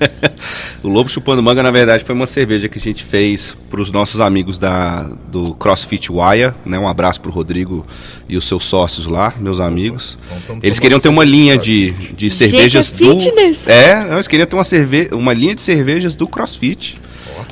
o 0.83 0.89
Lobo 0.89 1.09
Chupando 1.09 1.43
Manga, 1.43 1.63
na 1.63 1.71
verdade, 1.71 2.05
foi 2.05 2.15
uma 2.15 2.27
cerveja 2.27 2.69
que 2.69 2.79
a 2.79 2.81
gente 2.81 3.03
fez 3.03 3.57
para 3.71 3.81
os 3.81 3.91
nossos 3.91 4.21
amigos 4.21 4.59
da, 4.59 5.05
do 5.31 5.55
CrossFit 5.55 6.13
Wire. 6.13 6.53
Né? 6.67 6.79
Um 6.79 6.87
abraço 6.87 7.19
para 7.21 7.31
o 7.31 7.33
Rodrigo 7.33 7.87
e 8.29 8.37
os 8.37 8.47
seus 8.47 8.65
sócios 8.65 9.07
lá, 9.07 9.33
meus 9.41 9.59
amigos. 9.59 10.19
Então, 10.45 10.59
Eles 10.63 10.79
queriam 10.79 11.01
ter 11.01 11.09
uma 11.09 11.25
linha 11.25 11.57
de, 11.57 11.93
de 11.93 12.29
Gente, 12.29 12.35
cervejas 12.37 12.93
é 12.93 12.97
fitness. 12.97 13.59
do. 13.61 13.71
É, 13.71 14.05
não, 14.05 14.15
eles 14.15 14.29
queriam 14.29 14.47
ter 14.47 14.57
uma, 14.57 14.65
cerve... 14.65 15.09
uma 15.13 15.33
linha 15.33 15.55
de 15.55 15.63
cervejas 15.63 16.15
do 16.15 16.29
CrossFit. 16.29 17.01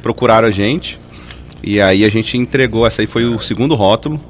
Procuraram 0.03 0.49
a 0.49 0.51
gente. 0.51 1.01
E 1.63 1.81
aí 1.81 2.05
a 2.05 2.11
gente 2.11 2.37
entregou. 2.37 2.87
Essa 2.87 3.01
aí 3.01 3.07
foi 3.07 3.25
o 3.25 3.41
segundo 3.41 3.75
rótulo. 3.75 4.21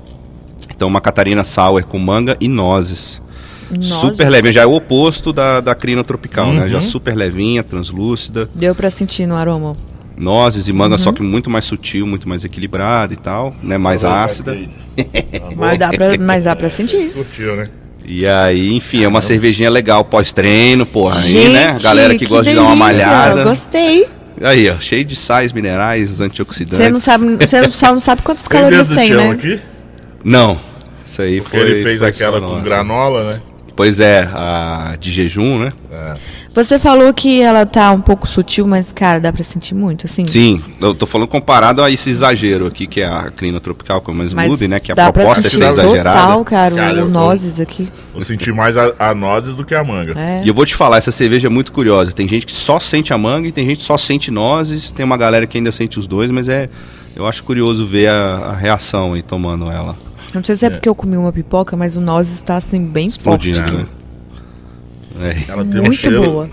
Então, 0.73 0.87
uma 0.87 1.01
Catarina 1.01 1.43
Sour 1.43 1.85
com 1.85 1.99
manga 1.99 2.37
e 2.41 2.47
nozes. 2.47 3.21
Nossa, 3.71 3.95
Super 4.01 4.29
levinha, 4.29 4.53
já 4.53 4.63
é 4.63 4.67
o 4.67 4.73
oposto 4.75 5.33
da, 5.33 5.61
da 5.61 5.75
crina 5.75 6.03
tropical, 6.05 6.53
né? 6.53 6.63
Uhum. 6.63 6.69
Já 6.69 6.81
super 6.81 7.15
levinha, 7.15 7.63
translúcida, 7.63 8.49
Deu 8.55 8.75
pra 8.75 8.91
sentir 8.91 9.27
no 9.27 9.37
aroma. 9.37 9.75
nozes 10.17 10.69
e 10.69 10.73
manga, 10.73 10.95
Uhum. 10.95 10.99
só 10.99 11.13
que 11.13 11.23
muito 11.23 11.49
mais 11.49 11.65
sutil, 11.65 12.07
muito 12.07 12.29
mais 12.29 12.45
equilibrada 12.45 13.13
e 13.15 13.17
tal, 13.17 13.55
né? 13.63 13.79
Mais 13.79 14.05
ácida. 14.05 14.57
Mas 15.57 15.79
dá 15.79 15.91
pra, 15.91 16.07
mas 16.21 16.45
dá 16.45 16.55
pra 16.57 16.69
sentir. 16.69 17.11
Curtiu, 17.13 17.57
né? 17.57 17.65
E 18.07 18.27
aí, 18.29 18.75
enfim, 18.75 19.05
é 19.05 19.09
uma 19.09 19.21
cervejinha 19.21 19.71
legal 19.71 20.05
pós-treino, 20.05 20.85
porra, 20.87 21.21
aí, 21.21 21.31
Gente, 21.31 21.49
né? 21.53 21.69
A 21.69 21.79
galera 21.79 22.15
que, 22.17 22.27
gosta 22.27 22.51
de 22.51 22.57
dar 22.57 22.63
uma 22.63 22.89
delícia, 22.89 23.07
malhada. 23.07 23.45
Gostei. 23.45 24.07
Aí, 24.43 24.71
ó, 24.71 24.81
cheio 24.81 25.05
de 25.05 25.15
sais 25.15 25.53
minerais, 25.53 26.21
antioxidantes. 26.21 26.79
Você 26.79 26.91
não 26.91 26.99
sabe, 26.99 27.37
você 27.37 27.69
só 27.73 27.93
não 27.93 28.01
sabe 28.01 28.23
quantas 28.23 28.45
Tem 28.45 28.59
calorias 28.59 28.89
tem, 28.89 29.11
né? 29.11 29.31
aqui? 29.31 29.61
Não. 30.25 30.59
Isso 31.07 31.23
aí 31.23 31.41
Porque 31.41 31.59
foi. 31.59 31.71
ele 31.71 31.83
fez 31.83 32.03
aquela 32.03 32.41
com 32.41 32.47
nossa. 32.55 32.65
granola, 32.65 33.35
né? 33.35 33.41
Pois 33.75 34.01
é, 34.01 34.29
a 34.33 34.97
de 34.99 35.11
jejum, 35.11 35.59
né? 35.59 35.73
É. 35.91 36.15
Você 36.53 36.79
falou 36.81 37.15
que 37.15 37.41
ela 37.41 37.65
tá 37.65 37.93
um 37.93 38.01
pouco 38.01 38.27
sutil, 38.27 38.67
mas, 38.67 38.91
cara, 38.93 39.21
dá 39.21 39.33
pra 39.33 39.45
sentir 39.45 39.75
muito, 39.75 40.07
assim. 40.07 40.27
Sim, 40.27 40.61
eu 40.81 40.95
tô 40.95 41.07
falando 41.07 41.29
comparado 41.29 41.81
a 41.81 41.91
esse 41.91 42.11
exagero 42.11 42.67
aqui, 42.67 42.89
que 42.89 43.01
é 43.01 43.07
a 43.07 43.31
crina 43.31 43.61
tropical, 43.61 44.01
que 44.01 44.11
é 44.11 44.13
uma 44.13 44.25
mas 44.25 44.33
smoothie, 44.33 44.67
né? 44.67 44.81
Que 44.81 44.91
a 44.91 44.97
proposta 44.97 45.47
é 45.47 45.51
ser 45.51 45.63
exagerada. 45.63 46.21
total, 46.21 46.45
cara, 46.45 46.75
Cara, 46.75 47.05
o 47.05 47.09
nozes 47.09 47.61
aqui. 47.61 47.89
Eu 48.15 48.23
senti 48.23 48.51
mais 48.51 48.77
a, 48.77 48.93
a 48.99 49.15
nozes 49.15 49.55
do 49.55 49.65
que 49.65 49.75
a 49.75 49.85
manga. 49.85 50.19
É. 50.19 50.43
E 50.45 50.49
eu 50.49 50.55
vou 50.55 50.67
te 50.67 50.75
falar, 50.75 50.99
essa 50.99 51.13
cerveja 51.13 51.47
é 51.47 51.51
muito 51.51 51.71
curiosa. 51.71 52.11
Tem 52.11 52.27
gente 52.27 52.45
que 52.45 52.53
só 52.53 52.81
sente 52.81 53.13
a 53.13 53.19
manga 53.19 53.47
e 53.47 53.53
tem 53.53 53.65
gente 53.65 53.79
que 53.79 53.85
só 53.85 53.97
sente 53.97 54.31
nozes. 54.31 54.91
Tem 54.91 55.05
uma 55.05 55.17
galera 55.17 55.47
que 55.47 55.57
ainda 55.57 55.71
sente 55.71 55.99
os 55.99 56.07
dois, 56.07 56.31
mas 56.31 56.49
é. 56.49 56.69
Eu 57.15 57.27
acho 57.27 57.43
curioso 57.43 57.85
ver 57.85 58.09
a, 58.09 58.37
a 58.37 58.55
reação 58.55 59.15
aí 59.15 59.23
tomando 59.23 59.71
ela. 59.71 59.97
Não 60.35 60.45
sei 60.45 60.55
se 60.55 60.67
é, 60.67 60.71
porque 60.71 60.89
eu 60.89 60.95
comi 60.95 61.17
uma 61.17 61.33
pipoca, 61.33 61.77
mas 61.77 61.97
o 61.97 62.01
nozes 62.01 62.35
está 62.37 62.57
assim 62.57 62.85
bem 62.85 63.07
Explodindo, 63.09 63.59
forte. 63.59 63.73
né? 63.75 63.87
É. 65.47 65.51
Ela 65.53 65.65
tem 65.65 65.81
um 65.81 65.85
Muito 65.85 65.97
cheiro. 65.97 66.23
boa. 66.25 66.49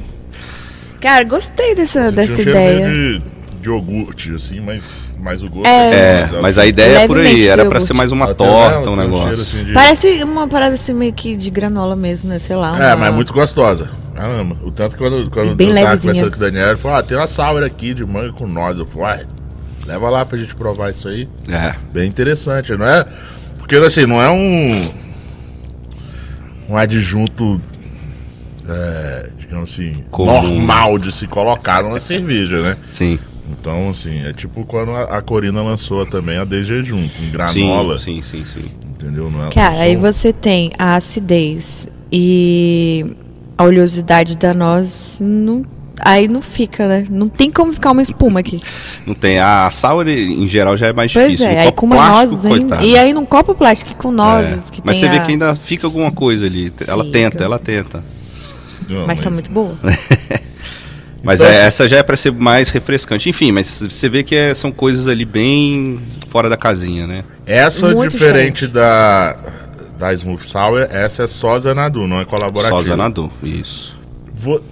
Cara, 0.99 1.23
gostei 1.25 1.75
dessa, 1.75 2.05
você 2.09 2.11
dessa 2.15 2.25
tinha 2.27 2.33
um 2.33 2.43
cheiro 2.43 2.49
ideia. 2.51 2.89
meio 2.89 3.19
de, 3.19 3.25
de 3.61 3.69
iogurte, 3.69 4.33
assim, 4.33 4.59
mas, 4.59 5.11
mas 5.19 5.43
o 5.43 5.49
gosto 5.49 5.67
É. 5.67 5.93
É, 5.93 6.27
ela- 6.29 6.41
mas 6.41 6.57
a 6.57 6.65
ideia 6.65 6.99
é 7.01 7.07
por 7.07 7.19
aí, 7.19 7.47
era 7.47 7.61
iogurte. 7.63 7.85
ser 7.85 7.93
mais 7.93 8.11
uma 8.11 8.25
ela 8.25 8.33
tem- 8.35 8.47
torta, 8.47 8.89
um 8.89 8.95
negócio. 8.95 9.41
assim, 9.43 9.63
de- 9.63 9.73
Parece 9.73 10.23
uma 10.23 10.47
parada 10.47 10.73
assim 10.73 10.93
meio 10.93 11.13
que 11.13 11.35
de 11.35 11.49
granola 11.51 11.95
mesmo, 11.95 12.27
né? 12.29 12.39
Sei 12.39 12.55
lá. 12.55 12.69
É, 12.83 12.87
uma- 12.89 12.95
mas 12.97 13.09
é 13.09 13.11
muito 13.15 13.31
gostosa. 13.31 13.89
Caramba. 14.15 14.57
O 14.63 14.71
tanto 14.71 14.97
que 14.97 15.03
quando, 15.03 15.29
quando 15.29 15.51
E 15.51 15.55
bem 15.55 15.67
eu 15.69 15.75
tava 15.75 15.85
levezinha. 15.89 16.13
conversando 16.13 16.31
com 16.31 16.37
o 16.37 16.39
Daniel, 16.39 16.69
ele 16.69 16.77
falou: 16.77 16.97
Ah, 16.97 17.03
tem 17.03 17.15
uma 17.15 17.27
sour 17.27 17.63
aqui 17.63 17.93
de 17.93 18.03
manga 18.03 18.33
com 18.33 18.47
nós. 18.47 18.79
Eu 18.79 18.87
falei: 18.87 19.23
ah, 19.23 19.85
leva 19.85 20.09
lá 20.09 20.25
pra 20.25 20.35
gente 20.39 20.55
provar 20.55 20.89
isso 20.89 21.07
aí. 21.07 21.29
É, 21.51 21.75
Bem 21.93 22.07
interessante, 22.07 22.75
não 22.75 22.87
é? 22.87 23.05
Porque 23.67 23.75
assim, 23.85 24.05
não 24.05 24.21
é 24.21 24.29
um. 24.31 24.89
Um 26.69 26.77
adjunto. 26.77 27.61
É, 28.65 29.29
digamos 29.37 29.73
assim, 29.73 30.05
Comum. 30.09 30.41
normal 30.41 30.97
de 30.97 31.11
se 31.11 31.27
colocar 31.27 31.83
numa 31.83 31.99
cerveja, 31.99 32.61
né? 32.61 32.77
sim. 32.89 33.19
Então, 33.49 33.89
assim, 33.89 34.25
é 34.25 34.33
tipo 34.33 34.65
quando 34.65 34.91
a, 34.91 35.21
Corina 35.21 35.61
lançou 35.61 36.05
também 36.05 36.37
a 36.37 36.45
jejum, 36.61 37.07
com 37.07 37.23
Sim, 37.23 37.31
granola. 37.31 37.97
sim, 37.97 38.21
sim, 38.21 38.43
sim. 38.45 38.65
Entendeu? 38.89 39.31
Não 39.31 39.47
é, 39.47 39.49
Cara, 39.51 39.79
aí 39.79 39.95
você 39.95 40.33
tem 40.33 40.71
a 40.77 40.95
acidez 40.97 41.87
e 42.11 43.05
a 43.57 43.63
oleosidade 43.63 44.37
da 44.37 44.53
noz. 44.53 45.17
Não, 45.21 45.65
aí 46.01 46.27
não 46.27 46.41
fica, 46.41 46.87
né? 46.87 47.05
Não 47.09 47.27
tem 47.29 47.49
como 47.51 47.73
ficar 47.73 47.91
uma 47.91 48.01
espuma 48.01 48.39
aqui. 48.39 48.59
Não 49.05 49.13
tem. 49.13 49.39
A 49.39 49.69
sour 49.71 50.07
em 50.07 50.47
geral 50.47 50.75
já 50.77 50.87
é 50.87 50.93
mais 50.93 51.11
Pois 51.13 51.31
difícil. 51.31 51.47
é, 51.47 51.53
No 51.53 51.59
aí 51.59 51.65
copo 51.67 51.77
com 51.81 51.85
uma 51.87 51.95
plástico, 51.95 52.31
nozes 52.35 52.49
coitado. 52.49 52.85
E 52.85 52.97
aí 52.97 53.13
num 53.13 53.25
copo 53.25 53.55
plástico 53.55 53.95
com 53.95 54.09
É, 54.09 54.11
nozes. 54.15 54.69
Que 54.69 54.81
Mas 54.83 54.99
tem 54.99 55.09
você 55.09 55.15
vê 55.15 55.21
a- 55.21 55.25
que 55.25 55.31
ainda 55.31 55.55
fica 55.55 55.87
alguma 55.87 56.11
coisa 56.11 56.45
ali. 56.45 56.71
Ela 56.87 57.03
Fica. 57.03 57.17
tenta, 57.17 57.43
ela 57.43 57.59
tenta. 57.59 58.03
Não, 58.89 59.05
Mas 59.07 59.19
tá 59.19 59.29
muito 59.29 59.51
boa. 59.51 59.77
Mas 61.23 61.39
Então, 61.41 61.51
é, 61.51 61.65
essa 61.65 61.87
já 61.89 61.97
é 61.97 62.03
pra 62.03 62.15
ser 62.15 62.31
mais 62.31 62.69
refrescante. 62.69 63.27
Enfim, 63.27 63.51
mas 63.51 63.81
você 63.81 64.07
vê 64.07 64.23
que 64.23 64.35
é- 64.35 64.53
são 64.53 64.71
coisas 64.71 65.07
ali 65.07 65.25
bem 65.25 65.99
fora 66.27 66.47
da 66.47 66.55
casinha, 66.55 67.07
né? 67.07 67.23
Essa 67.45 67.89
Muito 67.93 68.11
diferente 68.11 68.67
da, 68.67 69.35
da 69.97 70.13
Smooth 70.13 70.43
Sour, 70.47 70.87
essa 70.91 71.23
é 71.23 71.27
só 71.27 71.57
Zanadu, 71.59 72.07
não 72.07 72.21
é 72.21 72.25
colaborativa. 72.25 72.77
Só 72.77 72.83
Zanadu, 72.83 73.31
isso. 73.41 73.96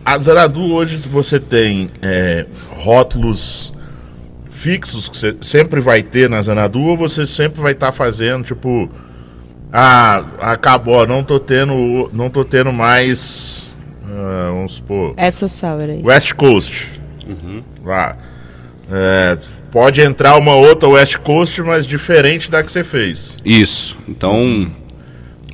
A 0.06 0.18
Zanadu 0.18 0.74
hoje 0.74 0.98
você 1.10 1.40
tem 1.40 1.90
é, 2.02 2.46
rótulos 2.70 3.74
fixos 4.50 5.10
que 5.10 5.18
você 5.18 5.36
sempre 5.42 5.80
vai 5.80 6.02
ter 6.02 6.30
na 6.30 6.42
Zanadu 6.42 6.82
ou 6.82 6.98
você 6.98 7.26
sempre 7.26 7.62
vai 7.62 7.74
estar 7.74 7.92
fazendo, 7.92 8.44
tipo, 8.44 8.90
ah, 9.72 10.26
acabou, 10.40 11.06
não 11.06 11.24
tô 11.24 11.40
tendo, 11.40 12.10
não 12.14 12.30
tô 12.30 12.44
tendo 12.46 12.72
mais, 12.72 13.74
ah, 14.06 14.52
vamos 14.54 14.74
supor, 14.74 15.14
Essa 15.18 15.48
sour 15.48 15.84
aí. 15.84 16.02
West 16.04 16.34
Coast. 16.34 17.02
Uhum. 17.28 17.64
Lá. 17.84 18.18
É, 18.90 19.38
pode 19.72 20.00
entrar 20.02 20.38
uma 20.38 20.56
outra 20.56 20.88
West 20.88 21.18
Coast, 21.18 21.62
mas 21.62 21.86
diferente 21.86 22.50
da 22.50 22.64
que 22.64 22.72
você 22.72 22.84
fez. 22.84 23.40
Isso. 23.44 23.98
Então, 24.08 24.72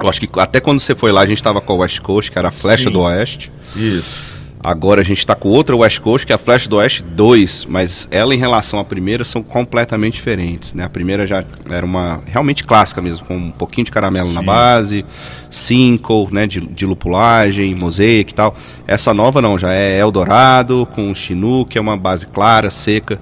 eu 0.01 0.09
acho 0.09 0.21
que 0.21 0.29
até 0.39 0.59
quando 0.59 0.79
você 0.79 0.95
foi 0.95 1.11
lá, 1.11 1.21
a 1.21 1.25
gente 1.25 1.41
tava 1.41 1.61
com 1.61 1.73
a 1.73 1.75
West 1.77 1.99
Coast, 1.99 2.31
que 2.31 2.37
era 2.37 2.47
a 2.49 2.51
Flecha 2.51 2.83
Sim. 2.83 2.91
do 2.91 3.01
Oeste. 3.01 3.51
Isso. 3.75 4.31
Agora 4.63 5.01
a 5.01 5.03
gente 5.03 5.25
tá 5.25 5.33
com 5.33 5.49
outra 5.49 5.75
West 5.75 5.99
Coast, 6.01 6.25
que 6.25 6.31
é 6.31 6.35
a 6.35 6.37
Flecha 6.37 6.69
do 6.69 6.75
Oeste 6.75 7.01
2, 7.01 7.65
mas 7.67 8.07
ela 8.11 8.35
em 8.35 8.37
relação 8.37 8.79
à 8.79 8.83
primeira 8.83 9.23
são 9.23 9.41
completamente 9.41 10.13
diferentes, 10.13 10.75
né? 10.75 10.83
A 10.83 10.89
primeira 10.89 11.25
já 11.25 11.43
era 11.67 11.83
uma 11.83 12.21
realmente 12.27 12.63
clássica 12.63 13.01
mesmo, 13.01 13.25
com 13.25 13.35
um 13.35 13.49
pouquinho 13.49 13.85
de 13.85 13.91
caramelo 13.91 14.31
na 14.31 14.41
Sim. 14.41 14.45
base, 14.45 15.05
cinco, 15.49 16.29
né, 16.31 16.45
de, 16.45 16.61
de 16.61 16.85
lupulagem, 16.85 17.73
mosaic 17.73 18.31
e 18.31 18.35
tal. 18.35 18.55
Essa 18.85 19.15
nova 19.15 19.41
não, 19.41 19.57
já 19.57 19.73
é 19.73 19.97
Eldorado, 19.97 20.87
com 20.93 21.11
Chinook, 21.15 21.71
que 21.71 21.77
é 21.79 21.81
uma 21.81 21.97
base 21.97 22.27
clara, 22.27 22.69
seca. 22.69 23.19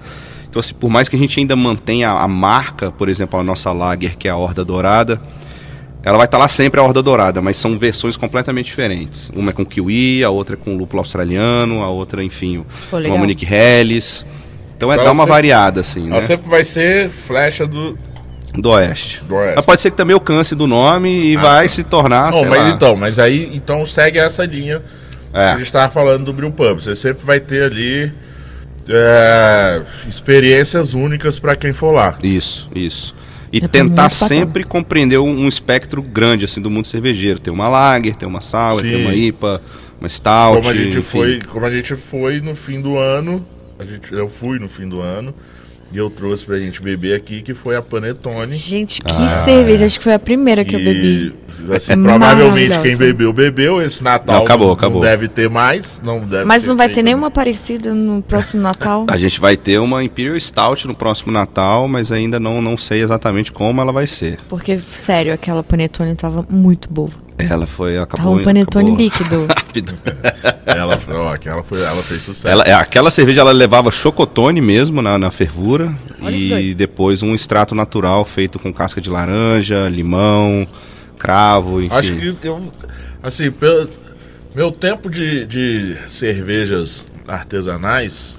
Então, 0.49 0.59
assim, 0.59 0.73
por 0.73 0.89
mais 0.89 1.07
que 1.07 1.15
a 1.15 1.19
gente 1.19 1.39
ainda 1.39 1.55
mantenha 1.55 2.09
a, 2.09 2.23
a 2.23 2.27
marca, 2.27 2.91
por 2.91 3.07
exemplo, 3.07 3.39
a 3.39 3.43
nossa 3.43 3.71
Lager, 3.71 4.17
que 4.17 4.27
é 4.27 4.31
a 4.31 4.35
Horda 4.35 4.65
Dourada, 4.65 5.21
ela 6.03 6.17
vai 6.17 6.25
estar 6.25 6.37
lá 6.37 6.47
sempre 6.47 6.79
a 6.79 6.83
Horda 6.83 7.01
Dourada, 7.03 7.41
mas 7.41 7.57
são 7.57 7.77
versões 7.77 8.15
completamente 8.15 8.67
diferentes. 8.67 9.29
Uma 9.35 9.49
é 9.51 9.53
com 9.53 9.65
kiwi, 9.65 10.23
a 10.23 10.29
outra 10.29 10.55
é 10.55 10.57
com 10.57 10.75
lúpulo 10.77 10.99
australiano, 11.01 11.81
a 11.83 11.89
outra, 11.89 12.23
enfim, 12.23 12.63
Pô, 12.89 12.95
uma 12.97 12.99
legal. 13.01 13.17
Monique 13.17 13.45
Helles. 13.45 14.25
Então 14.77 14.91
é 14.93 14.95
dar 14.95 15.03
uma 15.05 15.15
sempre- 15.15 15.29
variada, 15.31 15.81
assim, 15.81 16.03
né? 16.07 16.15
Ela 16.15 16.23
sempre 16.23 16.49
vai 16.49 16.63
ser 16.63 17.09
flecha 17.09 17.67
do, 17.67 17.97
Do 18.53 18.69
Oeste. 18.69 19.21
do 19.27 19.35
Oeste. 19.35 19.55
Mas 19.57 19.65
pode 19.65 19.81
ser 19.81 19.91
que 19.91 19.97
também 19.97 20.13
eu 20.13 20.21
canse 20.21 20.55
do 20.55 20.65
nome 20.65 21.33
e 21.33 21.35
Ah, 21.37 21.41
vai 21.41 21.67
tá. 21.67 21.73
se 21.73 21.83
tornar, 21.83 22.31
Não, 22.31 22.39
sei 22.39 22.47
mas 22.47 22.59
lá. 22.61 22.69
então, 22.69 22.95
mas 22.95 23.19
aí 23.19 23.49
então 23.53 23.85
segue 23.85 24.17
essa 24.19 24.45
linha 24.45 24.81
que 25.31 25.37
a 25.37 25.41
É, 25.55 25.57
gente 25.59 25.71
tava 25.71 25.91
falando 25.91 26.23
do 26.25 26.33
Brew 26.33 26.49
Pub. 26.49 26.79
Você 26.79 26.95
sempre 26.95 27.25
vai 27.25 27.39
ter 27.41 27.61
ali 27.63 28.11
é, 28.87 29.81
experiências 30.07 30.93
únicas 30.93 31.37
para 31.39 31.55
quem 31.55 31.73
for 31.73 31.91
lá. 31.91 32.17
isso, 32.23 32.69
isso. 32.73 33.13
E 33.51 33.63
É 33.63 33.67
tentar 33.67 34.09
sempre 34.09 34.63
compreender 34.63 35.17
um, 35.17 35.29
um 35.29 35.47
espectro 35.47 36.01
grande, 36.01 36.45
assim, 36.45 36.61
do 36.61 36.69
mundo 36.69 36.85
cervejeiro. 36.87 37.39
Tem 37.39 37.51
uma 37.51 37.67
Lager, 37.67 38.15
tem 38.15 38.27
uma 38.27 38.41
Sour, 38.41 38.81
Sim. 38.81 38.89
tem 38.89 39.01
uma 39.01 39.13
IPA, 39.15 39.61
uma 39.99 40.07
Stout, 40.09 40.57
Como 40.57 40.69
a 40.69 40.75
gente 40.75 40.97
enfim. 40.99 41.01
foi, 41.01 41.39
como 41.47 41.65
a 41.65 41.71
gente 41.71 41.95
foi 41.95 42.39
no 42.41 42.55
fim 42.55 42.79
do 42.81 42.97
ano, 42.97 43.45
a 43.77 43.85
gente, 43.85 44.13
eu 44.13 44.29
fui 44.29 44.59
no 44.59 44.67
fim 44.69 44.87
do 44.87 45.01
ano 45.01 45.33
e 45.91 45.97
eu 45.97 46.09
trouxe 46.09 46.45
pra 46.45 46.57
gente 46.59 46.81
beber 46.81 47.15
aqui 47.15 47.41
que 47.41 47.53
foi 47.53 47.75
a 47.75 47.81
Panetone. 47.81 48.51
Gente, 48.53 49.01
que 49.01 49.11
Ah. 49.11 49.43
cerveja. 49.43 49.85
Acho 49.85 49.97
que 49.97 50.03
foi 50.03 50.13
a 50.13 50.19
primeira 50.19 50.63
que 50.63 50.75
eu 50.75 50.79
bebi. 50.79 51.33
Assim, 51.73 51.93
provavelmente 52.01 52.69
Maravilhosa. 52.69 52.81
quem 52.81 52.95
bebeu, 52.97 53.33
bebeu. 53.33 53.81
Esse 53.81 54.03
Natal 54.03 54.35
Não, 54.37 54.43
acabou, 54.43 54.67
não 54.67 54.73
acabou. 54.75 55.01
deve 55.01 55.27
ter 55.27 55.49
mais. 55.49 56.01
Não 56.03 56.19
deve 56.19 56.45
Mas 56.45 56.63
não 56.63 56.75
vai 56.77 56.89
ter 56.89 57.01
nenhuma 57.03 57.31
parecida 57.31 57.93
no 57.93 58.21
próximo 58.21 58.61
Natal? 58.61 59.05
A 59.09 59.17
gente 59.17 59.39
vai 59.39 59.57
ter 59.57 59.79
uma 59.79 60.03
Imperial 60.03 60.39
Stout 60.39 60.87
no 60.87 60.95
próximo 60.95 61.31
Natal, 61.31 61.87
mas 61.87 62.11
ainda 62.11 62.39
não, 62.39 62.61
não 62.61 62.77
sei 62.77 63.01
exatamente 63.01 63.51
como 63.51 63.81
ela 63.81 63.91
vai 63.91 64.07
ser. 64.07 64.39
Porque, 64.47 64.77
sério, 64.79 65.33
aquela 65.33 65.63
panetone 65.63 66.15
tava 66.15 66.45
muito 66.49 66.89
boa. 66.91 67.11
Ela 67.39 67.65
foi, 67.65 67.93
Tava 67.93 68.03
acabou... 68.03 68.35
um 68.37 68.43
panetone 68.43 68.87
acabou 68.87 68.97
líquido. 68.97 69.47
rápido. 69.69 69.93
Ela, 70.65 70.99
ó, 71.09 71.33
aquela 71.33 71.63
foi, 71.63 71.81
ela 71.81 72.01
fez 72.03 72.23
sucesso. 72.23 72.47
Ela, 72.47 72.63
é, 72.63 72.73
aquela 72.73 73.11
cerveja 73.11 73.41
ela 73.41 73.51
levava 73.51 73.91
chocotone 73.91 74.59
mesmo 74.59 75.01
na, 75.01 75.17
na 75.17 75.31
fervura 75.31 75.93
Olha 76.21 76.35
e 76.35 76.73
depois 76.73 77.21
um 77.23 77.35
extrato 77.35 77.75
natural 77.75 78.25
feito 78.25 78.59
com 78.59 78.73
casca 78.73 78.99
de 78.99 79.09
laranja, 79.09 79.87
limão, 79.87 80.67
cravo, 81.17 81.81
enfim. 81.81 81.95
Acho 81.95 82.15
que 82.15 82.35
eu, 82.47 82.73
assim, 83.21 83.51
pelo 83.51 83.89
meu 84.55 84.71
tempo 84.71 85.09
de, 85.09 85.45
de 85.45 85.97
cervejas 86.07 87.05
artesanais, 87.27 88.37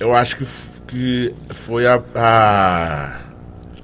eu 0.00 0.14
acho 0.14 0.36
que, 0.36 0.46
que 0.86 1.34
foi 1.50 1.86
a, 1.86 2.02
a, 2.14 3.20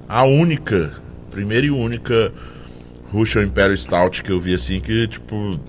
a 0.08 0.24
única, 0.24 0.92
primeira 1.30 1.66
e 1.66 1.70
única 1.70 2.32
Russian 3.12 3.42
Imperial 3.44 3.76
Stout 3.76 4.22
que 4.22 4.30
eu 4.32 4.40
vi 4.40 4.54
assim 4.54 4.80
que, 4.80 5.06
tipo, 5.06 5.60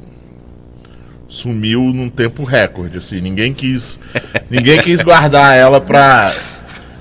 sumiu 1.28 1.82
num 1.82 2.10
tempo 2.10 2.44
recorde, 2.44 2.98
assim, 2.98 3.20
ninguém 3.20 3.54
quis, 3.54 4.00
ninguém 4.50 4.80
quis 4.80 5.02
guardar 5.02 5.58
ela 5.58 5.82
pra, 5.82 6.34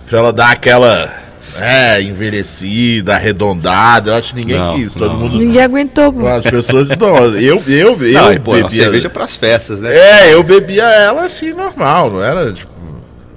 pra 0.09 0.19
ela 0.19 0.33
dar 0.33 0.51
aquela, 0.53 1.13
é, 1.59 2.01
envelhecida, 2.03 3.15
arredondada, 3.15 4.11
eu 4.11 4.15
acho 4.17 4.31
que 4.35 4.41
ninguém 4.41 4.57
Não, 4.59 4.75
quis, 4.75 4.95
todo 4.95 5.13
não. 5.13 5.19
mundo 5.21 5.39
Ninguém 5.39 5.63
aguentou, 5.63 6.13
pô. 6.13 6.27
as 6.27 6.45
pessoas. 6.45 6.89
Não, 6.89 7.17
eu, 7.37 7.63
eu, 7.69 7.97
eu 8.03 8.13
Não, 8.23 8.33
e, 8.33 8.39
pô, 8.41 8.57
é 8.57 8.63
bebia. 8.63 8.83
cerveja 8.85 9.11
pras 9.11 9.37
festas, 9.37 9.81
né? 9.81 9.95
É, 9.95 10.33
eu 10.35 10.43
bebia 10.43 10.85
ela 10.85 11.25
assim, 11.25 11.53
normal, 11.53 12.11
não 12.11 12.23
era 12.23 12.53
tipo. 12.53 12.73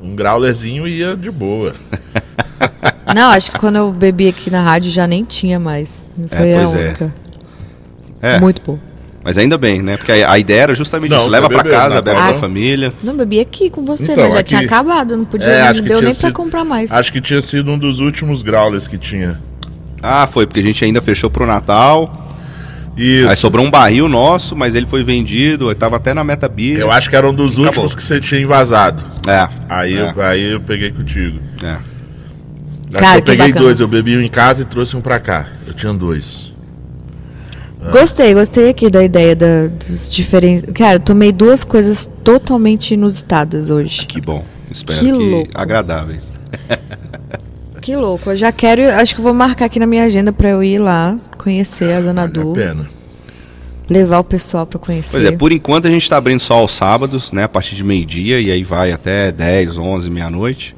Um 0.01 0.15
graulerzinho 0.15 0.87
ia 0.87 1.15
de 1.15 1.29
boa. 1.31 1.73
Não, 3.13 3.29
acho 3.31 3.51
que 3.51 3.59
quando 3.59 3.75
eu 3.75 3.91
bebi 3.91 4.27
aqui 4.29 4.49
na 4.49 4.61
rádio 4.61 4.91
já 4.91 5.05
nem 5.05 5.23
tinha 5.23 5.59
mais. 5.59 6.05
Foi 6.29 6.53
a 6.53 6.57
pois 6.57 6.73
é. 6.73 6.77
única. 6.87 7.13
É, 8.21 8.39
Muito 8.39 8.61
bom. 8.65 8.79
mas 9.23 9.37
ainda 9.37 9.57
bem, 9.57 9.81
né? 9.81 9.97
Porque 9.97 10.11
a, 10.11 10.31
a 10.31 10.39
ideia 10.39 10.61
era 10.63 10.73
justamente 10.75 11.11
Não, 11.11 11.19
isso. 11.19 11.29
Leva 11.29 11.47
pra 11.47 11.61
bebeu, 11.61 11.77
casa, 11.77 11.95
né? 11.95 12.01
bebe 12.01 12.19
Ah. 12.19 12.23
com 12.25 12.31
a 12.31 12.39
família. 12.39 12.93
Não, 13.03 13.15
bebi 13.15 13.39
aqui 13.39 13.69
com 13.69 13.85
você, 13.85 14.03
Então, 14.11 14.23
mas 14.25 14.33
já 14.33 14.39
aqui- 14.39 14.49
tinha 14.49 14.61
acabado. 14.61 15.15
Não 15.15 15.25
podia, 15.25 15.47
É, 15.47 15.73
não 15.73 15.81
deu 15.81 15.95
nem 15.97 16.05
pra 16.05 16.13
sido- 16.13 16.33
comprar 16.33 16.63
mais. 16.63 16.91
Acho 16.91 17.11
que 17.13 17.21
tinha 17.21 17.41
sido 17.41 17.71
um 17.71 17.77
dos 17.77 17.99
últimos 17.99 18.41
growlers 18.41 18.87
que 18.87 18.97
tinha. 18.97 19.39
Ah, 20.01 20.25
foi, 20.27 20.47
porque 20.47 20.59
a 20.59 20.63
gente 20.63 20.83
ainda 20.83 21.01
fechou 21.01 21.29
pro 21.29 21.45
Natal. 21.45 22.21
Isso. 22.97 23.29
Aí 23.29 23.35
sobrou 23.35 23.65
um 23.65 23.69
barril 23.69 24.07
nosso, 24.07 24.55
mas 24.55 24.73
ele 24.73 24.85
foi 24.85 25.03
vendido, 25.03 25.69
eu 25.69 25.75
tava 25.75 25.97
até 25.97 26.13
na 26.13 26.23
meta 26.23 26.47
beer. 26.47 26.79
Eu 26.79 26.91
acho 26.91 27.09
que 27.09 27.15
era 27.15 27.29
um 27.29 27.33
dos 27.33 27.53
Acabou. 27.53 27.65
últimos 27.67 27.93
que 27.95 28.01
você 28.01 28.19
tinha 28.21 28.39
invasado. 28.39 29.03
É. 29.27 29.47
Aí, 29.67 29.97
é, 29.97 30.01
eu, 30.15 30.21
aí 30.21 30.51
eu 30.53 30.61
peguei 30.61 30.91
contigo. 30.91 31.37
é. 31.63 31.75
Cara, 32.99 33.19
eu 33.19 33.23
peguei 33.23 33.47
bacana. 33.47 33.59
dois, 33.65 33.79
eu 33.79 33.87
bebi 33.87 34.17
um 34.17 34.21
em 34.21 34.29
casa 34.29 34.61
e 34.61 34.65
trouxe 34.65 34.95
um 34.95 35.01
pra 35.01 35.19
cá. 35.19 35.47
Eu 35.67 35.73
tinha 35.73 35.93
dois. 35.93 36.53
Gostei, 37.91 38.33
gostei 38.33 38.69
aqui 38.69 38.89
da 38.89 39.03
ideia 39.03 39.35
da, 39.35 39.67
dos 39.67 40.09
diferentes. 40.09 40.71
Cara, 40.73 40.95
eu 40.95 40.99
tomei 40.99 41.31
duas 41.31 41.63
coisas 41.63 42.09
totalmente 42.23 42.95
inusitadas 42.95 43.69
hoje. 43.69 44.05
Que 44.07 44.19
bom. 44.19 44.43
Espero 44.71 44.99
Que 44.99 45.05
que, 45.05 45.11
louco. 45.11 45.49
agradáveis. 45.53 46.33
Que 47.81 47.95
louco. 47.95 48.31
Eu 48.31 48.35
já 48.35 48.51
quero, 48.51 48.81
acho 48.95 49.13
que 49.13 49.21
vou 49.21 49.31
marcar 49.31 49.65
aqui 49.65 49.79
na 49.79 49.85
minha 49.85 50.05
agenda 50.05 50.33
pra 50.33 50.49
eu 50.49 50.63
ir 50.63 50.79
lá, 50.79 51.19
conhecer 51.37 51.93
a 51.93 52.01
Dona 52.01 52.21
Vale 52.21 52.33
Du, 52.33 52.49
a 52.49 52.53
pena. 52.55 52.89
levar 53.87 54.17
o 54.17 54.23
pessoal 54.23 54.65
pra 54.65 54.79
conhecer. 54.79 55.11
Pois 55.11 55.23
é, 55.23 55.31
por 55.31 55.51
enquanto 55.51 55.85
a 55.85 55.91
gente 55.91 56.01
está 56.01 56.17
abrindo 56.17 56.39
só 56.39 56.55
aos 56.55 56.73
sábados, 56.73 57.31
né? 57.31 57.43
A 57.43 57.47
partir 57.47 57.75
de 57.75 57.83
meio-dia 57.83 58.39
e 58.41 58.49
aí 58.49 58.63
vai 58.63 58.91
até 58.91 59.31
10, 59.31 59.77
11, 59.77 60.09
meia-noite. 60.09 60.75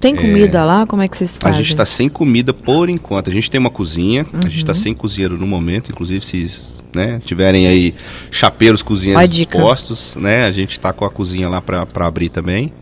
Tem 0.00 0.14
comida 0.14 0.64
lá? 0.64 0.86
Como 0.86 1.02
é 1.02 1.08
que 1.08 1.16
vocês 1.16 1.36
A 1.36 1.40
fazem? 1.40 1.58
gente 1.62 1.68
está 1.70 1.84
sem 1.86 2.08
comida 2.08 2.52
por 2.52 2.88
enquanto. 2.88 3.30
A 3.30 3.32
gente 3.32 3.50
tem 3.50 3.58
uma 3.58 3.70
cozinha, 3.70 4.26
a 4.32 4.40
gente 4.48 4.58
está 4.58 4.72
Uhum. 4.72 4.78
sem 4.78 4.94
cozinheiro 4.94 5.36
no 5.38 5.46
momento. 5.46 5.90
Inclusive, 5.90 6.24
se 6.24 6.46
né, 6.94 7.20
tiverem 7.24 7.66
aí 7.66 7.94
chapeiros 8.30 8.82
cozinheiros 8.82 9.22
a 9.22 9.26
dispostos, 9.26 10.14
né? 10.16 10.44
A 10.46 10.50
gente 10.50 10.72
está 10.72 10.92
com 10.92 11.04
a 11.04 11.10
cozinha 11.10 11.48
lá 11.48 11.60
para 11.60 11.86
abrir 12.06 12.28
também. 12.28 12.72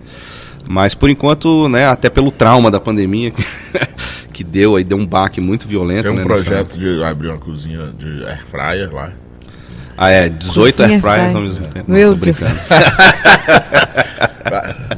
Mas 0.67 0.95
por 0.95 1.11
enquanto, 1.11 1.69
né, 1.69 1.87
até 1.87 2.09
pelo 2.09 2.31
trauma 2.31 2.71
da 2.71 2.81
pandemia 2.81 3.31
que, 3.31 3.45
que 4.33 4.43
deu 4.45 4.77
aí, 4.77 4.85
deu 4.85 4.97
um 4.99 5.07
baque 5.07 5.41
muito 5.41 5.69
violento. 5.69 6.05
Tem 6.05 6.13
um 6.13 6.17
né, 6.17 6.25
nessa- 6.25 6.43
projeto 6.45 6.79
de 6.79 7.03
abrir 7.03 7.29
uma 7.29 7.39
cozinha 7.39 7.89
de 7.99 8.25
air 8.27 8.45
fryer 8.51 8.93
lá. 8.93 9.13
Ah, 9.97 10.11
é, 10.11 10.29
18 10.29 10.77
Cozinha 10.79 10.89
air 10.97 11.01
fryers 11.01 11.21
fryer. 11.21 11.37
ao 11.37 11.43
mesmo 11.43 11.67
tempo. 11.69 11.91
Meu 11.91 12.15
Deus. 12.17 12.41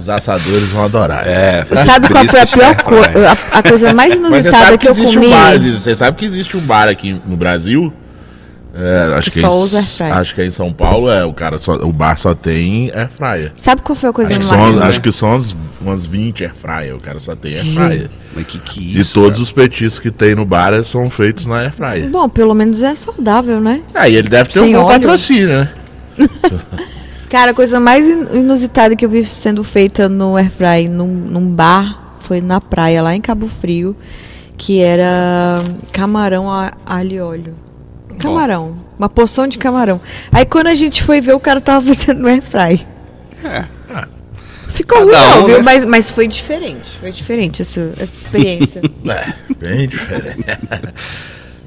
Os 0.07 0.11
assadores 0.11 0.69
vão 0.69 0.85
adorar. 0.85 1.27
É, 1.27 1.65
Sabe 1.85 2.09
qual 2.09 2.25
foi 2.29 2.41
a 2.41 2.47
pior 2.47 2.77
coisa? 2.83 3.31
A, 3.53 3.59
a 3.59 3.63
coisa 3.63 3.93
mais 3.93 4.15
inusitada 4.15 4.79
que, 4.79 4.87
que 4.87 5.01
eu 5.01 5.05
comi. 5.05 5.27
um 5.27 5.31
bar, 5.31 5.59
você 5.61 5.95
sabe 5.97 6.17
que 6.17 6.25
existe 6.25 6.57
um 6.57 6.61
bar 6.61 6.89
aqui 6.89 7.21
no 7.27 7.37
Brasil. 7.37 7.93
é, 8.73 9.15
acho, 9.17 9.31
Que 9.33 9.41
que 9.41 9.49
só 9.81 10.07
em, 10.07 10.11
acho 10.13 10.35
que 10.35 10.41
é 10.43 10.47
em 10.47 10.51
São 10.51 10.73
Paulo, 10.73 11.11
é, 11.11 11.25
o 11.25 11.33
cara 11.35 11.59
só, 11.59 11.73
o 11.75 11.93
bar 11.93 12.17
só 12.17 12.35
tem 12.35 12.93
air 12.95 13.09
fryer. 13.11 13.51
Sabe 13.57 13.83
qual 13.83 13.97
foi 13.97 14.11
a 14.11 14.13
coisa 14.13 14.31
Acho 14.31 14.39
mais. 14.55 14.75
são, 14.75 14.83
acho 14.85 15.01
que 15.01 15.11
são 15.11 15.29
umas, 15.31 15.57
umas 15.81 16.07
20 16.07 16.45
air 16.45 16.55
fryer, 16.55 16.95
o 16.95 17.01
cara 17.01 17.19
só 17.19 17.35
tem 17.35 17.55
air 17.55 17.65
fryer. 17.75 18.09
Mas 18.35 18.47
que 18.47 18.59
que 18.61 18.81
E 18.81 19.01
isso? 19.01 19.13
todos 19.13 19.41
os 19.41 19.51
petiscos 19.51 19.99
que 19.99 20.11
tem 20.13 20.37
no 20.37 20.45
bar 20.45 20.81
são 20.85 21.11
feitos 21.11 21.47
na 21.47 21.57
air 21.63 21.73
fryer. 21.73 22.09
Bom, 22.09 22.29
pelo 22.29 22.55
menos 22.55 22.81
é 22.83 22.95
saudável, 22.95 23.61
né? 23.61 23.81
Aí 23.93 24.15
ele 24.15 24.29
deve 24.29 24.51
ter 24.51 24.61
Sem 24.61 24.69
um 24.77 24.79
bom 24.79 24.85
óleo? 24.85 24.95
patrocínio, 24.95 25.49
né? 25.49 25.69
Cara, 27.29 27.51
a 27.51 27.55
coisa 27.55 27.81
mais 27.81 28.09
in- 28.09 28.37
inusitada 28.37 28.95
que 28.95 29.05
eu 29.05 29.09
vi 29.11 29.25
sendo 29.25 29.65
feita 29.65 30.09
no 30.09 30.37
airfry 30.37 30.89
num, 30.89 31.07
num 31.09 31.49
bar 31.51 32.15
foi 32.21 32.41
na 32.41 32.61
praia, 32.61 33.03
lá 33.03 33.15
em 33.15 33.21
Cabo 33.21 33.49
Frio, 33.49 33.97
que 34.57 34.81
era 34.81 35.63
camarão 35.93 36.51
a 36.51 36.73
alho 36.85 37.13
e 37.13 37.21
óleo. 37.21 37.55
Camarão. 38.19 38.77
Uma 38.99 39.09
porção 39.09 39.47
de 39.47 39.59
camarão. 39.59 40.01
Aí 40.33 40.47
quando 40.47 40.69
a 40.69 40.75
gente 40.75 41.03
foi 41.03 41.21
ver, 41.21 41.35
o 41.35 41.41
cara 41.41 41.61
tava 41.61 41.85
fazendo 41.95 42.21
no 42.23 42.29
airfry. 42.29 42.87
É. 43.45 43.65
Ficou 44.69 44.99
Cada 45.07 45.19
ruim, 45.19 45.31
não, 45.37 45.43
um, 45.43 45.47
viu? 45.47 45.57
né? 45.59 45.63
Mas, 45.63 45.85
mas 45.85 46.11
foi 46.11 46.29
diferente. 46.29 46.91
Foi 47.01 47.11
diferente 47.11 47.63
essa, 47.63 47.93
essa 47.99 48.15
experiência. 48.27 48.83
É, 49.09 49.35
bem 49.59 49.89
diferente. 49.89 50.45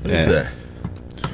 Pois 0.04 0.28
é. 0.28 0.48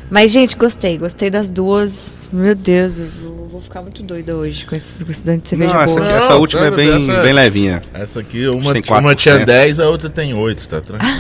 mas, 0.10 0.32
gente, 0.32 0.56
gostei. 0.56 0.98
Gostei 0.98 1.30
das 1.30 1.50
duas. 1.50 2.30
Meu 2.32 2.56
Deus, 2.56 2.98
eu 2.98 3.10
vou, 3.10 3.35
vou 3.56 3.62
ficar 3.62 3.82
muito 3.82 4.04
doida 4.04 4.36
hoje 4.36 4.66
com 4.66 4.76
esse, 4.76 5.04
com 5.06 5.12
esse 5.12 5.24
dano 5.26 5.40
de 5.42 5.50
cerveja 5.50 5.74
Não, 5.74 5.82
essa, 5.82 6.00
aqui- 6.00 6.12
essa 6.12 6.30
Não, 6.30 6.40
última 6.40 6.66
é 6.66 6.72
bem, 6.72 6.96
essa- 6.96 7.22
bem 7.22 7.34
levinha. 7.34 7.82
Essa 7.94 8.20
aqui, 8.20 8.48
uma, 8.48 8.74
tem 8.74 8.84
uma 8.88 9.14
4%. 9.14 9.16
tinha 9.16 9.46
10, 9.46 9.80
a 9.80 9.90
outra 9.90 10.10
tem 10.10 10.34
8, 10.34 10.68
tá 10.68 10.82
tranquilo. 10.82 11.14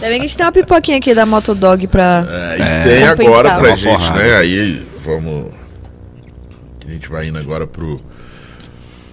Ainda 0.00 0.08
bem 0.08 0.18
que 0.20 0.24
a 0.24 0.28
gente 0.28 0.36
tem 0.36 0.46
uma 0.46 0.52
pipoquinha 0.52 0.98
aqui 0.98 1.14
da 1.14 1.26
Motodog 1.26 1.86
pra. 1.88 2.24
É, 2.30 2.54
e 2.54 2.84
tem 2.88 3.08
Compensar. 3.08 3.26
agora 3.26 3.54
pra 3.56 3.74
gente, 3.76 3.92
forrada. 3.98 4.22
né? 4.22 4.36
Aí 4.36 4.86
vamos. 5.04 5.52
A 6.86 6.92
gente 6.92 7.08
vai 7.08 7.28
indo 7.28 7.38
agora 7.38 7.66
pro. 7.66 8.00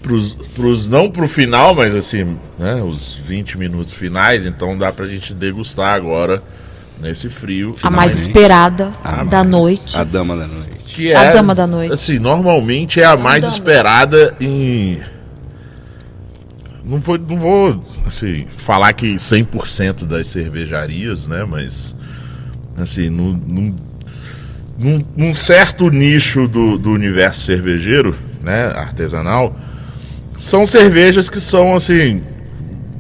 Pros, 0.02 0.34
pros, 0.54 0.88
não 0.88 1.10
pro 1.10 1.28
final, 1.28 1.74
mas 1.74 1.96
assim, 1.96 2.38
né? 2.60 2.76
Os 2.84 3.16
20 3.26 3.58
minutos 3.58 3.92
finais, 3.96 4.46
então 4.46 4.78
dá 4.78 4.92
pra 4.92 5.08
gente 5.08 5.34
degustar 5.34 5.96
agora 5.96 6.44
nesse 7.02 7.28
frio. 7.28 7.76
A 7.82 7.90
mais 7.90 8.20
esperada 8.20 8.94
A 9.04 9.24
da 9.24 9.38
mais. 9.40 9.50
noite. 9.50 9.98
A 9.98 10.04
dama 10.04 10.38
da 10.38 10.46
noite. 10.46 10.75
Que 10.96 11.14
A 11.14 11.24
é, 11.26 11.32
dama 11.32 11.54
da 11.54 11.68
noite. 11.68 11.92
Assim, 11.92 12.20
normalmente 12.20 13.02
é 13.02 13.06
a 13.06 13.18
mais 13.18 13.42
dama. 13.42 13.54
esperada 13.54 14.34
em. 14.40 15.02
Não 16.86 17.00
vou, 17.02 17.18
não 17.18 17.36
vou 17.38 17.84
assim, 18.06 18.46
falar 18.56 18.94
que 18.94 19.16
100% 19.16 20.06
das 20.06 20.28
cervejarias, 20.28 21.28
né? 21.28 21.44
Mas, 21.44 21.94
assim, 22.78 23.10
num, 23.10 23.34
num, 23.34 23.76
num- 24.78 25.04
num 25.18 25.36
certo 25.36 25.90
nicho 25.90 26.48
do, 26.48 26.78
do 26.78 26.92
universo 26.92 27.42
cervejeiro, 27.42 28.16
né? 28.42 28.68
Artesanal, 28.68 29.54
são 30.38 30.66
cervejas 30.66 31.30
que 31.30 31.42
são, 31.42 31.76
assim, 31.76 32.22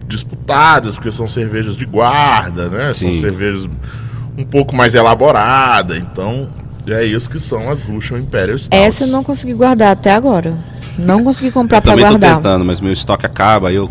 disputadas, 0.07 0.95
porque 0.95 1.11
são 1.11 1.27
cervejas 1.27 1.77
de 1.77 1.85
guarda, 1.85 2.67
né? 2.67 2.93
São 2.93 3.13
Sim. 3.13 3.21
cervejas 3.21 3.69
um 4.37 4.43
pouco 4.43 4.75
mais 4.75 4.95
elaboradas, 4.95 5.95
então 5.97 6.49
é 6.87 7.03
isso 7.03 7.29
que 7.29 7.39
são 7.39 7.69
as 7.69 7.81
Russian 7.81 8.19
Imperial 8.19 8.57
Stouts. 8.57 8.79
Essa 8.85 9.03
eu 9.03 9.07
não 9.07 9.23
consegui 9.23 9.53
guardar 9.53 9.91
até 9.91 10.11
agora. 10.11 10.57
Não 10.97 11.23
consegui 11.23 11.51
comprar 11.51 11.79
Eu 11.79 11.81
pra 11.81 11.91
também 11.91 12.05
tô 12.05 12.11
guardar. 12.11 12.35
tentando, 12.37 12.63
mas 12.65 12.79
meu 12.79 12.93
estoque 12.93 13.25
acaba, 13.25 13.69
aí 13.69 13.75
eu 13.75 13.89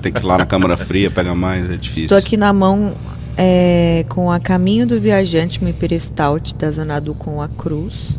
tenho 0.00 0.14
que 0.14 0.20
ir 0.22 0.24
lá 0.26 0.38
na 0.38 0.46
câmara 0.46 0.76
fria, 0.76 1.10
pegar 1.10 1.34
mais, 1.34 1.70
é 1.70 1.76
difícil. 1.76 2.04
Estou 2.04 2.18
aqui 2.18 2.36
na 2.36 2.52
mão 2.52 2.96
é, 3.36 4.04
com 4.08 4.30
a 4.30 4.40
Caminho 4.40 4.86
do 4.86 5.00
Viajante, 5.00 5.60
uma 5.60 5.70
Imperial 5.70 6.00
Stout 6.00 6.54
da 6.54 6.70
Zanadu 6.70 7.14
com 7.14 7.40
a 7.40 7.48
Cruz. 7.48 8.18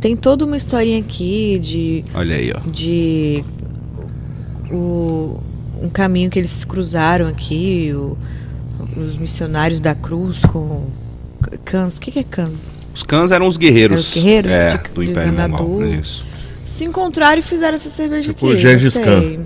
Tem 0.00 0.14
toda 0.16 0.44
uma 0.44 0.56
historinha 0.56 1.00
aqui 1.00 1.58
de 1.58 2.04
Olha 2.14 2.36
aí, 2.36 2.52
ó. 2.56 2.60
de 2.70 3.44
o, 4.70 5.38
um 5.82 5.88
caminho 5.88 6.30
que 6.30 6.38
eles 6.38 6.64
cruzaram 6.64 7.26
aqui, 7.26 7.92
o- 7.94 8.16
os 8.96 9.16
missionários 9.16 9.80
da 9.80 9.94
cruz 9.94 10.40
com 10.44 10.86
cães. 11.64 11.96
O 11.96 12.00
que, 12.00 12.10
que 12.12 12.18
é 12.20 12.24
cães? 12.24 12.77
Os 12.98 13.02
cães 13.04 13.30
eram 13.30 13.46
os 13.46 13.56
guerreiros. 13.56 13.92
Eram 13.92 14.00
os 14.00 14.14
guerreiros 14.14 14.50
é, 14.50 14.70
de- 14.76 14.88
do 14.90 15.02
Império. 15.04 15.32
Mongol. 15.32 15.84
Isso. 15.86 16.26
Se 16.64 16.84
encontraram 16.84 17.38
e 17.38 17.42
fizeram 17.42 17.76
essa 17.76 17.88
cerveja 17.88 18.32
Tipo 18.32 18.50
aqui. 18.50 18.58
Gengis 18.60 18.96
gostei. 18.96 19.38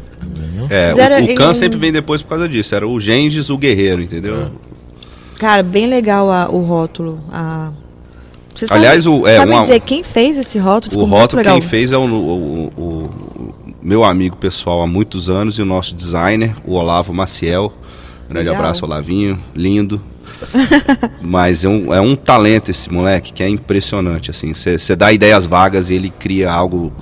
É, 0.71 0.93
o, 1.21 1.25
o 1.25 1.35
Khan 1.35 1.51
em- 1.51 1.55
sempre 1.55 1.79
vem 1.79 1.93
depois 1.93 2.23
por 2.23 2.31
causa 2.31 2.49
disso. 2.49 2.75
Era 2.75 2.89
o 2.89 2.99
Gengis, 2.99 3.51
o 3.51 3.59
guerreiro, 3.59 4.01
entendeu? 4.01 4.53
Cara, 5.39 5.63
bem 5.63 5.87
legal 5.87 6.31
a- 6.33 6.49
o 6.49 6.63
rótulo. 6.65 7.21
A... 7.31 7.73
Você 8.55 8.67
Aliás, 8.71 9.07
o- 9.07 9.27
é, 9.27 9.37
sabe 9.37 9.53
uma- 9.53 9.61
dizer 9.63 9.81
quem 9.81 10.03
fez 10.03 10.39
esse 10.39 10.59
rótulo? 10.59 10.99
O 10.99 11.05
rótulo 11.05 11.41
legal. 11.41 11.61
quem 11.61 11.69
fez 11.69 11.93
é 11.93 11.99
o, 11.99 12.05
o- 12.07 12.73
o- 12.75 12.83
o 12.83 13.11
meu 13.83 14.03
amigo 14.03 14.37
pessoal 14.37 14.81
há 14.81 14.87
muitos 14.87 15.29
anos 15.29 15.59
e 15.59 15.63
o 15.63 15.67
nosso 15.67 15.95
designer, 15.95 16.55
o 16.65 16.73
Olavo 16.73 17.13
Maciel. 17.13 17.71
Grande 18.31 18.49
Legal. 18.49 18.63
abraço, 18.63 18.85
Olavinho. 18.87 19.39
Lindo. 19.55 20.01
Mas 21.21 21.65
é 21.65 21.69
um, 21.69 21.95
é 21.95 22.01
um 22.01 22.15
talento 22.15 22.71
esse 22.71 22.93
moleque 22.93 23.33
que 23.33 23.43
é 23.43 23.49
impressionante. 23.49 24.31
assim. 24.31 24.53
Você 24.55 24.97
dá 24.97 25.13
ideias 25.13 25.47
vagas 25.47 25.91
e 25.91 25.95
ele 25.95 26.11
cria 26.11 26.51
algo 26.51 26.93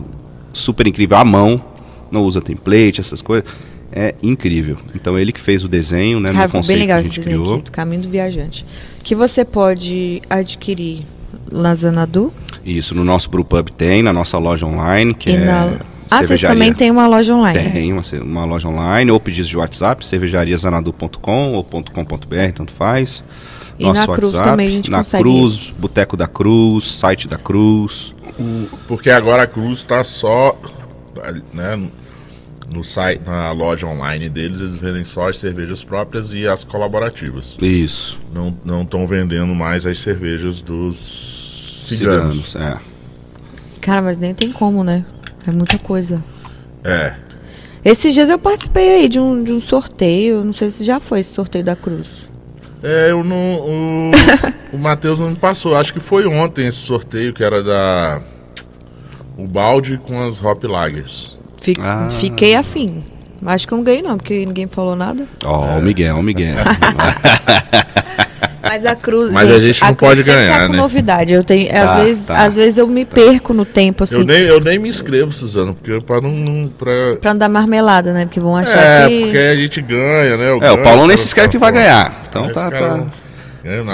super 0.52 0.86
incrível 0.86 1.16
à 1.16 1.24
mão. 1.24 1.62
Não 2.10 2.22
usa 2.22 2.40
template, 2.40 3.00
essas 3.00 3.22
coisas. 3.22 3.48
É 3.92 4.14
incrível. 4.22 4.78
Então 4.94 5.18
ele 5.18 5.32
que 5.32 5.40
fez 5.40 5.64
o 5.64 5.68
desenho, 5.68 6.20
né? 6.20 6.32
Cara, 6.32 6.46
no 6.46 6.52
conceito 6.52 6.78
bem 6.78 6.86
legal 6.86 7.00
que 7.00 7.06
a 7.06 7.08
esse 7.08 7.16
gente 7.16 7.24
desenho 7.24 7.42
criou. 7.42 7.54
aqui, 7.56 7.64
do 7.64 7.72
Caminho 7.72 8.02
do 8.02 8.08
Viajante. 8.08 8.64
Que 9.02 9.14
você 9.14 9.44
pode 9.44 10.22
adquirir 10.30 11.04
na 11.50 11.74
Zanadu 11.74 12.32
Isso, 12.64 12.94
no 12.94 13.04
nosso 13.04 13.28
Brewpub 13.30 13.70
tem, 13.72 14.02
na 14.02 14.12
nossa 14.12 14.38
loja 14.38 14.66
online, 14.66 15.14
que 15.14 15.30
e 15.30 15.34
é. 15.34 15.38
na... 15.38 15.72
Ah, 16.10 16.22
vocês 16.22 16.40
também 16.40 16.72
têm 16.74 16.90
uma 16.90 17.06
loja 17.06 17.34
online. 17.34 17.70
Tem 17.70 17.92
uma, 17.92 18.02
uma 18.22 18.44
loja 18.44 18.68
online, 18.68 19.10
ou 19.10 19.20
pedidos 19.20 19.48
de 19.48 19.56
WhatsApp, 19.56 20.04
cervejariasanadu.com 20.06 21.52
ou 21.54 21.62
.com.br, 21.64 22.52
tanto 22.54 22.72
faz. 22.72 23.22
E 23.78 23.90
na 23.90 24.06
Cruz 24.06 24.32
também 24.32 24.66
a 24.66 24.70
gente 24.70 24.90
na 24.90 24.98
consegue 24.98 25.22
Cruz, 25.22 25.72
Boteco 25.78 26.16
da 26.16 26.26
Cruz, 26.26 26.84
site 26.98 27.26
da 27.26 27.38
Cruz. 27.38 28.14
O- 28.38 28.66
porque 28.86 29.08
agora 29.10 29.44
a 29.44 29.46
Cruz 29.46 29.82
tá 29.82 30.02
só 30.04 30.56
né, 31.52 31.80
no 32.72 32.84
site, 32.84 33.22
na 33.26 33.50
loja 33.52 33.86
online 33.86 34.28
deles, 34.28 34.60
eles 34.60 34.76
vendem 34.76 35.04
só 35.04 35.28
as 35.28 35.38
cervejas 35.38 35.82
próprias 35.82 36.32
e 36.32 36.46
as 36.46 36.62
colaborativas. 36.62 37.56
Isso. 37.60 38.20
Não 38.32 38.56
não 38.64 38.82
estão 38.82 39.06
vendendo 39.06 39.54
mais 39.54 39.86
as 39.86 39.98
cervejas 39.98 40.60
dos 40.60 41.86
ciganos. 41.88 42.44
Ciganos. 42.50 42.56
É. 42.56 42.78
Cara, 43.80 44.02
mas 44.02 44.18
nem 44.18 44.34
tem 44.34 44.52
como, 44.52 44.84
né? 44.84 45.04
É 45.46 45.50
muita 45.52 45.78
coisa. 45.78 46.22
É. 46.84 47.14
Esses 47.84 48.12
dias 48.12 48.28
eu 48.28 48.38
participei 48.38 48.88
aí 48.96 49.08
de 49.08 49.18
um, 49.18 49.42
de 49.42 49.52
um 49.52 49.60
sorteio. 49.60 50.44
Não 50.44 50.52
sei 50.52 50.68
se 50.70 50.84
já 50.84 51.00
foi 51.00 51.20
esse 51.20 51.32
sorteio 51.32 51.64
da 51.64 51.74
Cruz. 51.74 52.28
É, 52.82 53.10
eu 53.10 53.22
não. 53.24 53.36
O, 53.60 54.10
o 54.76 54.78
Matheus 54.78 55.18
não 55.20 55.30
me 55.30 55.36
passou. 55.36 55.76
Acho 55.76 55.92
que 55.92 56.00
foi 56.00 56.26
ontem 56.26 56.66
esse 56.66 56.78
sorteio 56.78 57.32
que 57.32 57.42
era 57.44 57.62
da. 57.62 58.20
O 59.36 59.46
balde 59.46 59.98
com 59.98 60.22
as 60.22 60.42
Hop 60.42 60.62
Lagers. 60.64 61.38
Fi- 61.60 61.76
Ah. 61.80 62.08
Fiquei 62.10 62.54
afim. 62.54 63.02
Acho 63.46 63.66
que 63.66 63.72
eu 63.72 63.78
não 63.78 63.84
ganhei 63.84 64.02
não, 64.02 64.18
porque 64.18 64.44
ninguém 64.44 64.66
falou 64.66 64.94
nada. 64.94 65.26
Ó, 65.44 65.78
o 65.78 65.82
Miguel, 65.82 66.16
o 66.18 66.22
Miguel. 66.22 66.56
Mas 68.62 68.84
a 68.84 68.94
cruz, 68.94 69.32
Mas 69.32 69.50
a 69.50 69.58
gente 69.58 69.80
não 69.80 69.94
cruz 69.94 70.10
pode 70.10 70.22
sempre 70.22 70.32
ganhar, 70.34 70.58
tá 70.60 70.66
com 70.66 70.72
né? 70.72 70.78
novidade. 70.78 71.32
Eu 71.32 71.42
tenho, 71.42 71.68
Tá, 71.68 71.82
às, 71.82 72.04
vezes, 72.04 72.26
tá. 72.26 72.42
às 72.44 72.54
vezes 72.56 72.78
eu 72.78 72.86
me 72.86 73.04
perco 73.04 73.54
no 73.54 73.64
tempo, 73.64 74.04
assim, 74.04 74.16
Eu 74.16 74.24
nem, 74.24 74.40
eu 74.42 74.60
nem 74.60 74.78
me 74.78 74.88
inscrevo, 74.88 75.32
Suzano, 75.32 75.74
porque 75.74 76.00
pra 76.02 76.20
não. 76.20 76.30
não 76.30 76.68
pra... 76.68 77.16
pra 77.20 77.32
não 77.32 77.38
dar 77.38 77.48
marmelada, 77.48 78.12
né? 78.12 78.26
Porque 78.26 78.38
vão 78.40 78.56
achar 78.56 78.76
É, 78.78 79.08
que... 79.08 79.20
porque 79.22 79.38
a 79.38 79.56
gente 79.56 79.80
ganha, 79.82 80.36
né? 80.36 80.50
Eu 80.50 80.54
É, 80.54 80.56
o 80.56 80.60
ganho, 80.60 80.82
Paulão 80.82 81.06
nem 81.06 81.16
se 81.16 81.24
escreve 81.24 81.48
que 81.48 81.58
vai 81.58 81.72
ganhar. 81.72 82.24
Então 82.28 82.50
tá, 82.52 82.70
tá. 82.70 83.06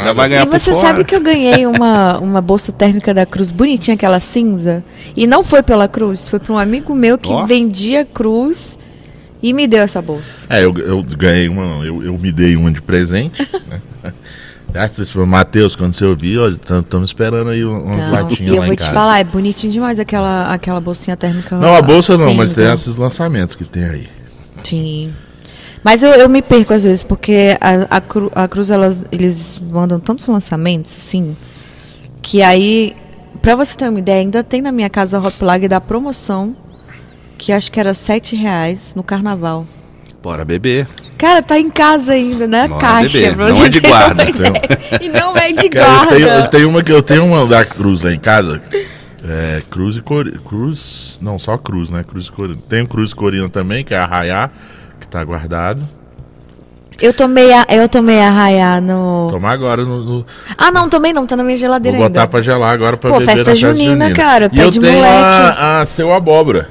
Já 0.05 0.13
vai 0.13 0.29
ganhar 0.29 0.47
E 0.47 0.49
você 0.49 0.73
fora. 0.73 0.87
sabe 0.87 1.05
que 1.05 1.15
eu 1.15 1.21
ganhei 1.21 1.67
uma, 1.67 2.19
uma 2.19 2.41
bolsa 2.41 2.71
térmica 2.73 3.13
da 3.13 3.27
Cruz 3.27 3.51
bonitinha, 3.51 3.95
aquela 3.95 4.21
cinza? 4.21 4.83
E 5.17 5.27
não 5.27 5.43
foi 5.43 5.63
pela 5.63 5.89
Cruz, 5.89 6.29
foi 6.29 6.39
para 6.39 6.53
um 6.53 6.59
amigo 6.59 6.95
meu 6.95 7.19
que 7.19 7.33
Ó. 7.33 7.47
vendia 7.47 8.05
Cruz 8.05 8.79
e 9.43 9.53
me 9.53 9.67
deu 9.67 9.83
essa 9.83 10.01
bolsa. 10.01 10.47
É, 10.49 10.65
eu, 10.65 10.73
eu 10.79 11.03
ganhei 11.03 11.49
uma, 11.49 11.85
eu, 11.85 12.03
eu 12.03 12.17
me 12.19 12.31
dei 12.31 12.57
uma 12.57 12.71
de 12.71 12.81
presente, 12.81 13.43
né? 13.69 13.81
Ah, 14.75 15.27
Matheus, 15.27 15.75
quando 15.75 15.95
você 15.95 16.05
ouvir, 16.05 16.39
estamos 16.53 17.11
esperando 17.11 17.49
aí 17.51 17.65
umas 17.65 17.97
Então, 17.97 18.11
latinhas 18.13 18.41
e 18.41 18.47
eu 18.55 18.61
lá 18.61 18.65
vou 18.67 18.73
em 18.73 18.77
te 18.77 18.81
casa. 18.81 18.93
falar, 18.93 19.19
é 19.21 19.25
bonitinho 19.25 19.73
demais 19.73 19.99
aquela, 19.99 20.53
aquela 20.53 20.81
bolsinha 20.81 21.17
térmica. 21.17 21.57
Não, 21.57 21.75
a 21.75 21.81
bolsa 21.81 22.17
não, 22.19 22.35
mas 22.35 22.53
tem 22.53 22.71
esses 22.71 22.97
lançamentos 22.97 23.57
que 23.57 23.65
tem 23.65 23.85
aí. 23.85 24.09
Sim. 24.63 25.13
Mas 25.83 26.03
eu, 26.03 26.11
eu 26.11 26.29
me 26.29 26.43
perco 26.43 26.75
às 26.75 26.83
vezes, 26.83 27.03
porque 27.03 27.57
a, 27.61 27.97
a, 27.97 28.01
Cru- 28.01 28.33
a 28.35 28.47
Cruz, 28.49 28.71
elas, 28.71 29.05
eles 29.13 29.59
mandam 29.59 30.01
tantos 30.01 30.27
lançamentos, 30.27 30.95
assim, 30.97 31.37
que 32.21 32.43
aí, 32.43 32.95
pra 33.41 33.55
você 33.55 33.77
ter 33.77 33.89
uma 33.89 33.99
ideia, 34.01 34.21
ainda 34.21 34.43
tem 34.43 34.61
na 34.61 34.73
minha 34.73 34.91
casa 34.91 35.17
a 35.17 35.21
Hop 35.21 35.41
Lag 35.41 35.67
da 35.69 35.81
promoção, 35.81 36.57
que 37.39 37.53
acho 37.53 37.71
que 37.71 37.79
era 37.79 37.95
7 37.95 38.35
reais 38.35 38.93
no 38.97 39.03
carnaval. 39.03 39.65
Bora 40.27 40.45
beber. 40.45 40.89
Cara, 41.17 41.41
tá 41.41 41.57
em 41.57 41.71
casa 41.71 42.11
ainda, 42.11 42.49
na 42.49 42.67
Bora 42.67 42.81
caixa. 42.81 43.17
beber, 43.17 43.37
não 43.37 43.65
é 43.65 43.69
de 43.69 43.79
guarda. 43.79 44.29
ideia. 44.29 44.53
E 45.01 45.09
não 45.09 45.37
é 45.37 45.53
de 45.53 45.69
Cara, 45.69 46.03
eu, 46.05 46.09
tenho, 46.09 46.21
eu 46.21 46.27
guarda. 46.27 46.49
tenho 46.49 46.69
uma 46.69 46.83
que 46.83 46.93
eu 46.93 47.01
tenho 47.01 47.25
uma 47.27 47.47
da 47.47 47.65
Cruz 47.65 48.03
lá 48.03 48.13
em 48.13 48.19
casa. 48.19 48.61
É, 49.25 49.63
Cruz 49.71 49.97
e 49.97 50.01
Corina. 50.01 50.41
Cruz. 50.45 51.17
Não, 51.23 51.39
só 51.39 51.57
Cruz, 51.57 51.91
né? 51.91 52.03
Cruz 52.03 52.27
e 52.27 52.33
Corina. 52.33 52.59
Tem 52.69 52.83
o 52.83 52.89
Cruz 52.89 53.13
e 53.13 53.15
Corina 53.15 53.49
também, 53.49 53.85
que 53.85 53.95
é 53.95 53.99
a 53.99 54.05
Rayá, 54.05 54.51
que 54.99 55.07
tá 55.07 55.23
guardado. 55.23 55.87
Eu 57.01 57.15
tomei 57.15 57.53
a, 57.53 57.65
eu 57.69 57.89
tomei 57.89 58.21
a 58.21 58.31
raia 58.31 58.81
no. 58.81 59.29
Tomar 59.31 59.53
agora 59.53 59.85
no. 59.85 60.03
no- 60.05 60.27
Ah, 60.59 60.73
não, 60.73 60.89
tomei 60.89 61.13
não, 61.13 61.25
tá 61.25 61.37
na 61.37 61.45
minha 61.45 61.55
vou 61.57 61.61
geladeira 61.61 61.99
botar 61.99 62.23
ainda. 62.23 62.31
pra 62.33 62.41
gelar 62.41 62.75
agora 62.75 62.97
pra 62.97 63.11
Pô, 63.11 63.19
beber 63.21 63.27
festa 63.37 63.51
na 63.51 63.57
festa 63.57 63.73
junina, 63.75 64.13
cara, 64.13 64.47
E 64.47 64.57
pé 64.57 64.65
eu 64.65 64.71
de 64.71 64.81
tenho 64.81 64.93
moleque. 64.95 65.15
a, 65.15 65.81
a 65.83 65.87
seu 65.87 66.13
abóbora. 66.13 66.69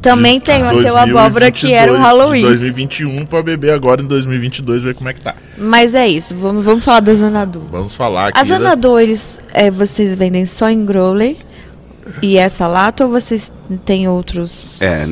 Também 0.00 0.40
tem 0.40 0.62
a 0.62 0.70
seu 0.70 0.96
abóbora 0.96 1.50
que 1.50 1.72
era 1.72 1.92
o 1.92 1.96
2022, 1.96 2.02
Halloween. 2.02 2.40
de 2.42 2.48
2021 2.48 3.26
pra 3.26 3.42
beber 3.42 3.72
agora 3.72 4.00
em 4.00 4.06
2022, 4.06 4.82
ver 4.82 4.94
como 4.94 5.08
é 5.08 5.12
que 5.12 5.20
tá. 5.20 5.34
Mas 5.56 5.92
é 5.94 6.06
isso, 6.06 6.36
vamos, 6.36 6.64
vamos 6.64 6.84
falar 6.84 7.00
da 7.00 7.14
Zanadu. 7.14 7.62
Vamos 7.70 7.94
falar 7.94 8.28
aqui. 8.28 8.38
A? 8.38 8.44
Zanadu, 8.44 8.98
eles, 8.98 9.40
é, 9.52 9.70
vocês 9.70 10.14
vendem 10.14 10.46
só 10.46 10.70
em 10.70 10.84
Growley 10.84 11.38
e 12.22 12.38
essa 12.38 12.66
lata 12.66 13.04
ou 13.04 13.10
vocês 13.10 13.52
têm 13.84 14.08
outros? 14.08 14.80
É, 14.80 15.04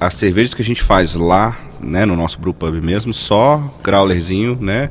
as 0.00 0.14
cervejas 0.14 0.54
que 0.54 0.62
a 0.62 0.64
gente 0.64 0.82
faz 0.82 1.14
lá, 1.14 1.56
né, 1.80 2.04
no 2.04 2.16
nosso 2.16 2.38
brewpub 2.38 2.80
mesmo, 2.80 3.12
só 3.12 3.72
growlerzinho, 3.82 4.56
né? 4.60 4.90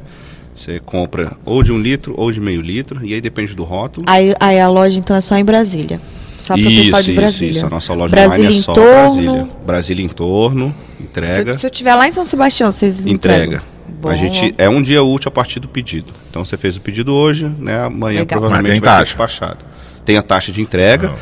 Você 0.53 0.79
compra 0.79 1.33
ou 1.45 1.61
de 1.61 1.71
um 1.71 1.79
litro 1.79 2.15
ou 2.17 2.31
de 2.31 2.41
meio 2.41 2.61
litro, 2.61 3.05
e 3.05 3.13
aí 3.13 3.21
depende 3.21 3.53
do 3.53 3.63
rótulo. 3.63 4.05
Aí, 4.09 4.33
aí 4.39 4.59
a 4.59 4.67
loja 4.67 4.97
então 4.97 5.15
é 5.15 5.21
só 5.21 5.35
em 5.35 5.45
Brasília. 5.45 6.01
Só 6.39 6.53
para 6.55 6.61
o 6.61 6.65
pessoal 6.65 7.01
de 7.03 7.11
Brasília. 7.13 7.51
isso. 7.51 7.65
A 7.65 7.69
nossa 7.69 7.93
loja 7.93 8.11
Brasília 8.15 8.35
online 8.37 8.55
é 8.55 8.57
em 8.57 8.61
só 8.61 8.73
torno. 8.73 8.91
Brasília. 8.93 9.47
Brasília 9.65 10.05
em 10.05 10.09
torno, 10.09 10.75
entrega. 10.99 11.53
Se, 11.53 11.59
se 11.61 11.65
eu 11.67 11.71
estiver 11.71 11.95
lá 11.95 12.07
em 12.07 12.11
São 12.11 12.25
Sebastião, 12.25 12.71
vocês 12.71 12.99
Entrega. 13.05 13.63
Bom. 13.99 14.09
A 14.09 14.15
gente 14.15 14.53
é 14.57 14.69
um 14.69 14.81
dia 14.81 15.01
útil 15.01 15.29
a 15.29 15.31
partir 15.31 15.59
do 15.59 15.67
pedido. 15.67 16.13
Então 16.29 16.45
você 16.45 16.55
fez 16.57 16.75
o 16.77 16.81
pedido 16.81 17.13
hoje, 17.13 17.51
né? 17.59 17.85
Amanhã 17.85 18.19
Legal. 18.19 18.39
provavelmente 18.39 18.71
tem 18.73 18.79
vai 18.79 18.89
ser 18.89 18.95
taxa. 18.99 19.05
despachado. 19.05 19.65
Tem 20.05 20.17
a 20.17 20.21
taxa 20.21 20.51
de 20.51 20.61
entrega. 20.61 21.15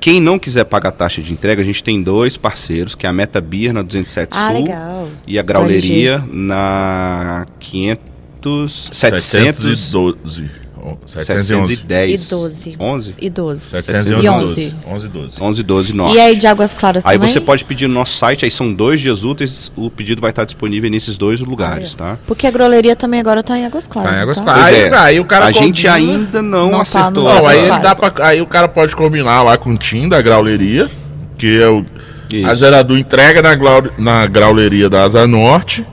Quem 0.00 0.20
não 0.20 0.38
quiser 0.38 0.64
pagar 0.64 0.88
a 0.90 0.92
taxa 0.92 1.22
de 1.22 1.32
entrega, 1.32 1.62
a 1.62 1.64
gente 1.64 1.82
tem 1.82 2.02
dois 2.02 2.36
parceiros, 2.36 2.94
que 2.94 3.06
é 3.06 3.08
a 3.08 3.12
Meta 3.12 3.40
Beer 3.40 3.72
na 3.72 3.82
207 3.82 4.30
Ah, 4.36 4.50
Sul 4.52 4.62
legal. 4.64 5.08
e 5.26 5.38
a 5.38 5.42
Grauleria 5.42 6.22
na 6.32 7.46
500 7.60 8.88
700 8.90 9.22
712. 9.70 10.50
Oh, 10.88 10.96
711. 11.04 11.76
710 11.78 12.22
E 12.26 12.30
12. 12.30 12.76
11 12.78 13.14
E 13.20 13.28
12. 13.28 13.60
711 13.64 14.24
E 14.24 14.28
11. 14.28 14.74
11 14.86 15.08
12. 15.08 15.42
11 15.42 15.62
12 15.64 15.92
norte. 15.92 16.14
E 16.14 16.20
aí 16.20 16.36
de 16.36 16.46
Águas 16.46 16.72
Claras 16.72 17.04
Aí 17.04 17.16
também? 17.18 17.28
você 17.28 17.40
pode 17.40 17.64
pedir 17.64 17.88
no 17.88 17.94
nosso 17.94 18.16
site, 18.16 18.44
aí 18.44 18.50
são 18.52 18.72
dois 18.72 19.00
dias 19.00 19.24
úteis, 19.24 19.72
o 19.74 19.90
pedido 19.90 20.20
vai 20.20 20.30
estar 20.30 20.44
disponível 20.44 20.88
nesses 20.88 21.16
dois 21.16 21.40
lugares, 21.40 21.96
tá? 21.96 22.16
Porque 22.24 22.46
a 22.46 22.50
groleria 22.52 22.94
também 22.94 23.18
agora 23.18 23.42
tá 23.42 23.58
em 23.58 23.66
Águas 23.66 23.88
Claras. 23.88 24.10
Tá 24.12 24.16
em 24.16 24.20
Águas 24.22 24.38
Claras. 24.38 24.62
Pois 24.62 24.74
Aí, 24.76 24.82
é, 24.82 24.96
aí 24.96 25.20
o 25.20 25.24
cara 25.24 25.46
a 25.46 25.50
gente 25.50 25.88
ainda 25.88 26.40
não, 26.40 26.70
Não 26.70 26.76
tá 26.78 26.82
acertou. 26.82 27.24
no 27.24 27.34
Não, 27.34 27.48
aí, 27.48 27.68
dá 27.80 27.94
pra, 27.96 28.26
aí 28.28 28.40
o 28.40 28.46
cara 28.46 28.68
pode 28.68 28.94
combinar 28.94 29.42
lá 29.42 29.56
com 29.56 29.70
o 29.70 29.76
Tim 29.76 30.08
da 30.08 30.22
grauleria, 30.22 30.88
que 31.36 31.60
é 31.60 31.68
o. 31.68 31.84
Isso. 32.32 32.48
A 32.48 32.54
Geradu 32.54 32.96
entrega 32.96 33.42
na, 33.42 33.54
glau, 33.56 33.82
na 33.98 34.24
grauleria 34.26 34.88
da 34.88 35.02
Asa 35.02 35.26
Norte. 35.26 35.84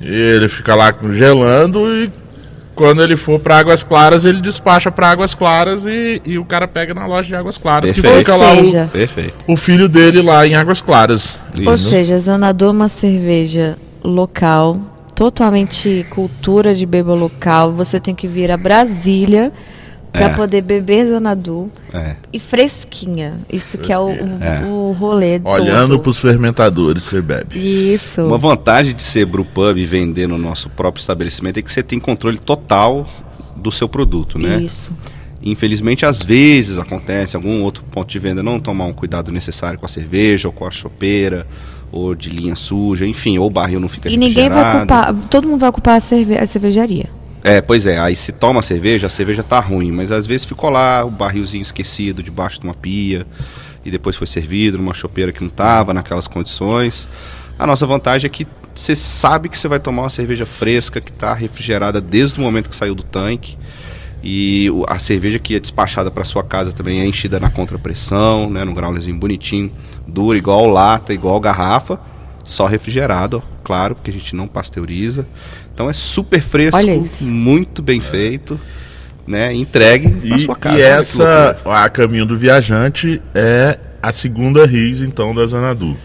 Ele 0.00 0.48
fica 0.48 0.74
lá 0.74 0.94
gelando 1.12 1.86
e 1.94 2.10
quando 2.78 3.02
ele 3.02 3.16
for 3.16 3.40
pra 3.40 3.58
Águas 3.58 3.82
Claras, 3.82 4.24
ele 4.24 4.40
despacha 4.40 4.88
pra 4.88 5.10
Águas 5.10 5.34
Claras 5.34 5.84
e, 5.84 6.22
e 6.24 6.38
o 6.38 6.44
cara 6.44 6.68
pega 6.68 6.94
na 6.94 7.08
loja 7.08 7.26
de 7.26 7.34
Águas 7.34 7.58
Claras, 7.58 7.90
que 7.90 8.00
Perfeito. 8.00 8.24
fica 8.24 8.36
Ou 8.36 8.40
lá 8.40 8.54
seja, 8.54 8.88
Perfeito. 8.92 9.34
o, 9.48 9.54
o 9.54 9.56
filho 9.56 9.88
dele 9.88 10.22
lá 10.22 10.46
em 10.46 10.54
Águas 10.54 10.80
Claras. 10.80 11.40
Ou 11.66 11.74
Isso. 11.74 11.90
seja, 11.90 12.16
Zanadu 12.20 12.66
é 12.66 12.70
uma 12.70 12.86
cerveja 12.86 13.76
local, 14.04 14.80
totalmente 15.16 16.06
cultura 16.08 16.72
de 16.72 16.86
beba 16.86 17.14
local. 17.14 17.72
Você 17.72 17.98
tem 17.98 18.14
que 18.14 18.28
vir 18.28 18.48
a 18.48 18.56
Brasília 18.56 19.52
para 20.12 20.26
É. 20.26 20.34
poder 20.34 20.62
beber 20.62 21.06
Zanadu 21.06 21.70
É. 21.92 22.16
e 22.32 22.38
fresquinha. 22.38 23.38
Isso 23.52 23.76
que 23.78 23.92
é 23.92 23.98
o, 23.98 24.08
o, 24.08 24.42
É. 24.42 24.64
o 24.64 24.92
rolê 24.92 25.40
Olhando 25.44 25.90
todo. 25.92 26.00
pros 26.00 26.18
fermentadores, 26.18 27.04
você 27.04 27.20
bebe. 27.20 27.58
Isso. 27.58 28.22
Uma 28.22 28.38
vantagem 28.38 28.94
de 28.94 29.02
ser 29.02 29.26
brewpub 29.26 29.78
e 29.80 29.84
vender 29.84 30.26
no 30.26 30.38
nosso 30.38 30.68
próprio 30.70 31.00
estabelecimento 31.00 31.58
é 31.58 31.62
que 31.62 31.70
você 31.70 31.82
tem 31.82 31.98
controle 31.98 32.38
total 32.38 33.06
do 33.56 33.70
seu 33.72 33.88
produto, 33.88 34.38
né? 34.38 34.62
Isso. 34.62 34.90
Infelizmente, 35.42 36.04
às 36.04 36.20
vezes 36.22 36.78
acontece 36.78 37.36
algum 37.36 37.62
outro 37.62 37.84
ponto 37.90 38.10
de 38.10 38.18
venda 38.18 38.42
não 38.42 38.58
tomar 38.58 38.86
um 38.86 38.92
cuidado 38.92 39.30
necessário 39.30 39.78
com 39.78 39.86
a 39.86 39.88
cerveja 39.88 40.48
ou 40.48 40.52
com 40.52 40.66
a 40.66 40.70
chopeira 40.70 41.46
ou 41.92 42.14
de 42.14 42.28
linha 42.28 42.54
suja, 42.56 43.06
enfim, 43.06 43.38
ou 43.38 43.46
o 43.46 43.50
barril 43.50 43.80
não 43.80 43.88
fica 43.88 44.10
E 44.10 44.16
ninguém 44.16 44.50
vai 44.50 44.76
ocupar, 44.78 45.14
todo 45.30 45.48
mundo 45.48 45.60
vai 45.60 45.68
ocupar 45.70 45.96
a, 45.96 46.00
cerve 46.00 46.36
a 46.36 46.46
cervejaria. 46.46 47.06
É, 47.42 47.60
pois 47.60 47.86
é, 47.86 47.98
aí 47.98 48.16
se 48.16 48.32
toma 48.32 48.60
a 48.60 48.62
cerveja, 48.62 49.06
a 49.06 49.10
cerveja 49.10 49.42
tá 49.42 49.60
ruim, 49.60 49.92
mas 49.92 50.10
às 50.10 50.26
vezes 50.26 50.44
ficou 50.44 50.70
lá 50.70 51.04
o 51.04 51.10
barrilzinho 51.10 51.62
esquecido 51.62 52.22
debaixo 52.22 52.60
de 52.60 52.66
uma 52.66 52.74
pia 52.74 53.26
e 53.84 53.90
depois 53.90 54.16
foi 54.16 54.26
servido 54.26 54.76
numa 54.76 54.92
chopeira 54.92 55.32
que 55.32 55.42
não 55.42 55.50
tava 55.50 55.94
naquelas 55.94 56.26
condições. 56.26 57.08
A 57.58 57.66
nossa 57.66 57.86
vantagem 57.86 58.26
é 58.26 58.30
que 58.30 58.46
você 58.74 58.94
sabe 58.94 59.48
que 59.48 59.58
você 59.58 59.66
vai 59.66 59.80
tomar 59.80 60.02
uma 60.02 60.10
cerveja 60.10 60.46
fresca 60.46 61.00
que 61.00 61.10
está 61.10 61.34
refrigerada 61.34 62.00
desde 62.00 62.38
o 62.38 62.42
momento 62.42 62.70
que 62.70 62.76
saiu 62.76 62.94
do 62.94 63.02
tanque. 63.02 63.56
E 64.22 64.68
a 64.88 64.98
cerveja 64.98 65.38
que 65.38 65.54
é 65.54 65.60
despachada 65.60 66.10
para 66.10 66.24
sua 66.24 66.42
casa 66.42 66.72
também 66.72 67.00
é 67.00 67.06
enchida 67.06 67.38
na 67.38 67.50
contrapressão, 67.50 68.50
né, 68.50 68.64
num 68.64 68.74
graulezinho 68.74 69.16
bonitinho, 69.16 69.72
duro, 70.06 70.36
igual 70.36 70.66
lata, 70.66 71.14
igual 71.14 71.38
garrafa, 71.38 72.00
só 72.44 72.66
refrigerado, 72.66 73.42
claro, 73.62 73.94
porque 73.94 74.10
a 74.10 74.14
gente 74.14 74.34
não 74.34 74.48
pasteuriza. 74.48 75.26
Então 75.78 75.88
é 75.88 75.92
super 75.92 76.42
fresco, 76.42 76.76
Olha 76.76 76.96
isso. 76.96 77.22
muito 77.30 77.80
bem 77.80 78.00
feito, 78.00 78.58
né, 79.24 79.54
entregue 79.54 80.08
na 80.28 80.34
E, 80.34 80.40
sua 80.40 80.56
casa. 80.56 80.76
e 80.76 80.82
essa, 80.82 81.56
a 81.64 81.88
Caminho 81.88 82.26
do 82.26 82.36
Viajante, 82.36 83.22
é 83.32 83.78
a 84.02 84.10
segunda 84.10 84.66
RIS, 84.66 85.02
então, 85.02 85.32
da 85.32 85.46
Zanadu. 85.46 85.96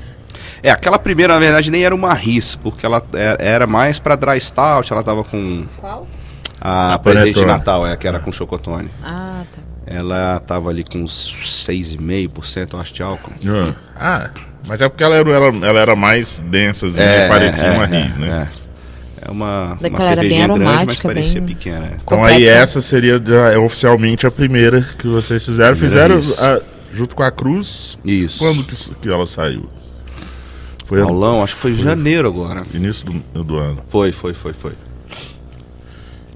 É, 0.62 0.70
aquela 0.70 1.00
primeira, 1.00 1.34
na 1.34 1.40
verdade, 1.40 1.72
nem 1.72 1.84
era 1.84 1.96
uma 1.96 2.14
RIS, 2.14 2.54
porque 2.54 2.86
ela 2.86 3.02
era, 3.14 3.44
era 3.44 3.66
mais 3.66 3.98
para 3.98 4.16
dry 4.16 4.40
stout, 4.40 4.94
ela 4.94 5.02
tava 5.02 5.24
com 5.24 5.66
Qual? 5.80 6.08
a, 6.62 6.94
A 6.94 7.00
presente 7.00 7.40
de. 7.40 7.46
Natal, 7.46 7.88
é, 7.88 7.98
que 7.98 8.08
era 8.08 8.20
com 8.20 8.32
chocotone. 8.32 8.92
Ah, 9.04 9.42
tá. 9.52 9.60
Ela 9.88 10.40
tava 10.42 10.70
ali 10.70 10.84
com 10.84 11.00
uns 11.00 11.66
6,5%, 11.68 12.74
eu 12.74 12.80
acho, 12.80 12.94
de 12.94 13.02
álcool. 13.02 13.32
Ah, 13.96 14.30
mas 14.68 14.82
é 14.84 14.88
porque 14.88 15.04
ela 15.04 15.16
era, 15.16 15.28
ela, 15.32 15.48
ela 15.68 15.80
era 15.80 15.96
mais 15.96 16.38
densa, 16.46 16.86
assim, 16.86 17.00
né? 17.00 17.28
parecia 17.28 17.72
uma 17.72 17.88
RIS, 17.88 18.18
né? 18.18 18.48
É, 18.60 18.63
É 19.26 19.32
uma, 19.32 19.78
uma 19.82 20.02
cervejinha 20.02 20.48
grande, 20.48 20.64
mas 20.64 20.78
aromática, 20.78 21.08
parecia 21.08 21.40
bem- 21.42 21.56
pequena. 21.56 21.86
é. 21.86 21.98
Então 22.04 22.24
aí 22.24 22.46
essa 22.46 22.82
seria 22.82 23.22
é 23.54 23.58
oficialmente 23.58 24.28
a 24.28 24.32
primeira 24.32 24.82
que 24.98 25.08
vocês 25.08 25.46
fizeram. 25.46 25.76
Primeira 25.78 26.20
Fizeram 26.22 26.46
a- 26.58 26.62
junto 26.92 27.16
com 27.16 27.24
a 27.24 27.32
Cruz. 27.32 27.98
Isso. 28.04 28.40
Quando 28.40 28.64
que, 28.64 28.76
que 28.96 29.08
ela 29.10 29.26
saiu? 29.26 29.68
Foi 30.86 30.98
ano- 31.00 31.08
Paulão, 31.08 31.42
acho 31.42 31.56
que 31.56 31.62
foi 31.62 31.74
janeiro 31.76 32.28
agora. 32.28 32.66
início 32.74 33.06
do, 33.34 33.44
do 33.44 33.58
ano. 33.58 33.82
Foi, 33.88 34.12
foi, 34.12 34.34
foi, 34.34 34.52
foi. 34.54 34.74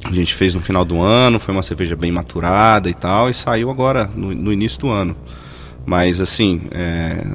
A 0.06 0.12
gente 0.14 0.34
fez 0.34 0.56
no 0.56 0.62
final 0.62 0.86
do 0.86 1.02
ano, 1.02 1.40
foi 1.40 1.54
uma 1.54 1.64
cerveja 1.64 1.96
bem 1.96 2.12
maturada 2.12 2.90
e 2.90 2.94
tal, 2.94 3.30
e 3.30 3.34
saiu 3.34 3.70
agora, 3.70 4.10
no, 4.16 4.34
no 4.34 4.54
início 4.54 4.80
do 4.80 4.90
ano. 4.90 5.16
Mas 5.86 6.22
assim, 6.22 6.62
é, 6.72 7.26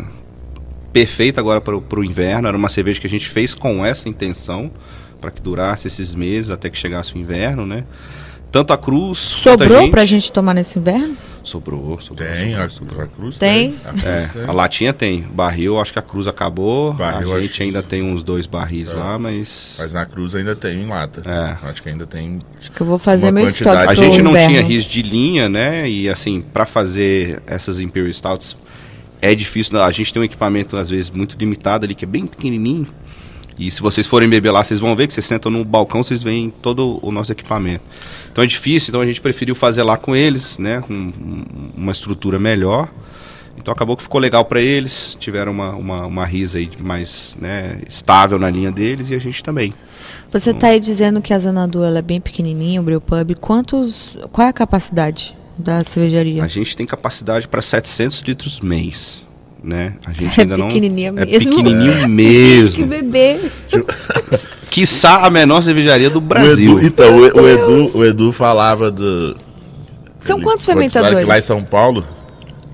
perfeita 0.93 1.41
agora 1.41 1.61
para 1.61 1.75
o 1.77 2.05
inverno, 2.05 2.49
era 2.49 2.57
uma 2.57 2.69
cerveja 2.71 2.99
que 3.01 3.07
a 3.07 3.11
gente 3.11 3.29
fez 3.29 3.53
com 3.55 3.85
essa 3.85 4.09
intenção, 4.09 4.71
para 5.23 5.31
que 5.31 5.41
durasse 5.41 5.87
esses 5.87 6.15
meses 6.15 6.51
até 6.51 6.69
que 6.69 6.77
chegasse 6.77 7.15
o 7.15 7.19
inverno, 7.19 7.65
né? 7.65 7.85
Tanto 8.51 8.75
a 8.75 8.77
Cruz. 8.77 9.19
a 9.19 9.37
Sobrou 9.39 9.81
gente- 9.81 9.91
pra 9.91 10.05
gente 10.05 10.31
tomar 10.31 10.53
nesse 10.53 10.79
inverno? 10.79 11.17
Sobrou, 11.43 11.99
sobrou. 12.01 12.29
Tem, 12.29 12.51
sobrou, 12.51 12.65
a, 12.67 12.69
sobrou. 12.69 13.03
a 13.03 13.07
Cruz 13.07 13.39
Tem? 13.39 13.75
A 13.85 13.89
Cruz 13.89 14.05
É, 14.05 14.29
tem. 14.33 14.45
a 14.45 14.53
latinha 14.53 14.93
tem. 14.93 15.23
Barril, 15.23 15.81
acho 15.81 15.93
que 15.93 15.99
a 15.99 16.03
Cruz 16.03 16.27
acabou. 16.29 16.93
Barril, 16.93 17.35
a 17.35 17.41
gente 17.41 17.55
que- 17.55 17.63
ainda 17.63 17.83
tem 17.83 18.03
uns 18.03 18.23
dois 18.23 18.47
barris 18.47 18.93
É. 18.93 18.95
lá, 18.95 19.19
mas. 19.19 19.77
Mas 19.81 19.93
na 19.95 20.05
Cruz 20.05 20.35
ainda 20.35 20.55
tem 20.55 20.83
em 20.83 20.87
lata. 20.87 21.23
É. 21.29 21.67
Acho 21.69 21.83
que 21.83 21.89
ainda 21.89 22.07
tem. 22.07 22.39
Acho 22.61 22.71
que 22.71 22.81
eu 22.81 22.87
vou 22.87 22.99
fazer 22.99 23.31
meu 23.33 23.45
quantidade. 23.45 23.77
estoque 23.85 23.91
A 23.91 24.05
gente 24.05 24.21
não 24.23 24.31
inverno. 24.33 24.49
tinha 24.51 24.61
RIS 24.63 24.85
de 24.85 25.03
linha, 25.03 25.49
né? 25.49 25.89
E 25.89 26.09
assim, 26.11 26.43
pra 26.43 26.67
fazer 26.67 27.43
essas 27.47 27.81
Imperial 27.81 28.13
Stouts 28.13 28.57
é 29.21 29.35
difícil. 29.35 29.81
A 29.83 29.91
gente 29.91 30.13
tem 30.13 30.21
um 30.21 30.25
equipamento, 30.25 30.77
às 30.77 30.91
vezes, 30.91 31.11
muito 31.11 31.37
limitado 31.39 31.87
ali, 31.87 31.95
que 31.95 32.05
é 32.05 32.09
bem 32.09 32.27
pequenininho. 32.27 32.87
E 33.59 33.71
se 33.71 33.81
vocês 33.83 34.07
forem 34.07 34.29
beber 34.29 34.51
lá, 34.51 34.65
vocês 34.65 34.81
vão 34.81 34.97
ver 34.97 35.07
que 35.07 35.13
vocês 35.13 35.27
sentam 35.27 35.51
no 35.53 35.65
balcão, 35.65 36.03
vocês 36.03 36.23
veem 36.23 36.51
todo 36.63 36.99
o 37.03 37.13
nosso 37.13 37.31
equipamento. 37.33 37.85
Então 38.31 38.43
é 38.43 38.47
difícil, 38.47 38.91
então 38.91 39.01
a 39.01 39.07
gente 39.07 39.21
preferiu 39.21 39.55
fazer 39.55 39.83
lá 39.83 39.97
com 39.97 40.17
eles, 40.17 40.59
né? 40.59 40.81
Com 40.81 40.93
um- 40.95 41.45
uma 41.77 41.93
estrutura 41.93 42.39
melhor. 42.39 42.89
Então 43.59 43.71
acabou 43.73 43.97
que 43.97 44.03
ficou 44.03 44.19
legal 44.21 44.45
para 44.47 44.61
eles, 44.61 45.17
tiveram 45.21 45.53
uma, 45.53 45.71
uma, 45.75 46.07
uma 46.07 46.25
risa 46.27 46.59
aí 46.59 46.71
mais 46.81 47.37
né, 47.39 47.81
estável 47.89 48.39
na 48.39 48.49
linha 48.49 48.73
deles 48.73 49.11
e 49.11 49.15
a 49.15 49.19
gente 49.19 49.43
também. 49.43 49.73
Você 50.33 50.55
tá 50.55 50.69
aí 50.69 50.81
dizendo 50.81 51.21
que 51.21 51.35
a 51.35 51.39
Zanadu 51.39 51.85
é 51.85 52.03
bem 52.03 52.21
pequenininha, 52.21 52.81
o 52.81 52.85
Brewpub. 52.85 53.35
Quantos, 53.35 54.17
qual 54.33 54.47
é 54.47 54.51
a 54.51 54.53
capacidade 54.53 55.37
da 55.59 55.85
cervejaria? 55.85 56.43
A 56.43 56.49
gente 56.49 56.75
tem 56.75 56.87
capacidade 56.87 57.47
para 57.47 57.61
700 57.61 58.23
litros 58.23 58.59
mês, 58.61 59.23
né? 59.63 59.95
A 60.05 60.13
gente 60.15 60.39
É 60.39 60.43
ainda 60.43 60.57
não 60.57 60.69
pequenininha 60.69 61.09
é 61.09 61.13
mesmo. 61.13 61.51
pequenininho 61.57 61.93
Que 62.03 62.07
mesmo. 62.09 62.87
bebê. 62.91 63.39
Quiçá 64.71 65.25
a 65.27 65.31
menor 65.31 65.63
cervejaria 65.63 66.11
do 66.11 66.19
O 66.19 66.21
Brasil. 66.23 66.79
Edu, 66.79 66.87
então, 66.87 67.17
o, 67.17 67.21
o 67.21 67.49
Edu, 67.49 67.91
o 67.99 68.05
Edu 68.05 68.33
falava 68.33 68.91
do. 68.91 69.37
São 70.21 70.37
ele 70.37 70.45
quantos 70.45 70.65
fermentadores? 70.65 71.27
Lá 71.27 71.39
em 71.39 71.43
São 71.43 71.63
Paulo, 71.63 72.05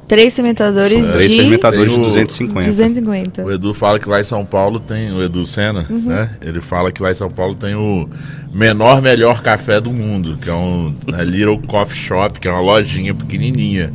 Três 0.06 0.34
fermentadores 0.34 1.06
Três 1.06 1.30
de 1.30 1.36
fermentadores 1.36 1.90
de 1.90 1.94
Tem 1.96 2.00
o- 2.00 2.06
250. 2.06 2.66
250. 2.66 3.44
o 3.44 3.52
Edu 3.52 3.74
fala 3.74 3.98
que 3.98 4.08
lá 4.08 4.18
em 4.20 4.24
São 4.24 4.42
Paulo 4.44 4.80
tem. 4.80 5.12
O 5.12 5.22
Edu 5.22 5.44
Senna, 5.44 5.84
Uhum. 5.90 6.00
né? 6.06 6.30
Ele 6.40 6.60
fala 6.62 6.90
que 6.90 7.02
lá 7.02 7.10
em 7.10 7.14
São 7.14 7.30
Paulo 7.30 7.54
tem 7.54 7.74
o 7.74 8.08
menor, 8.52 9.02
melhor 9.02 9.42
café 9.42 9.80
do 9.80 9.90
mundo, 9.90 10.38
que 10.40 10.48
é 10.48 10.54
um 10.54 10.94
né, 11.06 11.22
Little 11.24 11.60
Coffee 11.66 11.96
Shop, 11.98 12.40
que 12.40 12.48
é 12.48 12.50
uma 12.50 12.60
lojinha 12.62 13.12
pequenininha. 13.14 13.92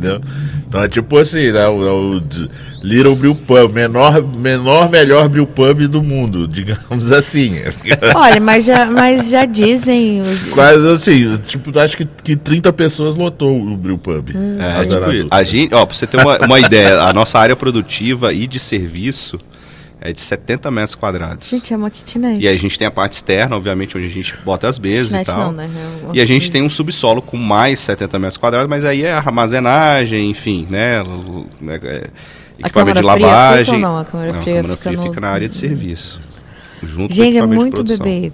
Entendeu? 0.00 0.20
Então 0.66 0.82
é 0.82 0.88
tipo 0.88 1.18
assim, 1.18 1.52
né? 1.52 1.66
O, 1.68 1.86
é 1.86 1.90
o 1.92 2.22
Little 2.82 3.14
Brew 3.14 3.34
Pub, 3.34 3.72
menor, 3.74 4.22
menor, 4.22 4.88
melhor 4.88 5.28
brew 5.28 5.46
pub 5.46 5.86
do 5.86 6.02
mundo, 6.02 6.48
digamos 6.48 7.12
assim. 7.12 7.56
Olha, 8.14 8.40
mas 8.40 8.64
já, 8.64 8.86
mas 8.86 9.28
já 9.28 9.44
dizem. 9.44 10.22
os- 10.22 10.42
Quase 10.54 10.86
assim, 10.88 11.36
tipo, 11.46 11.78
acho 11.78 11.96
que, 11.96 12.06
que 12.24 12.36
30 12.36 12.72
pessoas 12.72 13.16
lotou 13.16 13.54
o 13.60 13.76
brew 13.76 13.98
pub. 13.98 14.30
É, 14.58 14.80
A 14.80 14.84
tipo, 14.84 15.34
a 15.34 15.42
gente, 15.42 15.74
ó, 15.74 15.84
pra 15.84 15.94
você 15.94 16.06
ter 16.06 16.16
uma, 16.16 16.38
uma 16.38 16.58
ideia, 16.58 17.00
a 17.02 17.12
nossa 17.12 17.38
área 17.38 17.54
produtiva 17.54 18.32
e 18.32 18.46
de 18.46 18.58
serviço 18.58 19.38
é 20.00 20.12
de 20.12 20.20
70 20.20 20.70
metros 20.70 20.94
quadrados. 20.94 21.48
Gente, 21.48 21.72
é 21.74 21.76
uma 21.76 21.90
kitnet. 21.90 22.40
E 22.40 22.48
aí 22.48 22.54
a 22.56 22.58
gente 22.58 22.78
tem 22.78 22.86
a 22.86 22.90
parte 22.90 23.12
externa, 23.12 23.54
obviamente, 23.56 23.96
onde 23.96 24.06
a 24.06 24.10
gente 24.10 24.34
bota 24.44 24.66
as 24.68 24.78
mesas 24.78 25.08
e 25.12 25.18
Kitnet 25.18 25.26
tal. 25.26 25.38
não, 25.38 25.52
né? 25.52 25.68
É 26.08 26.16
E 26.16 26.20
a 26.20 26.24
gente 26.26 26.50
tem 26.50 26.62
um 26.62 26.70
subsolo 26.70 27.20
com 27.20 27.36
mais 27.36 27.80
70 27.80 28.18
metros 28.18 28.36
quadrados, 28.38 28.68
mas 28.68 28.84
aí 28.84 29.02
é 29.04 29.12
armazenagem, 29.12 30.30
enfim, 30.30 30.66
né? 30.70 31.02
né, 31.60 31.78
é, 31.82 32.06
A 32.62 32.66
Equipamento 32.66 33.00
de 33.00 33.04
lavagem. 33.06 33.64
fica 33.66 33.76
ou 33.76 33.82
não? 33.82 33.98
A 33.98 34.04
câmara 34.04 34.32
Não, 34.32 34.42
fria 34.42 34.54
câmara 34.56 34.76
fica 34.76 34.90
fria 34.90 34.96
no- 34.96 35.08
fica 35.08 35.20
na 35.20 35.28
área 35.28 35.48
de 35.48 35.54
serviço. 35.56 36.20
Junto 36.82 37.08
com 37.08 37.12
o 37.12 37.16
Gente, 37.24 37.36
é 37.36 37.44
muito 37.46 37.84
bebê. 37.84 38.32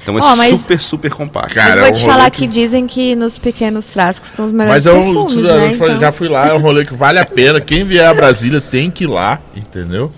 Então 0.00 0.16
é 0.16 0.22
Ó, 0.22 0.36
mas- 0.36 0.48
super, 0.48 0.80
super 0.80 1.10
compacto. 1.12 1.54
Cara, 1.54 1.70
Mas 1.70 1.76
é 1.76 1.80
vou 1.80 1.88
um 1.90 1.92
te 1.92 2.00
rolê 2.02 2.12
falar 2.12 2.30
que- 2.30 2.38
que 2.42 2.46
dizem 2.48 2.86
que 2.86 3.14
nos 3.14 3.36
pequenos 3.38 3.88
frascos 3.90 4.30
estão 4.30 4.44
os 4.46 4.52
Mas 4.52 4.84
melhores 4.84 4.86
é 4.86 4.92
um. 4.92 5.12
perfumes, 5.12 5.44
já, 5.44 5.54
né? 5.56 5.74
foi- 5.74 5.88
Então, 5.88 6.00
já 6.00 6.12
fui 6.12 6.28
lá, 6.28 6.46
é 6.46 6.54
um 6.54 6.58
rolê 6.60 6.84
que 6.84 6.94
vale 6.94 7.18
a 7.18 7.26
pena. 7.26 7.60
Quem 7.60 7.84
vier 7.84 8.06
a 8.06 8.14
Brasília 8.14 8.60
tem 8.60 8.90
que 8.90 9.04
ir 9.04 9.08
lá, 9.08 9.40
entendeu? 9.54 10.10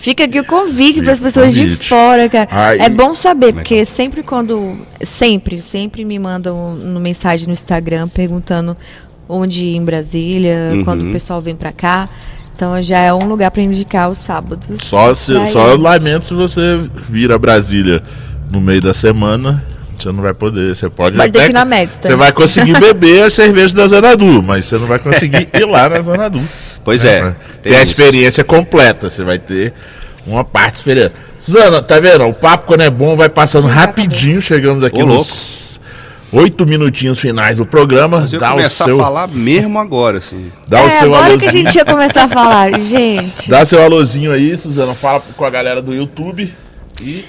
Fica 0.00 0.24
aqui 0.24 0.38
o 0.40 0.44
convite 0.44 1.02
para 1.02 1.12
as 1.12 1.20
pessoas 1.20 1.52
de 1.54 1.62
convite. 1.62 1.88
fora, 1.88 2.28
cara. 2.28 2.48
Aí- 2.50 2.78
É 2.80 2.88
bom 2.88 3.14
saber, 3.14 3.52
porque 3.52 3.84
sempre 3.84 4.22
quando. 4.22 4.76
Sempre, 5.02 5.60
sempre 5.60 6.04
me 6.04 6.18
mandam 6.18 6.74
no 6.74 7.00
mensagem 7.00 7.46
no 7.46 7.52
Instagram 7.52 8.08
perguntando 8.08 8.76
onde 9.28 9.64
ir 9.66 9.76
em 9.76 9.84
Brasília, 9.84 10.70
Uhum. 10.72 10.84
quando 10.84 11.08
o 11.08 11.12
pessoal 11.12 11.40
vem 11.40 11.54
pra 11.56 11.72
cá. 11.72 12.08
Então 12.54 12.80
já 12.82 12.98
é 12.98 13.12
um 13.12 13.28
lugar 13.28 13.50
para 13.50 13.62
indicar 13.62 14.10
os 14.10 14.18
sábados. 14.18 14.66
Só, 14.82 15.12
se, 15.14 15.44
só 15.46 15.74
lamento 15.76 16.26
se 16.26 16.34
você 16.34 16.88
vir 17.08 17.30
a 17.30 17.38
Brasília 17.38 18.02
no 18.50 18.60
meio 18.60 18.80
da 18.80 18.94
semana. 18.94 19.64
Você 19.98 20.12
não 20.12 20.22
vai 20.22 20.32
poder. 20.32 20.74
Você 20.76 20.88
pode 20.88 21.16
Pode 21.16 21.36
até. 21.36 21.52
na 21.52 21.64
Medster. 21.64 22.10
Você 22.12 22.16
vai 22.16 22.30
conseguir 22.32 22.78
beber 22.78 23.24
a 23.24 23.30
cerveja 23.30 23.74
da 23.74 23.88
Zanadu, 23.88 24.40
mas 24.44 24.64
você 24.66 24.78
não 24.78 24.86
vai 24.86 24.98
conseguir 25.00 25.48
ir 25.54 25.64
lá 25.66 25.88
na 25.88 26.00
Zanadu. 26.00 26.40
Pois 26.88 27.04
é. 27.04 27.36
Ter 27.62 27.70
a 27.76 27.82
isso. 27.82 27.92
experiência 27.92 28.42
completa. 28.42 29.10
Você 29.10 29.22
vai 29.22 29.38
ter 29.38 29.74
uma 30.26 30.42
parte 30.42 30.76
experiência. 30.76 31.12
Suzana, 31.38 31.82
tá 31.82 32.00
vendo? 32.00 32.24
O 32.24 32.32
papo, 32.34 32.66
quando 32.66 32.80
é 32.80 32.90
bom, 32.90 33.14
vai 33.16 33.28
passando 33.28 33.68
Gente, 33.68 33.76
rapidinho. 33.76 34.40
Chegamos 34.42 34.82
aqui 34.82 35.02
Ô, 35.02 35.06
nos 35.06 35.80
oito 36.32 36.66
minutinhos 36.66 37.20
finais 37.20 37.58
do 37.58 37.66
programa. 37.66 38.20
Mas 38.20 38.32
eu 38.32 38.40
Dá 38.40 38.48
o 38.48 38.56
começar 38.56 38.84
seu, 38.84 39.00
a 39.00 39.04
falar 39.04 39.28
mesmo 39.28 39.78
agora, 39.78 40.18
assim. 40.18 40.50
dá 40.66 40.82
o 40.82 40.86
é, 40.86 40.90
seu 40.90 41.14
agora 41.14 41.24
que 41.38 41.44
a 41.46 41.48
alôzinho. 41.48 41.50
gente 41.64 41.74
ia 41.76 41.84
começar 41.84 42.24
a 42.24 42.28
falar, 42.28 42.72
gente. 42.80 43.50
Dá 43.50 43.64
seu 43.64 43.82
alôzinho 43.82 44.32
aí, 44.32 44.56
Suzana. 44.56 44.94
Fala 44.94 45.22
com 45.36 45.44
a 45.44 45.50
galera 45.50 45.80
do 45.82 45.94
YouTube 45.94 46.52
e 47.02 47.24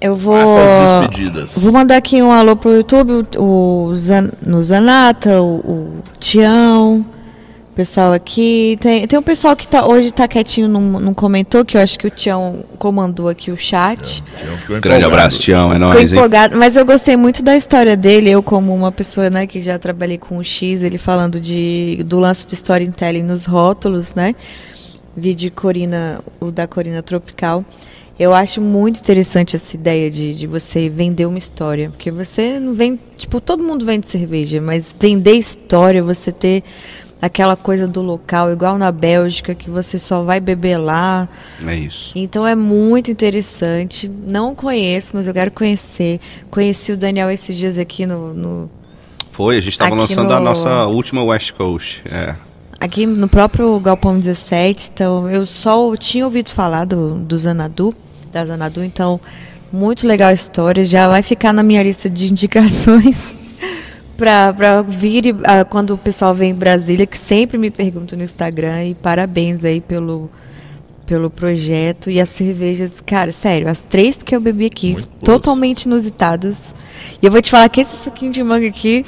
Eu 0.00 0.16
vou. 0.16 0.36
faça 0.36 0.60
as 0.60 1.00
despedidas. 1.08 1.58
Vou 1.58 1.72
mandar 1.72 1.96
aqui 1.96 2.22
um 2.22 2.32
alô 2.32 2.56
pro 2.56 2.74
YouTube, 2.76 3.26
o, 3.36 3.86
o 3.88 3.94
Zan, 3.94 4.30
no 4.44 4.62
Zanata, 4.62 5.40
o, 5.42 5.56
o 5.58 6.02
Tião, 6.18 7.04
o 7.04 7.19
pessoal 7.80 8.12
aqui. 8.12 8.76
Tem, 8.78 9.06
tem 9.06 9.18
um 9.18 9.22
pessoal 9.22 9.56
que 9.56 9.66
tá, 9.66 9.86
hoje 9.86 10.10
tá 10.12 10.28
quietinho, 10.28 10.68
não, 10.68 10.82
não 10.82 11.14
comentou, 11.14 11.64
que 11.64 11.78
eu 11.78 11.80
acho 11.80 11.98
que 11.98 12.06
o 12.06 12.10
Tião 12.10 12.62
comandou 12.78 13.26
aqui 13.26 13.50
o 13.50 13.56
chat. 13.56 14.22
Grande 14.82 15.06
abraço, 15.06 15.40
Tião. 15.40 15.72
É 15.72 15.76
Ficou 15.76 15.88
nóis, 15.88 16.12
hein? 16.12 16.18
empolgado, 16.18 16.58
mas 16.58 16.76
eu 16.76 16.84
gostei 16.84 17.16
muito 17.16 17.42
da 17.42 17.56
história 17.56 17.96
dele. 17.96 18.30
Eu, 18.30 18.42
como 18.42 18.74
uma 18.74 18.92
pessoa 18.92 19.30
né, 19.30 19.46
que 19.46 19.62
já 19.62 19.78
trabalhei 19.78 20.18
com 20.18 20.36
o 20.36 20.44
X, 20.44 20.82
ele 20.82 20.98
falando 20.98 21.40
de, 21.40 22.02
do 22.04 22.18
lance 22.18 22.46
de 22.46 22.54
storytelling 22.54 23.22
nos 23.22 23.46
rótulos, 23.46 24.14
né? 24.14 24.34
Vi 25.16 25.34
de 25.34 25.48
Corina, 25.48 26.20
o 26.38 26.50
da 26.50 26.66
Corina 26.66 27.02
Tropical. 27.02 27.64
Eu 28.18 28.34
acho 28.34 28.60
muito 28.60 29.00
interessante 29.00 29.56
essa 29.56 29.74
ideia 29.74 30.10
de, 30.10 30.34
de 30.34 30.46
você 30.46 30.90
vender 30.90 31.24
uma 31.24 31.38
história. 31.38 31.88
Porque 31.88 32.10
você 32.10 32.60
não 32.60 32.74
vende. 32.74 33.00
Tipo, 33.16 33.40
todo 33.40 33.62
mundo 33.62 33.86
vende 33.86 34.06
cerveja, 34.10 34.60
mas 34.60 34.94
vender 35.00 35.32
história, 35.32 36.02
você 36.02 36.30
ter 36.30 36.62
aquela 37.20 37.56
coisa 37.56 37.86
do 37.86 38.00
local, 38.02 38.50
igual 38.52 38.78
na 38.78 38.90
Bélgica, 38.90 39.54
que 39.54 39.68
você 39.70 39.98
só 39.98 40.22
vai 40.22 40.40
beber 40.40 40.78
lá. 40.78 41.28
É 41.66 41.74
isso. 41.76 42.12
Então 42.16 42.46
é 42.46 42.54
muito 42.54 43.10
interessante. 43.10 44.08
Não 44.08 44.54
conheço, 44.54 45.10
mas 45.14 45.26
eu 45.26 45.34
quero 45.34 45.50
conhecer. 45.50 46.20
Conheci 46.50 46.92
o 46.92 46.96
Daniel 46.96 47.30
esses 47.30 47.56
dias 47.56 47.76
aqui 47.78 48.06
no, 48.06 48.32
no- 48.34 48.70
Foi, 49.32 49.56
a 49.56 49.60
gente 49.60 49.72
estava 49.72 49.94
lançando 49.94 50.32
a 50.32 50.38
no- 50.38 50.44
nossa 50.46 50.86
última 50.86 51.22
West 51.22 51.52
Coast. 51.52 52.02
É. 52.10 52.34
aqui 52.80 53.04
no 53.06 53.28
próprio 53.28 53.78
Galpão 53.80 54.18
17. 54.18 54.90
Então 54.94 55.30
eu 55.30 55.44
só 55.44 55.94
tinha 55.96 56.24
ouvido 56.24 56.50
falar 56.50 56.84
do, 56.86 57.16
do 57.16 57.36
Zanadu, 57.38 57.94
da 58.32 58.44
Zanadu. 58.46 58.82
Então 58.82 59.20
muito 59.72 60.06
legal 60.06 60.30
a 60.30 60.32
história. 60.32 60.84
Já 60.84 61.06
vai 61.08 61.22
ficar 61.22 61.52
na 61.52 61.62
minha 61.62 61.82
lista 61.82 62.08
de 62.10 62.30
indicações. 62.30 63.22
Para 64.20 64.82
vir 64.82 65.34
ah, 65.44 65.64
quando 65.64 65.94
o 65.94 65.98
pessoal 65.98 66.34
vem 66.34 66.50
em 66.50 66.54
Brasília, 66.54 67.06
que 67.06 67.16
sempre 67.16 67.56
me 67.56 67.70
perguntam 67.70 68.18
no 68.18 68.22
Instagram. 68.22 68.84
E 68.84 68.94
parabéns 68.94 69.64
aí 69.64 69.80
pelo, 69.80 70.30
pelo 71.06 71.30
projeto. 71.30 72.10
E 72.10 72.20
as 72.20 72.28
cervejas, 72.28 72.92
cara, 73.06 73.32
sério, 73.32 73.66
as 73.66 73.80
três 73.80 74.18
que 74.22 74.36
eu 74.36 74.40
bebi 74.40 74.66
aqui, 74.66 74.92
Muito 74.92 75.08
boas. 75.08 75.22
totalmente 75.24 75.84
inusitadas. 75.84 76.58
E 77.22 77.24
eu 77.24 77.32
vou 77.32 77.40
te 77.40 77.50
falar 77.50 77.66
que 77.70 77.80
esse 77.80 77.96
suquinho 77.96 78.30
de 78.30 78.42
manga 78.42 78.66
aqui. 78.68 79.06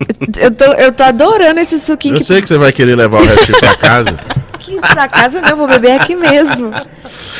Eu 0.40 0.52
tô, 0.52 0.64
eu 0.64 0.92
tô 0.92 1.02
adorando 1.02 1.58
esse 1.58 1.80
suquinho 1.80 2.14
Eu 2.14 2.18
que 2.18 2.24
sei 2.24 2.40
que 2.40 2.46
você 2.46 2.56
vai 2.56 2.70
querer 2.72 2.94
levar 2.94 3.20
o 3.20 3.26
restinho 3.26 3.58
pra 3.58 3.74
casa. 3.74 4.16
aqui 4.54 4.76
pra 4.80 5.08
casa, 5.08 5.42
não, 5.42 5.48
eu 5.48 5.56
vou 5.56 5.66
beber 5.66 6.00
aqui 6.00 6.14
mesmo. 6.14 6.70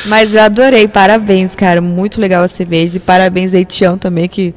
Mas 0.07 0.33
eu 0.33 0.41
adorei, 0.41 0.85
parabéns, 0.85 1.55
cara. 1.55 1.79
Muito 1.79 2.19
legal 2.19 2.43
a 2.43 2.49
cerveja. 2.49 2.97
E 2.97 2.99
parabéns 2.99 3.53
aí, 3.53 3.63
Tião, 3.63 3.97
também, 3.97 4.27
que, 4.27 4.53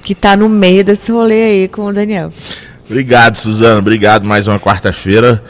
que 0.00 0.14
tá 0.14 0.36
no 0.36 0.48
meio 0.48 0.84
desse 0.84 1.10
rolê 1.12 1.42
aí 1.42 1.68
com 1.68 1.86
o 1.86 1.92
Daniel. 1.92 2.32
Obrigado, 2.88 3.36
Suzana. 3.36 3.78
Obrigado 3.78 4.24
mais 4.26 4.48
uma 4.48 4.58
quarta-feira. 4.58 5.42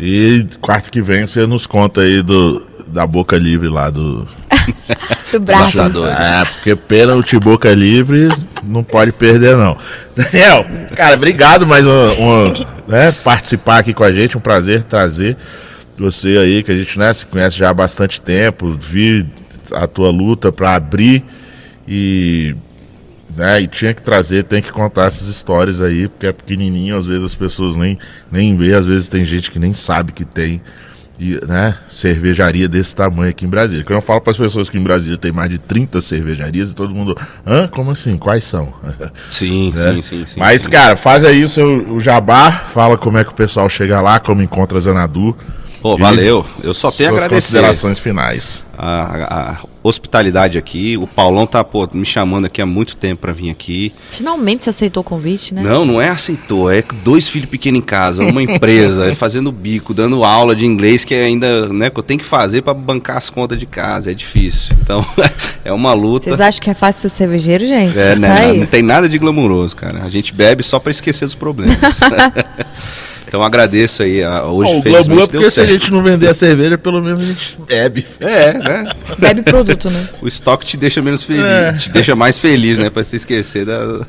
E 0.00 0.46
quarta 0.60 0.90
que 0.90 1.02
vem 1.02 1.26
você 1.26 1.46
nos 1.46 1.66
conta 1.66 2.02
aí 2.02 2.22
do, 2.22 2.66
da 2.86 3.06
boca 3.06 3.36
livre 3.36 3.68
lá 3.68 3.90
do. 3.90 4.26
Do 5.30 5.40
braço. 5.40 5.80
É, 5.80 6.44
porque 6.44 6.74
pênalti 6.74 7.38
boca 7.38 7.70
livre 7.72 8.28
não 8.64 8.82
pode 8.82 9.12
perder, 9.12 9.56
não. 9.56 9.76
Daniel, 10.16 10.66
cara, 10.96 11.14
obrigado 11.14 11.66
mais 11.66 11.86
uma, 11.86 12.12
uma, 12.14 12.52
né, 12.88 13.12
participar 13.22 13.78
aqui 13.78 13.92
com 13.92 14.04
a 14.04 14.10
gente. 14.10 14.38
Um 14.38 14.40
prazer 14.40 14.84
trazer 14.84 15.36
você 15.98 16.38
aí, 16.38 16.62
que 16.62 16.72
a 16.72 16.76
gente 16.76 16.98
né, 16.98 17.12
se 17.12 17.26
conhece 17.26 17.58
já 17.58 17.68
há 17.68 17.74
bastante 17.74 18.20
tempo. 18.20 18.72
Vi 18.72 19.26
a 19.72 19.86
tua 19.86 20.10
luta 20.10 20.50
para 20.50 20.74
abrir 20.74 21.22
E, 21.86 22.56
né, 23.36 23.60
e 23.60 23.66
tinha 23.66 23.94
que 23.94 24.02
trazer, 24.02 24.44
tem 24.44 24.60
que 24.62 24.72
contar 24.72 25.06
essas 25.06 25.28
histórias 25.28 25.80
aí, 25.80 26.08
porque 26.08 26.26
é 26.26 26.32
pequenininho, 26.32 26.96
às 26.96 27.06
vezes 27.06 27.24
as 27.24 27.34
pessoas 27.34 27.76
nem, 27.76 27.98
nem 28.30 28.56
vê, 28.56 28.74
às 28.74 28.86
vezes 28.86 29.08
tem 29.08 29.24
gente 29.24 29.50
que 29.50 29.58
nem 29.58 29.72
sabe 29.72 30.12
que 30.12 30.24
tem 30.24 30.60
e, 31.18 31.38
né, 31.46 31.76
cervejaria 31.90 32.68
desse 32.68 32.94
tamanho 32.94 33.30
aqui 33.30 33.44
em 33.44 33.48
Brasília. 33.48 33.84
Quando 33.84 33.96
eu 33.96 34.00
falo 34.00 34.20
para 34.20 34.30
as 34.30 34.36
pessoas 34.36 34.70
que 34.70 34.78
em 34.78 34.82
Brasília 34.82 35.18
tem 35.18 35.32
mais 35.32 35.50
de 35.50 35.58
30 35.58 36.00
cervejarias 36.00 36.70
e 36.70 36.74
todo 36.74 36.94
mundo, 36.94 37.16
hã? 37.44 37.66
Como 37.66 37.90
assim? 37.90 38.16
Quais 38.16 38.44
são? 38.44 38.72
Sim, 39.28 39.72
né? 39.74 39.92
sim, 39.92 40.02
sim, 40.02 40.26
sim. 40.26 40.40
Mas, 40.40 40.62
sim. 40.62 40.70
cara, 40.70 40.94
faz 40.94 41.24
aí 41.24 41.42
o 41.42 41.48
seu 41.48 41.94
o 41.94 41.98
jabá, 41.98 42.52
fala 42.52 42.96
como 42.96 43.18
é 43.18 43.24
que 43.24 43.30
o 43.30 43.34
pessoal 43.34 43.68
chega 43.68 44.00
lá, 44.00 44.20
como 44.20 44.42
encontra 44.42 44.78
a 44.78 44.80
Zanadu. 44.80 45.36
Pô, 45.80 45.96
valeu. 45.96 46.44
Eu 46.62 46.74
só 46.74 46.90
tenho 46.90 47.10
a 47.10 47.12
agradecer. 47.12 47.34
considerações 47.34 47.98
finais. 47.98 48.64
A, 48.76 49.56
a 49.62 49.66
hospitalidade 49.82 50.58
aqui. 50.58 50.96
O 50.96 51.06
Paulão 51.06 51.46
tá, 51.46 51.62
pô, 51.64 51.88
me 51.92 52.04
chamando 52.04 52.44
aqui 52.46 52.60
há 52.60 52.66
muito 52.66 52.96
tempo 52.96 53.22
pra 53.22 53.32
vir 53.32 53.50
aqui. 53.50 53.92
Finalmente 54.10 54.64
você 54.64 54.70
aceitou 54.70 55.00
o 55.00 55.04
convite, 55.04 55.54
né? 55.54 55.62
Não, 55.62 55.84
não 55.84 56.00
é 56.00 56.08
aceitou, 56.08 56.70
é 56.70 56.82
dois 57.04 57.28
filhos 57.28 57.48
pequenos 57.48 57.78
em 57.78 57.82
casa, 57.82 58.24
uma 58.24 58.42
empresa, 58.42 59.06
é 59.10 59.14
fazendo 59.14 59.50
bico, 59.50 59.94
dando 59.94 60.24
aula 60.24 60.54
de 60.54 60.66
inglês 60.66 61.04
que 61.04 61.14
ainda, 61.14 61.68
né, 61.68 61.90
que 61.90 61.98
eu 61.98 62.02
tenho 62.02 62.20
que 62.20 62.26
fazer 62.26 62.62
pra 62.62 62.74
bancar 62.74 63.16
as 63.16 63.30
contas 63.30 63.58
de 63.58 63.66
casa, 63.66 64.10
é 64.10 64.14
difícil. 64.14 64.76
Então, 64.80 65.04
é 65.64 65.72
uma 65.72 65.92
luta. 65.92 66.26
Vocês 66.28 66.40
acham 66.40 66.60
que 66.60 66.70
é 66.70 66.74
fácil 66.74 67.02
ser 67.08 67.16
cervejeiro, 67.16 67.66
gente? 67.66 67.98
É, 67.98 68.14
Tá 68.14 68.16
né, 68.20 68.46
aí. 68.46 68.58
não 68.58 68.66
tem 68.66 68.82
nada 68.82 69.08
de 69.08 69.18
glamouroso, 69.18 69.74
cara. 69.74 70.02
A 70.04 70.10
gente 70.10 70.32
bebe 70.34 70.62
só 70.62 70.78
pra 70.78 70.90
esquecer 70.90 71.24
dos 71.24 71.34
problemas. 71.34 71.78
então 73.28 73.42
agradeço 73.42 74.02
aí. 74.02 74.22
a- 74.24 74.44
Hoje 74.44 74.72
Bom, 74.72 74.78
o 74.78 74.82
glamour 74.82 75.22
é 75.22 75.26
porque 75.26 75.50
se 75.50 75.60
a 75.60 75.66
gente 75.66 75.92
não 75.92 76.02
vender 76.02 76.28
a 76.28 76.34
cerveja, 76.34 76.76
pelo 76.78 77.00
menos 77.02 77.22
a 77.22 77.26
gente 77.26 77.58
bebe. 77.66 78.04
É, 78.20 78.54
né? 78.54 78.92
Bebe 79.18 79.42
produto, 79.42 79.88
né? 79.90 80.08
O 80.20 80.26
estoque 80.26 80.66
te 80.66 80.76
deixa 80.76 81.00
menos 81.02 81.22
feliz, 81.22 81.44
É. 81.44 81.72
te 81.74 81.90
deixa 81.90 82.16
mais 82.16 82.38
feliz, 82.38 82.76
né? 82.78 82.90
Pra 82.90 83.04
se 83.04 83.16
esquecer 83.16 83.64
da, 83.64 84.04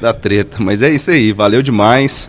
da 0.00 0.12
treta. 0.12 0.56
Mas 0.60 0.82
é 0.82 0.90
isso 0.90 1.10
aí, 1.10 1.32
valeu 1.32 1.62
demais. 1.62 2.28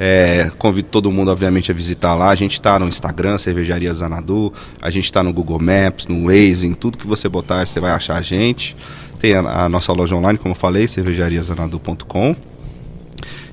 É, 0.00 0.48
convido 0.58 0.86
todo 0.92 1.10
mundo, 1.10 1.32
obviamente, 1.32 1.72
a 1.72 1.74
visitar 1.74 2.14
lá. 2.14 2.28
A 2.30 2.34
gente 2.36 2.60
tá 2.60 2.78
no 2.78 2.86
Instagram, 2.86 3.36
Cervejaria 3.36 3.92
Zanadu. 3.92 4.52
A 4.80 4.90
gente 4.90 5.12
tá 5.12 5.24
no 5.24 5.32
Google 5.32 5.58
Maps, 5.60 6.06
no 6.06 6.26
Waze, 6.26 6.68
em 6.68 6.72
tudo 6.74 6.96
que 6.96 7.04
você 7.06 7.28
botar, 7.28 7.66
você 7.66 7.80
vai 7.80 7.90
achar 7.90 8.16
a 8.16 8.22
gente. 8.22 8.76
Tem 9.18 9.34
a, 9.34 9.40
a 9.64 9.68
nossa 9.68 9.92
loja 9.92 10.14
online, 10.14 10.38
como 10.38 10.52
eu 10.52 10.56
falei, 10.56 10.86
cervejariazanadu.com. 10.86 12.36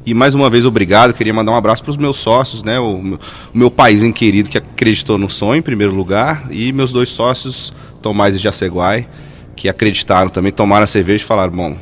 E 0.06 0.14
mais 0.14 0.36
uma 0.36 0.49
vez, 0.49 0.66
obrigado. 0.66 1.14
Queria 1.14 1.34
mandar 1.34 1.51
um 1.51 1.56
abraço 1.56 1.82
para 1.84 1.91
os 1.91 1.97
meus 1.97 2.18
sócios, 2.18 2.64
né? 2.64 2.80
O, 2.80 3.01
meu- 3.01 3.20
meu 3.53 3.72
paizinho 3.72 4.14
querido 4.14 4.49
que 4.49 4.58
acreditou 4.58 5.18
no 5.18 5.30
sonho, 5.30 5.60
em 5.60 5.64
primeiro 5.64 5.95
lugar. 5.95 6.47
E 6.51 6.72
meus 6.72 6.91
dois 6.91 7.10
sócios, 7.10 7.74
Tomás 8.01 8.36
e 8.36 8.38
Jaceguai, 8.38 9.08
que 9.56 9.68
acreditaram 9.68 10.30
também, 10.30 10.51
tomaram 10.51 10.84
a 10.84 10.88
cerveja 10.88 11.24
e 11.24 11.28
falaram: 11.28 11.53
bom, 11.53 11.78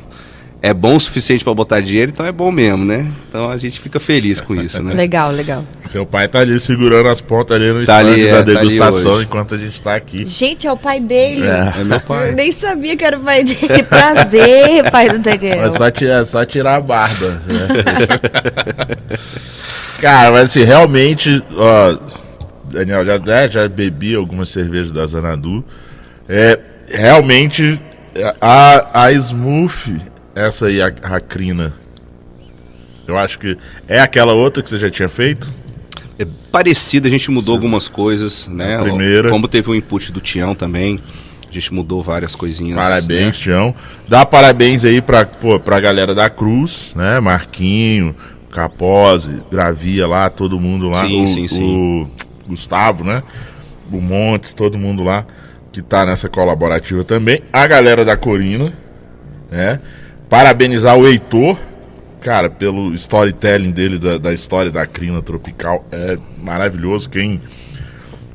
é 0.66 0.74
bom 0.74 0.96
o 0.96 1.00
suficiente 1.00 1.44
para 1.44 1.54
botar 1.54 1.82
dinheiro, 1.82 2.10
então 2.10 2.26
é 2.26 2.32
bom 2.32 2.50
mesmo, 2.50 2.86
né? 2.86 3.12
Então 3.28 3.52
a 3.52 3.58
gente 3.58 3.82
fica 3.82 4.00
feliz 4.00 4.40
com 4.40 4.56
isso, 4.56 4.82
né? 4.82 4.94
Legal, 4.96 5.30
legal. 5.30 5.66
Seu 5.92 6.06
pai 6.06 6.26
tá 6.30 6.40
ali 6.40 6.58
segurando 6.58 7.10
as 7.10 7.20
pontas 7.20 7.58
ali 7.62 7.70
no 7.74 7.86
Tá 7.86 8.00
stand 8.02 8.14
ali, 8.14 8.24
da 8.24 8.30
é, 8.30 8.38
tá 8.38 8.60
degustação 8.62 9.12
hoje. 9.12 9.26
enquanto 9.26 9.56
a 9.56 9.58
gente 9.58 9.82
tá 9.82 9.94
aqui. 9.94 10.24
Gente, 10.26 10.66
é 10.66 10.72
o 10.72 10.78
pai 10.78 11.02
dele. 11.02 11.44
É. 11.46 11.74
É 11.82 11.84
meu 11.84 11.98
Eu 11.98 12.02
pai. 12.02 12.32
nem 12.32 12.50
sabia 12.54 12.96
que 12.96 13.04
era 13.04 13.18
o 13.18 13.20
pai 13.20 13.44
dele. 13.44 13.58
Que 13.58 13.84
prazer, 13.84 14.90
pai 14.90 15.10
do 15.10 15.20
Daniel. 15.20 15.66
É 15.66 15.70
só, 15.70 15.92
tirar, 15.92 16.22
é 16.22 16.26
só 16.26 16.46
tirar 16.46 16.76
a 16.76 16.82
barba. 16.82 17.42
né? 17.46 17.68
Cara, 20.00 20.32
mas 20.32 20.44
assim, 20.50 20.64
realmente, 20.64 21.44
ó, 21.58 21.98
Daniel, 22.72 23.04
já, 23.04 23.20
né, 23.20 23.50
já 23.50 23.68
bebi 23.68 24.16
algumas 24.16 24.48
cervejas 24.50 24.94
da 24.94 25.06
Zanadu. 25.06 25.62
É, 26.30 26.58
realmente, 26.90 27.82
a, 28.40 29.04
a 29.04 29.12
Smooth, 29.12 30.13
essa 30.36 30.68
aí, 30.68 30.82
a 30.82 30.92
Racrina, 31.02 31.74
eu 33.08 33.18
acho 33.18 33.40
que 33.40 33.58
é 33.88 34.00
aquela 34.00 34.34
outra 34.34 34.64
que 34.64 34.70
você 34.70 34.78
já 34.78 34.90
tinha 34.90 35.10
feito. 35.10 35.52
É 36.18 36.26
parecido, 36.52 37.08
a 37.08 37.12
gente 37.12 37.30
mudou 37.32 37.56
algumas 37.56 37.88
coisas, 37.88 38.48
né? 38.48 38.78
A 38.78 38.84
primeira. 38.84 39.30
Como 39.30 39.48
teve 39.48 39.70
o 39.70 39.76
input 39.76 40.12
do 40.12 40.22
Tião 40.22 40.56
também, 40.56 41.00
a 41.50 41.54
gente 41.54 41.74
mudou 41.74 42.02
várias 42.02 42.36
coisinhas. 42.36 42.78
Parabéns, 42.78 43.38
Tião. 43.38 43.76
Dá 44.08 44.26
parabéns 44.26 44.86
aí 44.86 45.02
pra, 45.02 45.26
pô, 45.26 45.60
pra 45.60 45.80
galera 45.80 46.16
da 46.16 46.30
Cruz, 46.30 46.94
né? 46.96 47.20
Marquinho, 47.20 48.16
Capose, 48.50 49.42
Gravia 49.52 50.08
lá, 50.08 50.30
todo 50.30 50.60
mundo 50.60 50.90
lá. 50.90 51.06
Sim, 51.06 51.24
o, 51.24 51.28
sim, 51.28 51.48
sim. 51.48 51.64
o 51.64 52.48
Gustavo, 52.48 53.04
né? 53.04 53.24
O 53.92 54.00
Montes, 54.00 54.54
todo 54.54 54.78
mundo 54.78 55.04
lá 55.04 55.26
que 55.74 55.82
tá 55.82 56.06
nessa 56.06 56.30
colaborativa 56.30 57.04
também. 57.04 57.42
A 57.52 57.66
galera 57.66 58.06
da 58.06 58.16
Corina, 58.16 58.72
né? 59.52 59.80
Parabenizar 60.30 60.98
o 60.98 61.08
Heitor, 61.08 61.58
cara, 62.24 62.50
pelo 62.50 62.94
storytelling 62.94 63.72
dele 63.72 64.00
da, 64.00 64.18
da 64.18 64.34
história 64.34 64.72
da 64.72 64.86
crina 64.86 65.22
tropical. 65.22 65.86
É 65.92 66.18
maravilhoso. 66.42 67.10
Quem, 67.10 67.42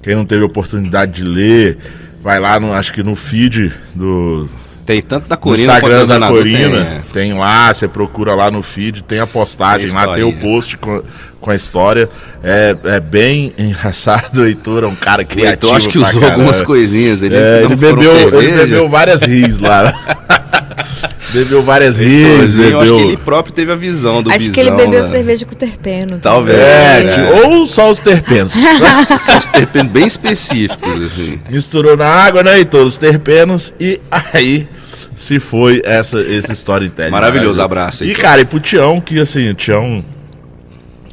quem 0.02 0.14
não 0.14 0.24
teve 0.24 0.44
oportunidade 0.44 1.12
de 1.12 1.24
ler, 1.24 1.78
vai 2.22 2.38
lá, 2.38 2.60
no, 2.60 2.72
acho 2.72 2.92
que 2.92 3.02
no 3.02 3.16
feed 3.16 3.72
do, 3.94 4.48
Tem 4.84 5.00
tanto 5.00 5.28
da 5.28 5.36
Corina 5.36 5.74
Instagram 5.74 6.06
da 6.06 6.28
Corina, 6.28 6.58
tem, 6.58 6.76
é. 6.76 7.02
tem, 7.12 7.34
lá, 7.34 7.72
você 7.72 7.88
procura 7.88 8.34
lá 8.34 8.50
no 8.50 8.62
feed, 8.62 9.02
tem 9.02 9.20
a 9.20 9.26
postagem 9.26 9.88
Tem 9.88 9.96
lá, 9.96 10.14
tem 10.14 10.24
o 10.24 10.32
post 10.34 10.76
com, 10.76 11.02
com 11.40 11.50
a 11.50 11.54
história. 11.54 12.08
É, 12.42 12.76
é 12.84 13.00
bem 13.00 13.52
engraçado, 13.58 14.42
o 14.42 14.46
Heitor 14.46 14.84
é 14.84 14.86
um 14.86 14.94
cara 14.94 15.22
O 15.22 15.26
criativo. 15.26 15.72
Heitor 15.72 15.76
acho 15.76 15.88
que 15.88 15.98
usou 15.98 16.20
caramba. 16.20 16.34
algumas 16.34 16.60
coisinhas. 16.60 17.22
Ele, 17.22 17.34
É, 17.34 17.64
ele, 17.64 17.74
bebeu, 17.74 18.42
ele 18.42 18.52
bebeu 18.52 18.88
várias 18.88 19.22
ris 19.28 19.58
lá. 19.58 19.94
Bebeu 21.32 21.62
várias 21.62 21.98
Heitorzinho, 21.98 22.70
Eu 22.70 22.80
acho 22.80 22.94
que 22.94 23.00
ele 23.02 23.16
próprio 23.16 23.52
teve 23.54 23.70
a 23.72 23.76
visão 23.76 24.22
do 24.22 24.30
Acho 24.30 24.38
bisão. 24.38 24.54
que 24.54 24.60
ele 24.60 24.70
bebeu 24.70 25.02
né? 25.04 25.10
cerveja 25.10 25.44
com 25.46 25.54
terpeno. 25.54 26.18
Talvez. 26.18 26.58
É, 26.58 27.00
É. 27.00 27.04
que- 27.14 27.46
ou 27.46 27.66
só 27.66 27.90
os 27.90 28.00
terpenos. 28.00 28.52
São 29.20 29.38
os 29.38 29.46
terpenos 29.46 29.92
bem 29.92 30.06
específicos, 30.06 31.02
assim. 31.04 31.38
Misturou 31.50 31.96
na 31.96 32.06
água, 32.08 32.42
né, 32.42 32.56
Heitor? 32.58 32.84
Os 32.86 32.96
terpenos 32.96 33.72
e 33.78 34.00
aí 34.10 34.68
se 35.14 35.40
foi 35.40 35.82
essa, 35.84 36.20
esse 36.20 36.52
storytelling. 36.52 37.10
Maravilhoso, 37.10 37.60
abraço, 37.60 38.04
E, 38.04 38.08
Heitor. 38.08 38.22
cara, 38.22 38.40
e 38.40 38.44
pro 38.44 38.60
Tião, 38.60 39.00
que 39.00 39.18
assim, 39.18 39.48
o 39.50 39.54
Tião, 39.54 40.04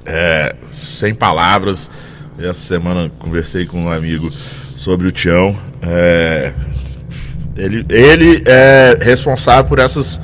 é, 0.06 0.56
sem 0.72 1.14
palavras, 1.14 1.90
essa 2.38 2.54
semana 2.60 3.12
conversei 3.18 3.66
com 3.66 3.86
um 3.86 3.90
amigo 3.92 4.30
sobre 4.76 5.08
o 5.08 5.12
Tião, 5.12 5.56
é, 5.82 6.54
ele, 7.56 7.86
ele 7.90 8.44
é 8.46 8.98
responsável 9.02 9.66
por 9.66 9.80
essas 9.80 10.20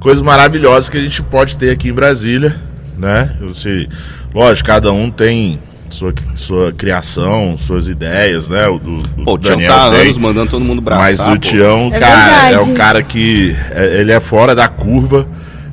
coisas 0.00 0.22
maravilhosas 0.22 0.88
que 0.88 0.96
a 0.96 1.00
gente 1.00 1.22
pode 1.22 1.56
ter 1.56 1.70
aqui 1.70 1.88
em 1.88 1.92
Brasília, 1.92 2.54
né? 2.96 3.34
Você, 3.40 3.88
lógico, 4.32 4.66
cada 4.68 4.92
um 4.92 5.10
tem 5.10 5.58
sua, 5.90 6.12
sua 6.34 6.72
criação, 6.72 7.56
suas 7.58 7.88
ideias, 7.88 8.48
né? 8.48 8.68
O, 8.68 8.78
do, 8.78 9.08
Pô, 9.24 9.34
o 9.34 9.38
Tião 9.38 9.56
Daniel 9.56 9.72
tá 9.72 9.86
há 9.86 9.90
tem. 9.90 10.00
anos 10.02 10.18
mandando 10.18 10.50
todo 10.50 10.64
mundo 10.64 10.80
braçar. 10.80 11.02
Mas 11.04 11.26
o. 11.26 11.38
Tião, 11.38 11.90
É 11.92 11.98
cara, 11.98 12.46
é 12.46 12.48
verdade. 12.50 12.70
um 12.70 12.74
cara 12.74 13.02
que 13.02 13.56
é, 13.70 14.00
ele 14.00 14.12
é 14.12 14.20
fora 14.20 14.54
da 14.54 14.68
curva. 14.68 15.26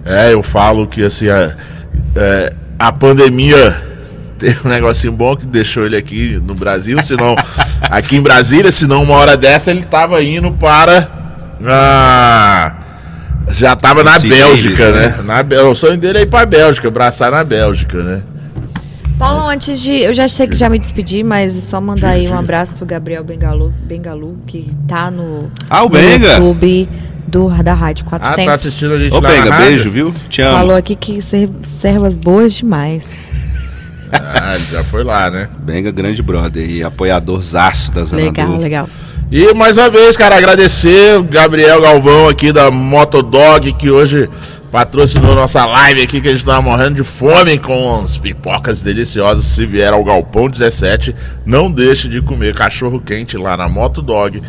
É, 0.03 0.33
eu 0.33 0.41
falo 0.43 0.87
que 0.87 1.03
assim 1.03 1.29
a, 1.29 1.55
é, 2.15 2.49
a 2.77 2.91
pandemia 2.91 3.75
teve 4.37 4.59
um 4.65 4.69
negocinho 4.69 5.13
bom 5.13 5.35
que 5.35 5.45
deixou 5.45 5.85
ele 5.85 5.95
aqui 5.95 6.41
no 6.45 6.53
Brasil, 6.53 7.01
senão 7.03 7.35
aqui 7.81 8.15
em 8.17 8.21
Brasília, 8.21 8.71
senão 8.71 9.03
uma 9.03 9.15
hora 9.15 9.35
dessa 9.37 9.71
ele 9.71 9.83
tava 9.83 10.21
indo 10.23 10.51
para 10.51 11.09
ah, 11.67 12.73
já 13.49 13.75
tava 13.75 14.03
na 14.03 14.19
Sim, 14.19 14.29
Bélgica, 14.29 14.83
eles, 14.83 14.95
né? 14.95 15.23
né? 15.23 15.43
Na, 15.55 15.63
o 15.63 15.75
sonho 15.75 15.97
dele 15.97 16.19
é 16.19 16.21
ir 16.21 16.25
pra 16.27 16.45
Bélgica, 16.45 16.87
abraçar 16.87 17.31
na 17.31 17.43
Bélgica, 17.43 18.01
né? 18.03 18.21
Paulo, 19.17 19.47
antes 19.47 19.79
de. 19.81 19.93
Eu 19.93 20.13
já 20.13 20.27
sei 20.27 20.45
que 20.45 20.55
já 20.55 20.67
me 20.67 20.77
despedi, 20.77 21.23
mas 21.23 21.57
é 21.57 21.61
só 21.61 21.79
mandar 21.79 22.09
aí 22.09 22.27
um 22.27 22.37
abraço 22.37 22.73
pro 22.73 22.85
Gabriel 22.85 23.23
Bengalu, 23.23 23.73
Bengalu 23.85 24.37
que 24.45 24.69
tá 24.87 25.09
no, 25.09 25.49
Ah, 25.69 25.81
o 25.83 25.85
no 25.85 25.89
Benga. 25.91 26.33
YouTube 26.33 26.89
do, 27.25 27.47
da 27.63 27.73
Rádio 27.73 28.03
Quatro 28.05 28.27
Ah, 28.27 28.31
tá 28.31 28.35
Tempos. 28.35 28.53
assistindo 28.55 28.93
a 28.95 28.99
gente 28.99 29.13
Ô, 29.13 29.21
lá 29.21 29.29
Benga, 29.29 29.45
na 29.49 29.55
rádio? 29.55 29.69
beijo, 29.71 29.89
viu? 29.89 30.13
Te 30.27 30.41
amo. 30.41 30.57
Falou 30.57 30.75
aqui 30.75 30.97
que 30.97 31.21
ser- 31.21 31.49
servas 31.63 32.17
boas 32.17 32.55
demais. 32.55 33.34
Ah, 34.11 34.57
já 34.71 34.83
foi 34.83 35.03
lá, 35.03 35.29
né? 35.29 35.49
Benga, 35.59 35.91
grande 35.91 36.21
brother 36.21 36.69
e 36.69 36.83
apoiador 36.83 37.41
zaço 37.41 37.91
da 37.91 38.05
Zanadu. 38.05 38.27
Legal, 38.27 38.57
legal. 38.57 38.89
E 39.31 39.53
mais 39.53 39.77
uma 39.77 39.89
vez, 39.89 40.15
cara, 40.15 40.37
agradecer 40.37 41.17
o 41.17 41.23
Gabriel 41.23 41.81
Galvão 41.81 42.29
aqui 42.29 42.51
da 42.51 42.69
Motodog, 42.69 43.73
que 43.73 43.89
hoje 43.89 44.29
patrocinou 44.71 45.33
nossa 45.33 45.65
live 45.65 46.01
aqui, 46.03 46.21
que 46.21 46.27
a 46.29 46.33
gente 46.33 46.45
tava 46.45 46.61
morrendo 46.61 46.95
de 46.95 47.03
fome 47.03 47.57
com 47.57 48.01
as 48.03 48.17
pipocas 48.17 48.81
deliciosas. 48.81 49.45
Se 49.45 49.65
vier 49.65 49.91
ao 49.93 50.03
Galpão 50.03 50.47
17, 50.49 51.15
não 51.45 51.71
deixe 51.71 52.07
de 52.07 52.21
comer 52.21 52.53
cachorro 52.53 52.99
quente 52.99 53.35
lá 53.37 53.57
na 53.57 53.67
Motodog. 53.67 54.41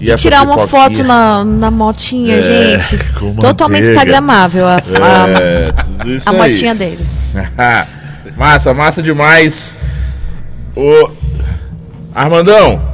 E 0.00 0.10
essa 0.10 0.22
Tirar 0.22 0.42
uma 0.44 0.66
foto 0.66 1.02
na, 1.04 1.44
na 1.44 1.70
motinha, 1.70 2.36
É, 2.36 2.80
gente. 2.80 3.04
Totalmente 3.38 3.88
instagramável 3.88 4.66
a, 4.66 4.76
a, 4.76 5.28
É, 5.42 5.72
tudo 5.72 6.14
isso 6.14 6.28
a 6.28 6.32
aí. 6.32 6.38
motinha 6.38 6.74
deles. 6.74 7.14
massa, 8.40 8.72
massa 8.72 9.02
demais. 9.02 9.76
Ô, 10.74 11.10
Armandão, 12.14 12.88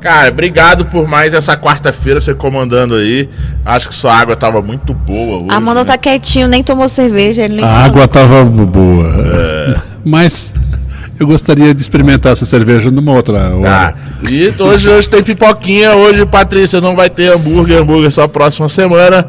Cara, 0.00 0.28
obrigado 0.28 0.84
por 0.86 1.08
mais 1.08 1.34
essa 1.34 1.56
quarta-feira 1.56 2.20
você 2.20 2.32
comandando 2.32 2.94
aí. 2.94 3.28
Acho 3.64 3.88
que 3.88 3.94
sua 3.96 4.14
água 4.14 4.36
tava 4.36 4.62
muito 4.62 4.94
boa 4.94 5.38
hoje. 5.38 5.48
Amanda 5.50 5.80
né? 5.80 5.86
tá 5.86 5.98
quietinho, 5.98 6.46
nem 6.46 6.62
tomou 6.62 6.88
cerveja. 6.88 7.42
Ele 7.42 7.56
nem 7.56 7.64
A 7.64 7.84
água 7.84 8.04
estava 8.04 8.44
boa. 8.44 9.82
Mas 10.06 10.54
eu 11.18 11.26
gostaria 11.26 11.74
de 11.74 11.82
experimentar 11.82 12.30
essa 12.30 12.46
cerveja 12.46 12.92
numa 12.92 13.10
outra 13.12 13.40
Tá. 13.40 13.56
hora. 13.56 13.94
E 14.30 14.54
hoje, 14.56 14.88
hoje 14.88 15.10
tem 15.10 15.20
pipoquinha. 15.20 15.96
Hoje, 15.96 16.24
Patrícia, 16.24 16.80
não 16.80 16.94
vai 16.94 17.10
ter 17.10 17.32
hambúrguer. 17.32 17.82
Hambúrguer 17.82 18.12
só 18.12 18.28
próxima 18.28 18.68
semana. 18.68 19.26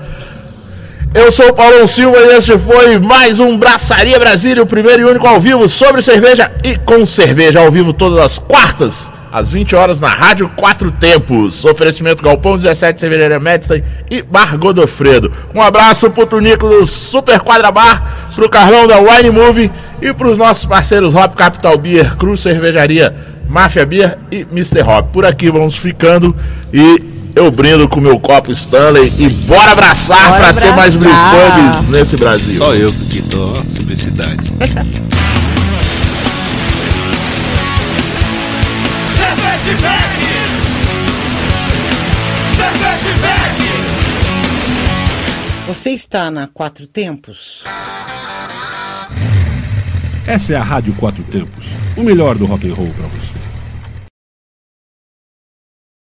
Eu 1.12 1.32
sou 1.32 1.50
o 1.50 1.54
Paulo 1.54 1.88
Silva 1.88 2.20
e 2.20 2.36
esse 2.38 2.56
foi 2.60 3.00
mais 3.00 3.40
um 3.40 3.58
Braçaria 3.58 4.20
Brasília, 4.20 4.62
o 4.62 4.68
primeiro 4.68 5.02
e 5.02 5.06
único 5.06 5.26
ao 5.26 5.42
vivo 5.42 5.68
sobre 5.68 6.04
cerveja 6.04 6.52
e 6.64 6.78
com 6.78 7.04
cerveja 7.04 7.62
ao 7.62 7.72
vivo 7.72 7.92
todas 7.92 8.20
as 8.20 8.38
quartas, 8.38 9.12
às 9.32 9.52
20 9.52 9.76
horas 9.76 10.00
na 10.00 10.08
Rádio 10.08 10.48
Quatro 10.50 10.92
Tempos. 10.92 11.66
Oferecimento 11.66 12.22
Galpão 12.22 12.58
17 12.58 13.00
Cervejaria 13.00 13.40
Medstein 13.40 13.84
e 14.08 14.22
Bar 14.22 14.56
Godofredo. 14.56 15.34
Um 15.54 15.64
abraço 15.64 16.12
pro 16.12 16.28
Tunico 16.28 16.70
do 16.70 16.86
Super 16.86 17.40
Quadra 17.40 17.72
Bar, 17.72 18.30
pro 18.36 18.48
Carlão 18.48 18.86
da 18.86 19.00
Wine 19.00 19.32
Movie 19.32 19.72
e 20.00 20.14
pros 20.14 20.38
nossos 20.38 20.66
parceiros 20.66 21.16
Hop 21.16 21.34
Capital 21.34 21.76
Beer, 21.76 22.18
Cruz 22.18 22.42
Cervejaria, 22.42 23.16
Máfia 23.48 23.84
Beer 23.84 24.20
e 24.32 24.42
Mr. 24.52 24.84
Hop. 24.84 25.12
Por 25.12 25.26
aqui 25.26 25.50
vamos 25.50 25.76
ficando 25.76 26.36
e 26.72 27.19
eu 27.36 27.50
brindo 27.52 27.88
com 27.88 28.00
meu 28.00 28.20
copo 28.20 28.52
Stanley 28.52 29.12
e 29.18 29.30
bora 29.30 29.72
abraçar 29.72 30.32
Bora 30.32 30.54
pra 30.54 30.62
ter 30.62 30.76
mais 30.76 30.96
brewpubs 30.96 31.88
nesse 31.90 32.18
Brasil. 32.18 32.58
Só 32.58 32.74
eu 32.74 32.92
que 32.92 33.22
tô, 33.24 33.58
ó, 33.58 33.64
simplicidade. 33.64 34.52
Você 45.68 45.92
está 45.92 46.32
na 46.32 46.48
Quatro 46.48 46.88
Tempos? 46.88 47.64
Essa 50.26 50.54
é 50.54 50.56
a 50.56 50.64
Rádio 50.64 50.94
Quatro 50.96 51.24
Tempos, 51.24 51.66
o 51.96 52.02
melhor 52.04 52.36
do 52.38 52.46
rock 52.46 52.70
and 52.70 52.74
roll 52.74 52.90
pra 52.90 53.08
você. 53.08 53.38